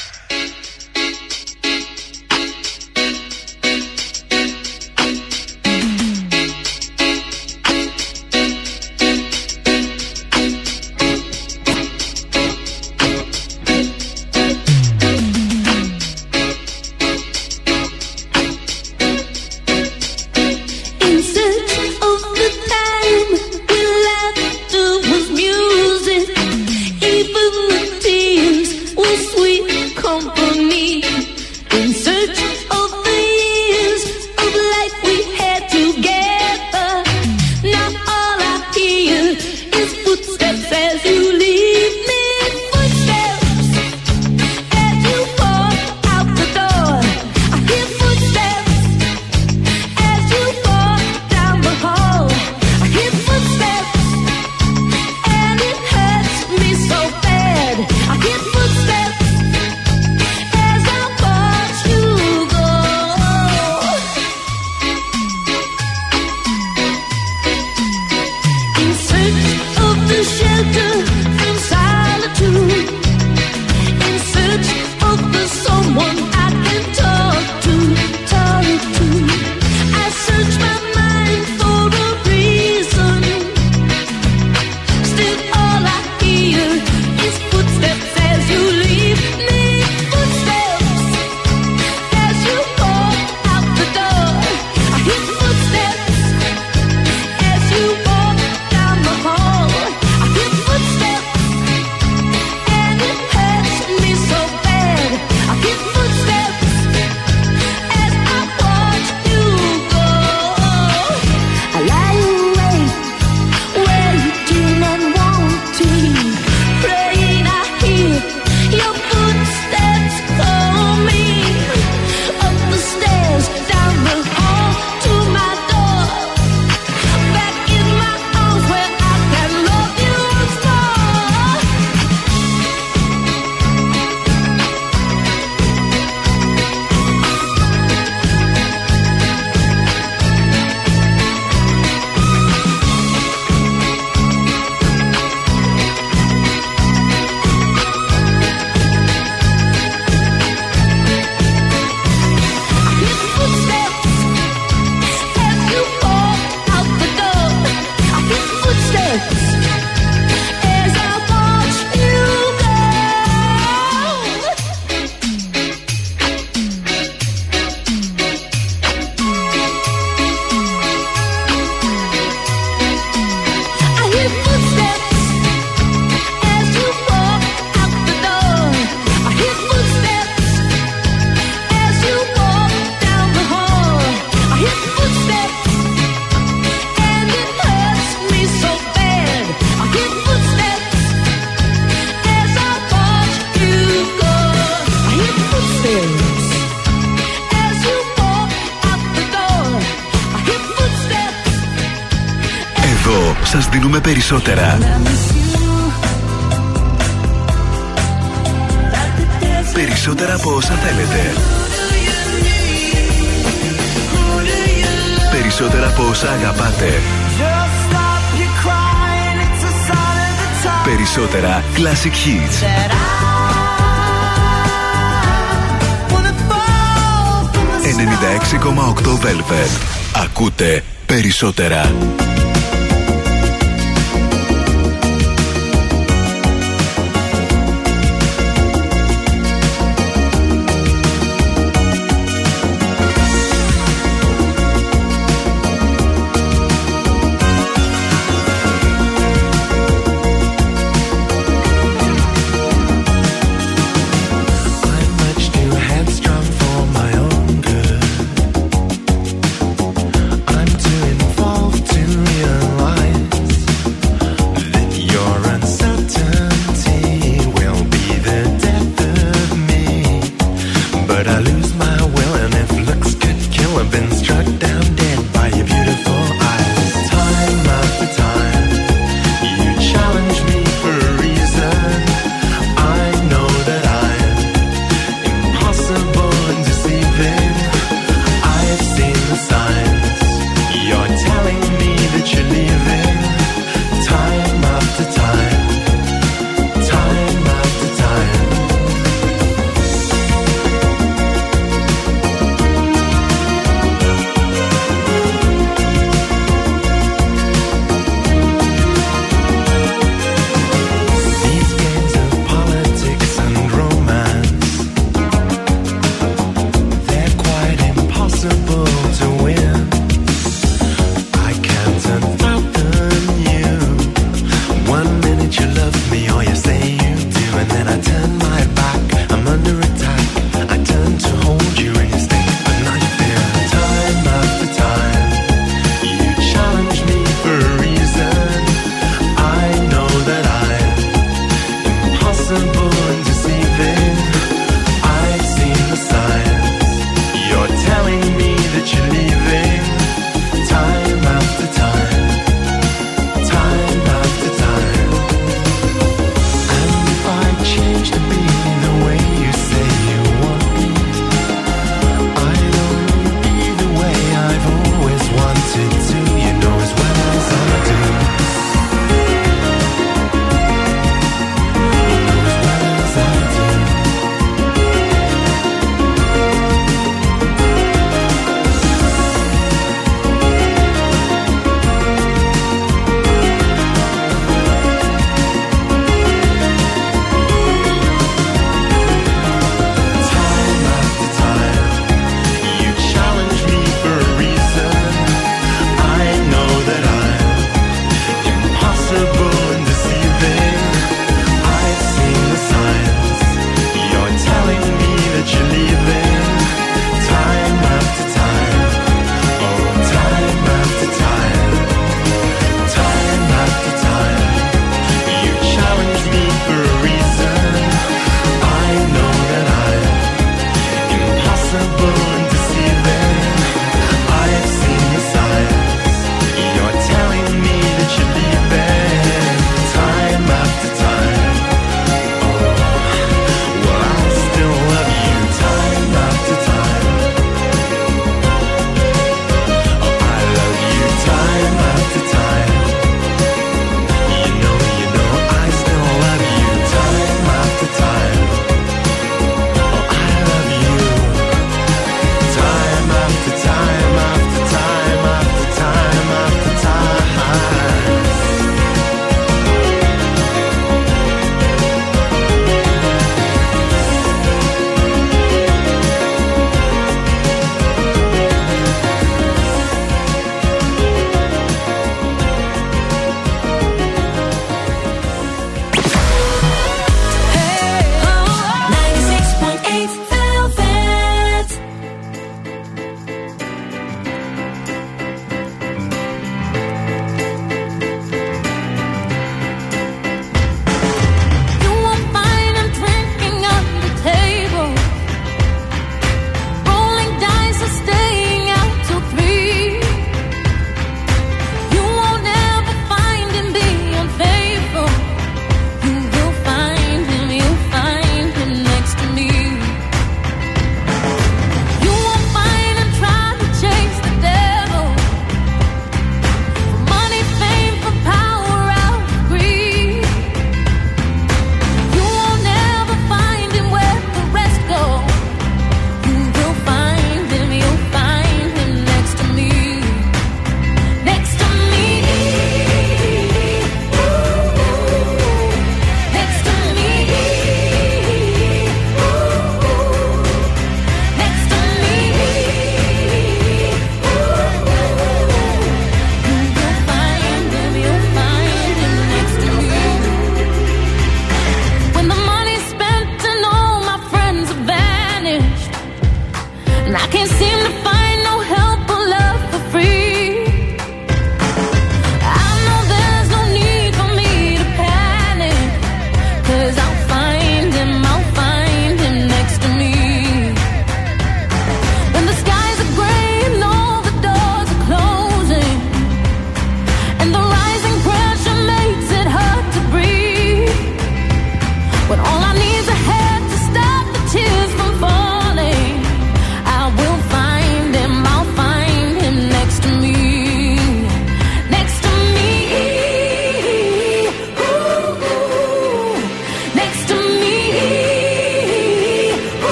I 58.10 58.16
give 58.16 58.44
you 58.54 58.59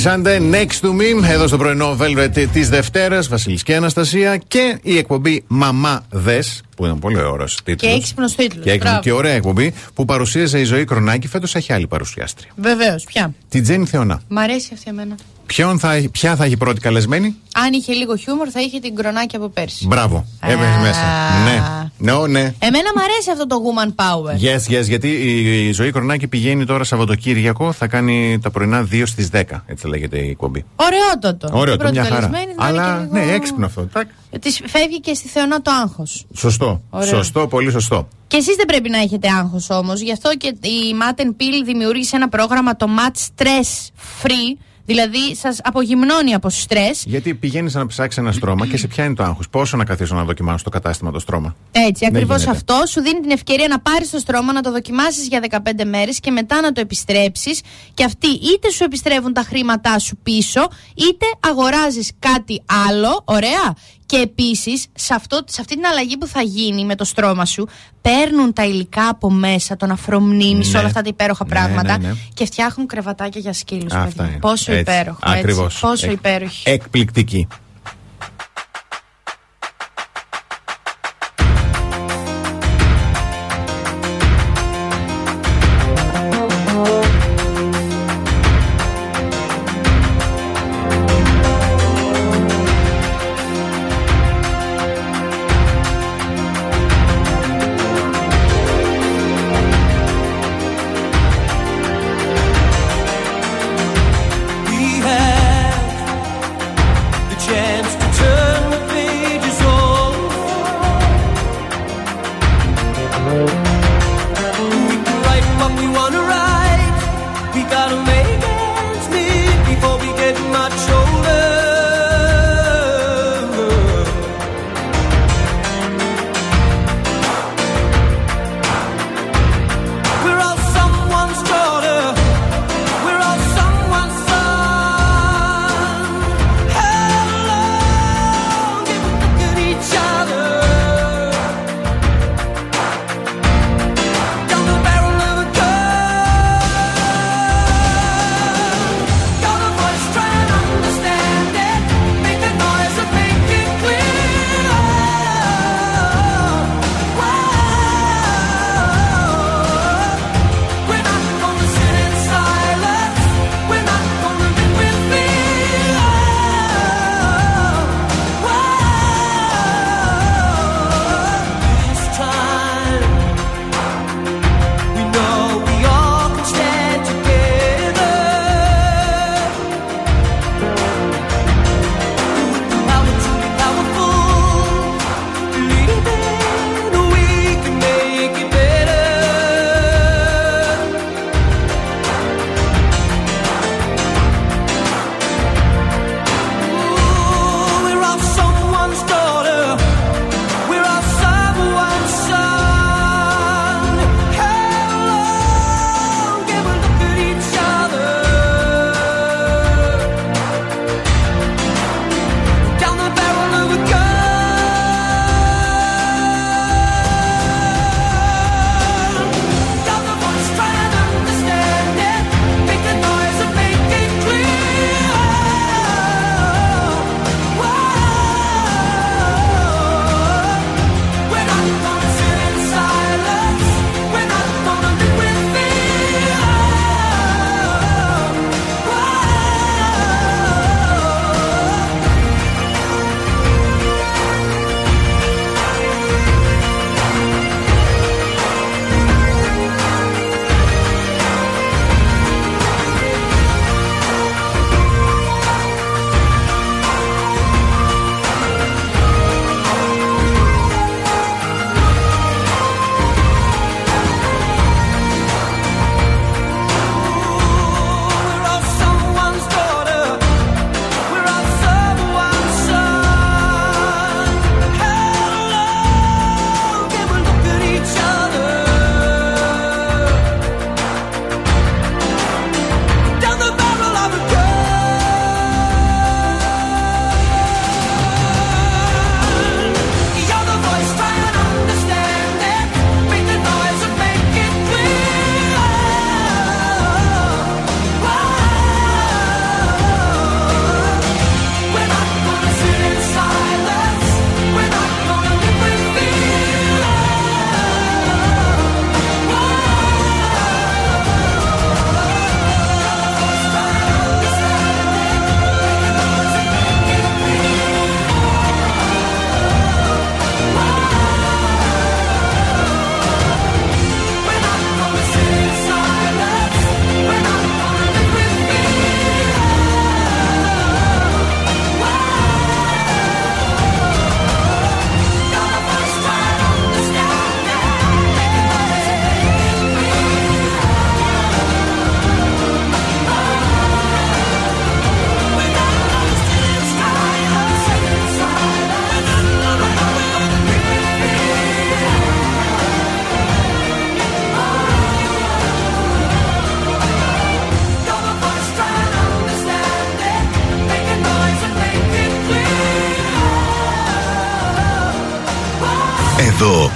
find 0.00 0.26
him. 0.26 0.26
Έμιλι 0.26 0.40
Σάντε, 0.40 0.40
next 0.52 0.84
to 0.86 0.90
me, 0.90 1.30
εδώ 1.30 1.46
στο 1.46 1.56
πρωινό 1.56 1.96
Velvet 2.00 2.46
της 2.52 2.68
Δευτέρας, 2.68 3.28
Βασιλική 3.28 3.62
και 3.62 3.76
Αναστασία 3.76 4.36
και 4.36 4.78
η 4.82 4.98
εκπομπή 4.98 5.44
Μαμά 5.46 6.04
Δες, 6.10 6.62
που 6.76 6.84
ήταν 6.84 6.98
πολύ 6.98 7.16
ωραίος 7.22 7.54
τίτλος. 7.64 7.90
Και 7.92 7.96
έξυπνο 7.98 8.26
τίτλος. 8.26 8.64
Και, 8.64 8.70
έκ- 8.70 9.00
και 9.00 9.12
ωραία 9.12 9.32
εκπομπή 9.32 9.72
που 9.94 10.04
παρουσίαζε 10.04 10.60
η 10.60 10.64
ζωή 10.64 10.84
Κρονάκη. 10.84 11.28
Φέτος 11.28 11.54
έχει 11.54 11.72
άλλη 11.72 11.86
παρουσιάστρια. 11.86 12.50
Βεβαίως, 12.56 13.04
ποια; 13.04 13.34
Την 13.48 13.62
Τζέννη 13.62 13.86
Θεωνά. 13.86 14.22
Μ' 14.28 14.38
αρέσει 14.38 14.70
αυτή 14.72 14.90
εμένα. 14.90 15.14
Ποιον 15.46 15.78
θα, 15.78 16.02
ποια 16.12 16.36
θα 16.36 16.44
έχει 16.44 16.56
πρώτη 16.56 16.80
καλεσμένη, 16.80 17.36
Αν 17.54 17.72
είχε 17.72 17.92
λίγο 17.92 18.16
χιούμορ, 18.16 18.48
θα 18.52 18.60
είχε 18.60 18.78
την 18.80 18.94
κρονάκι 18.94 19.36
από 19.36 19.48
πέρσι. 19.48 19.86
Μπράβο. 19.86 20.26
Έβαινε 20.40 20.78
μέσα. 20.82 21.00
Ναι. 21.44 21.62
Ναι, 21.98 22.12
ω, 22.12 22.26
ναι. 22.26 22.40
Εμένα 22.58 22.90
μου 22.96 23.02
αρέσει 23.02 23.30
αυτό 23.32 23.46
το 23.46 23.56
woman 23.64 23.88
power. 24.04 24.34
Yes, 24.34 24.78
yes, 24.78 24.82
γιατί 24.88 25.08
η, 25.08 25.66
η 25.68 25.72
ζωή 25.72 25.92
Κρονάκη 25.92 26.26
πηγαίνει 26.28 26.64
τώρα 26.64 26.84
Σαββατοκύριακο, 26.84 27.72
θα 27.72 27.86
κάνει 27.86 28.38
τα 28.42 28.50
πρωινά 28.50 28.88
2 28.92 29.02
στις 29.06 29.28
10. 29.32 29.42
Έτσι 29.66 29.86
λέγεται 29.88 30.18
η 30.18 30.28
εκπομπή. 30.30 30.64
Ωραιότατο. 30.76 31.48
Ωραίο, 31.52 31.74
Η 31.74 31.76
το 31.76 31.82
πρώτη 31.82 31.92
μια 32.00 32.02
χαρά. 32.08 32.14
καλεσμένη 32.14 32.52
θα 32.58 32.68
είναι 32.68 32.78
Αλλά 32.80 32.96
και 33.10 33.18
λίγο- 33.18 33.26
ναι, 33.26 33.32
έξυπνο 33.34 33.66
αυτό. 33.66 33.86
τάκ. 33.92 34.06
Της 34.40 34.60
φεύγει 34.66 35.00
και 35.00 35.14
στη 35.14 35.28
Θεωνά 35.28 35.62
το 35.62 35.70
άγχος. 35.82 36.24
Σωστό. 36.36 36.82
Ωραίο. 36.90 37.08
Σωστό, 37.08 37.46
πολύ 37.46 37.70
σωστό. 37.70 38.08
Και 38.26 38.36
εσείς 38.36 38.56
δεν 38.56 38.66
πρέπει 38.66 38.90
να 38.90 38.98
έχετε 38.98 39.28
άγχος 39.28 39.70
όμως. 39.70 40.00
Γι' 40.00 40.12
αυτό 40.12 40.30
και 40.36 40.46
η 40.46 40.94
Matt 41.00 41.20
Peel 41.20 41.62
δημιούργησε 41.64 42.16
ένα 42.16 42.28
πρόγραμμα 42.28 42.76
το 42.76 42.86
Match 42.98 43.18
Stress 43.42 43.88
Free. 44.22 44.58
Δηλαδή 44.86 45.36
σας 45.36 45.58
απογυμνώνει 45.62 46.34
από 46.34 46.50
στρες. 46.50 47.04
Γιατί 47.06 47.34
πηγαίνεις 47.34 47.74
να 47.74 47.86
ψάξεις 47.86 48.22
ένα 48.22 48.32
στρώμα 48.32 48.66
και 48.66 48.76
σε 48.76 48.86
πιάνει 48.86 49.14
το 49.14 49.22
άγχος; 49.22 49.48
Πόσο 49.48 49.76
να 49.76 49.84
καθίσω 49.84 50.14
να 50.14 50.24
δοκιμάσω 50.24 50.58
στο 50.58 50.70
κατάστημα 50.70 51.10
το 51.10 51.18
στρώμα; 51.18 51.56
Έτσι, 51.72 52.04
Δεν 52.04 52.08
ακριβώς 52.08 52.40
γίνεται. 52.40 52.56
αυτό 52.56 52.86
σου 52.86 53.00
δίνει 53.00 53.20
την 53.20 53.30
ευκαιρία 53.30 53.68
να 53.68 53.78
πάρεις 53.80 54.10
το 54.10 54.18
στρώμα, 54.18 54.52
να 54.52 54.60
το 54.60 54.70
δοκιμάσεις 54.72 55.26
για 55.28 55.40
15 55.40 55.84
μέρες 55.84 56.20
και 56.20 56.30
μετά 56.30 56.60
να 56.60 56.72
το 56.72 56.80
επιστρέψεις. 56.80 57.60
Και 57.94 58.04
αυτοί 58.04 58.28
είτε 58.28 58.70
σου 58.70 58.84
επιστρέφουν 58.84 59.32
τα 59.32 59.42
χρήματά 59.42 59.98
σου 59.98 60.16
πίσω, 60.22 60.68
είτε 60.94 61.26
αγοράζεις 61.40 62.12
κάτι 62.18 62.62
άλλο, 62.88 63.22
ωραία. 63.24 63.74
Και 64.06 64.16
επίσης, 64.16 64.86
σε, 64.94 65.14
αυτό- 65.14 65.42
σε 65.46 65.60
αυτή 65.60 65.74
την 65.74 65.86
αλλαγή 65.86 66.16
που 66.18 66.26
θα 66.26 66.42
γίνει 66.42 66.84
με 66.84 66.94
το 66.94 67.04
στρώμα 67.04 67.44
σου, 67.44 67.68
παίρνουν 68.00 68.52
τα 68.52 68.64
υλικά 68.64 69.08
από 69.08 69.30
μέσα, 69.30 69.76
τον 69.76 69.90
αφρομνήμη, 69.90 70.66
Ναι. 70.66 70.78
όλα 70.78 70.86
αυτά 70.86 71.02
τα 71.02 71.08
υπέροχα 71.08 71.44
Ναι, 71.44 71.50
πράγματα 71.50 71.98
ναι, 71.98 72.08
ναι. 72.08 72.14
και 72.34 72.44
φτιάχνουν 72.44 72.86
κρεβατάκια 72.86 73.40
για 73.40 73.52
σκύλους. 73.52 73.92
Αυτά 73.92 74.24
είναι. 74.26 74.38
Πόσο 74.40 74.70
Έτσι. 74.72 74.80
υπέροχο. 74.92 75.18
έτσι. 75.26 75.38
Ακριβώς. 75.38 75.78
Πόσο 75.80 76.06
Εκ- 76.06 76.12
υπέροχη. 76.14 76.70
Εκπληκτική. 76.70 77.46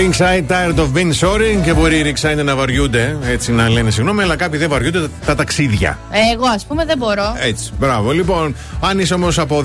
Ringside 0.00 0.48
tired 0.48 0.78
of 0.78 0.94
being 0.94 1.12
sorry 1.12 1.60
και 1.64 1.74
μπορεί 1.74 1.96
οι 1.98 2.14
Ringside 2.14 2.44
να 2.44 2.56
βαριούνται, 2.56 3.16
έτσι 3.26 3.52
να 3.52 3.68
λένε 3.68 3.90
συγγνώμη, 3.90 4.22
αλλά 4.22 4.36
κάποιοι 4.36 4.58
δεν 4.58 4.68
βαριούνται 4.68 5.00
τα, 5.00 5.08
τα 5.26 5.34
ταξίδια. 5.34 5.98
Εγώ, 6.32 6.46
ας 6.46 6.64
πούμε, 6.64 6.84
δεν 6.84 6.98
μπορώ. 6.98 7.36
Έτσι, 7.38 7.70
μπράβο. 7.78 8.10
Λοιπόν, 8.10 8.54
αν 8.80 8.98
είσαι 8.98 9.14
όμως 9.14 9.38
από 9.38 9.64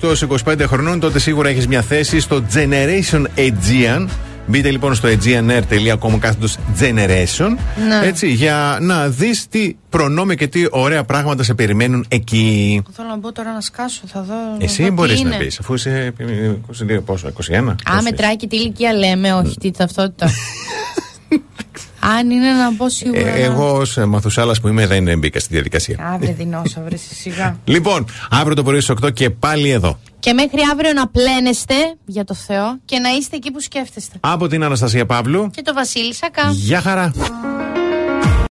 18 0.00 0.16
σε 0.16 0.26
25 0.44 0.60
χρονών, 0.66 1.00
τότε 1.00 1.18
σίγουρα 1.18 1.48
έχεις 1.48 1.66
μια 1.66 1.82
θέση 1.82 2.20
στο 2.20 2.42
Generation 2.54 3.22
Aegean. 3.36 4.08
Μπείτε 4.46 4.70
λοιπόν 4.70 4.94
στο 4.94 5.08
aegeanair.com 5.08 6.18
κάθετος 6.18 6.56
Generation 6.80 7.56
Ναι. 7.88 8.06
έτσι, 8.06 8.32
για 8.32 8.78
να 8.80 9.08
δεις 9.08 9.48
τι 9.48 9.76
προνόμια 9.90 10.34
και 10.34 10.46
τι 10.46 10.66
ωραία 10.70 11.04
πράγματα 11.04 11.42
σε 11.42 11.54
περιμένουν 11.54 12.04
εκεί. 12.08 12.82
Θέλω 12.92 13.08
να 13.08 13.16
μπω 13.16 13.32
τώρα 13.32 13.52
να 13.52 13.60
σκάσω, 13.60 14.00
θα 14.06 14.22
δω. 14.22 14.34
Εσύ 14.58 14.82
να 14.82 14.88
δω 14.88 14.94
τι 14.94 15.00
μπορείς 15.00 15.22
να 15.22 15.34
είναι. 15.34 15.44
πεις, 15.44 15.58
αφού 15.58 15.74
είσαι 15.74 16.12
22, 16.18 17.00
πόσο, 17.04 17.28
21. 17.50 17.74
Α, 17.90 18.02
μετράει 18.02 18.36
και 18.36 18.46
τι 18.46 18.56
ηλικία 18.56 18.92
λέμε, 18.92 19.32
όχι 19.34 19.56
τι 19.58 19.70
ταυτότητα. 19.70 20.30
Αν 22.18 22.30
είναι 22.30 22.50
να 22.52 22.72
μπω 22.72 22.88
σίγουρα. 22.88 23.20
Ε, 23.28 23.42
εγώ 23.42 23.76
ως 23.76 23.96
Μαθουσάλας 24.06 24.60
που 24.60 24.68
είμαι 24.68 24.86
δεν 24.86 25.18
μπήκα 25.18 25.38
στη 25.40 25.52
διαδικασία. 25.54 26.10
Αύριο 26.14 26.34
δεινόσαυρε, 26.38 26.94
εσύ 26.94 27.14
σιγά. 27.14 27.58
Λοιπόν, 27.64 28.04
αύριο 28.30 28.54
το 28.54 28.62
πρωί 28.62 28.80
στις 28.80 28.94
8 29.04 29.12
και 29.12 29.30
πάλι 29.30 29.70
εδώ. 29.70 29.98
Και 30.26 30.32
μέχρι 30.32 30.60
αύριο 30.72 30.92
να 30.92 31.08
πλένεστε 31.08 31.74
για 32.06 32.24
το 32.24 32.34
Θεό 32.34 32.78
και 32.84 32.98
να 32.98 33.08
είστε 33.08 33.36
εκεί 33.36 33.50
που 33.50 33.60
σκέφτεστε. 33.60 34.16
Από 34.20 34.46
την 34.48 34.64
Αναστασία 34.64 35.06
Παύλου. 35.06 35.50
Και 35.50 35.62
το 35.62 35.74
Βασίλη 35.74 36.14
Σακά. 36.14 36.50
Γεια 36.50 36.80
χαρά. 36.80 37.12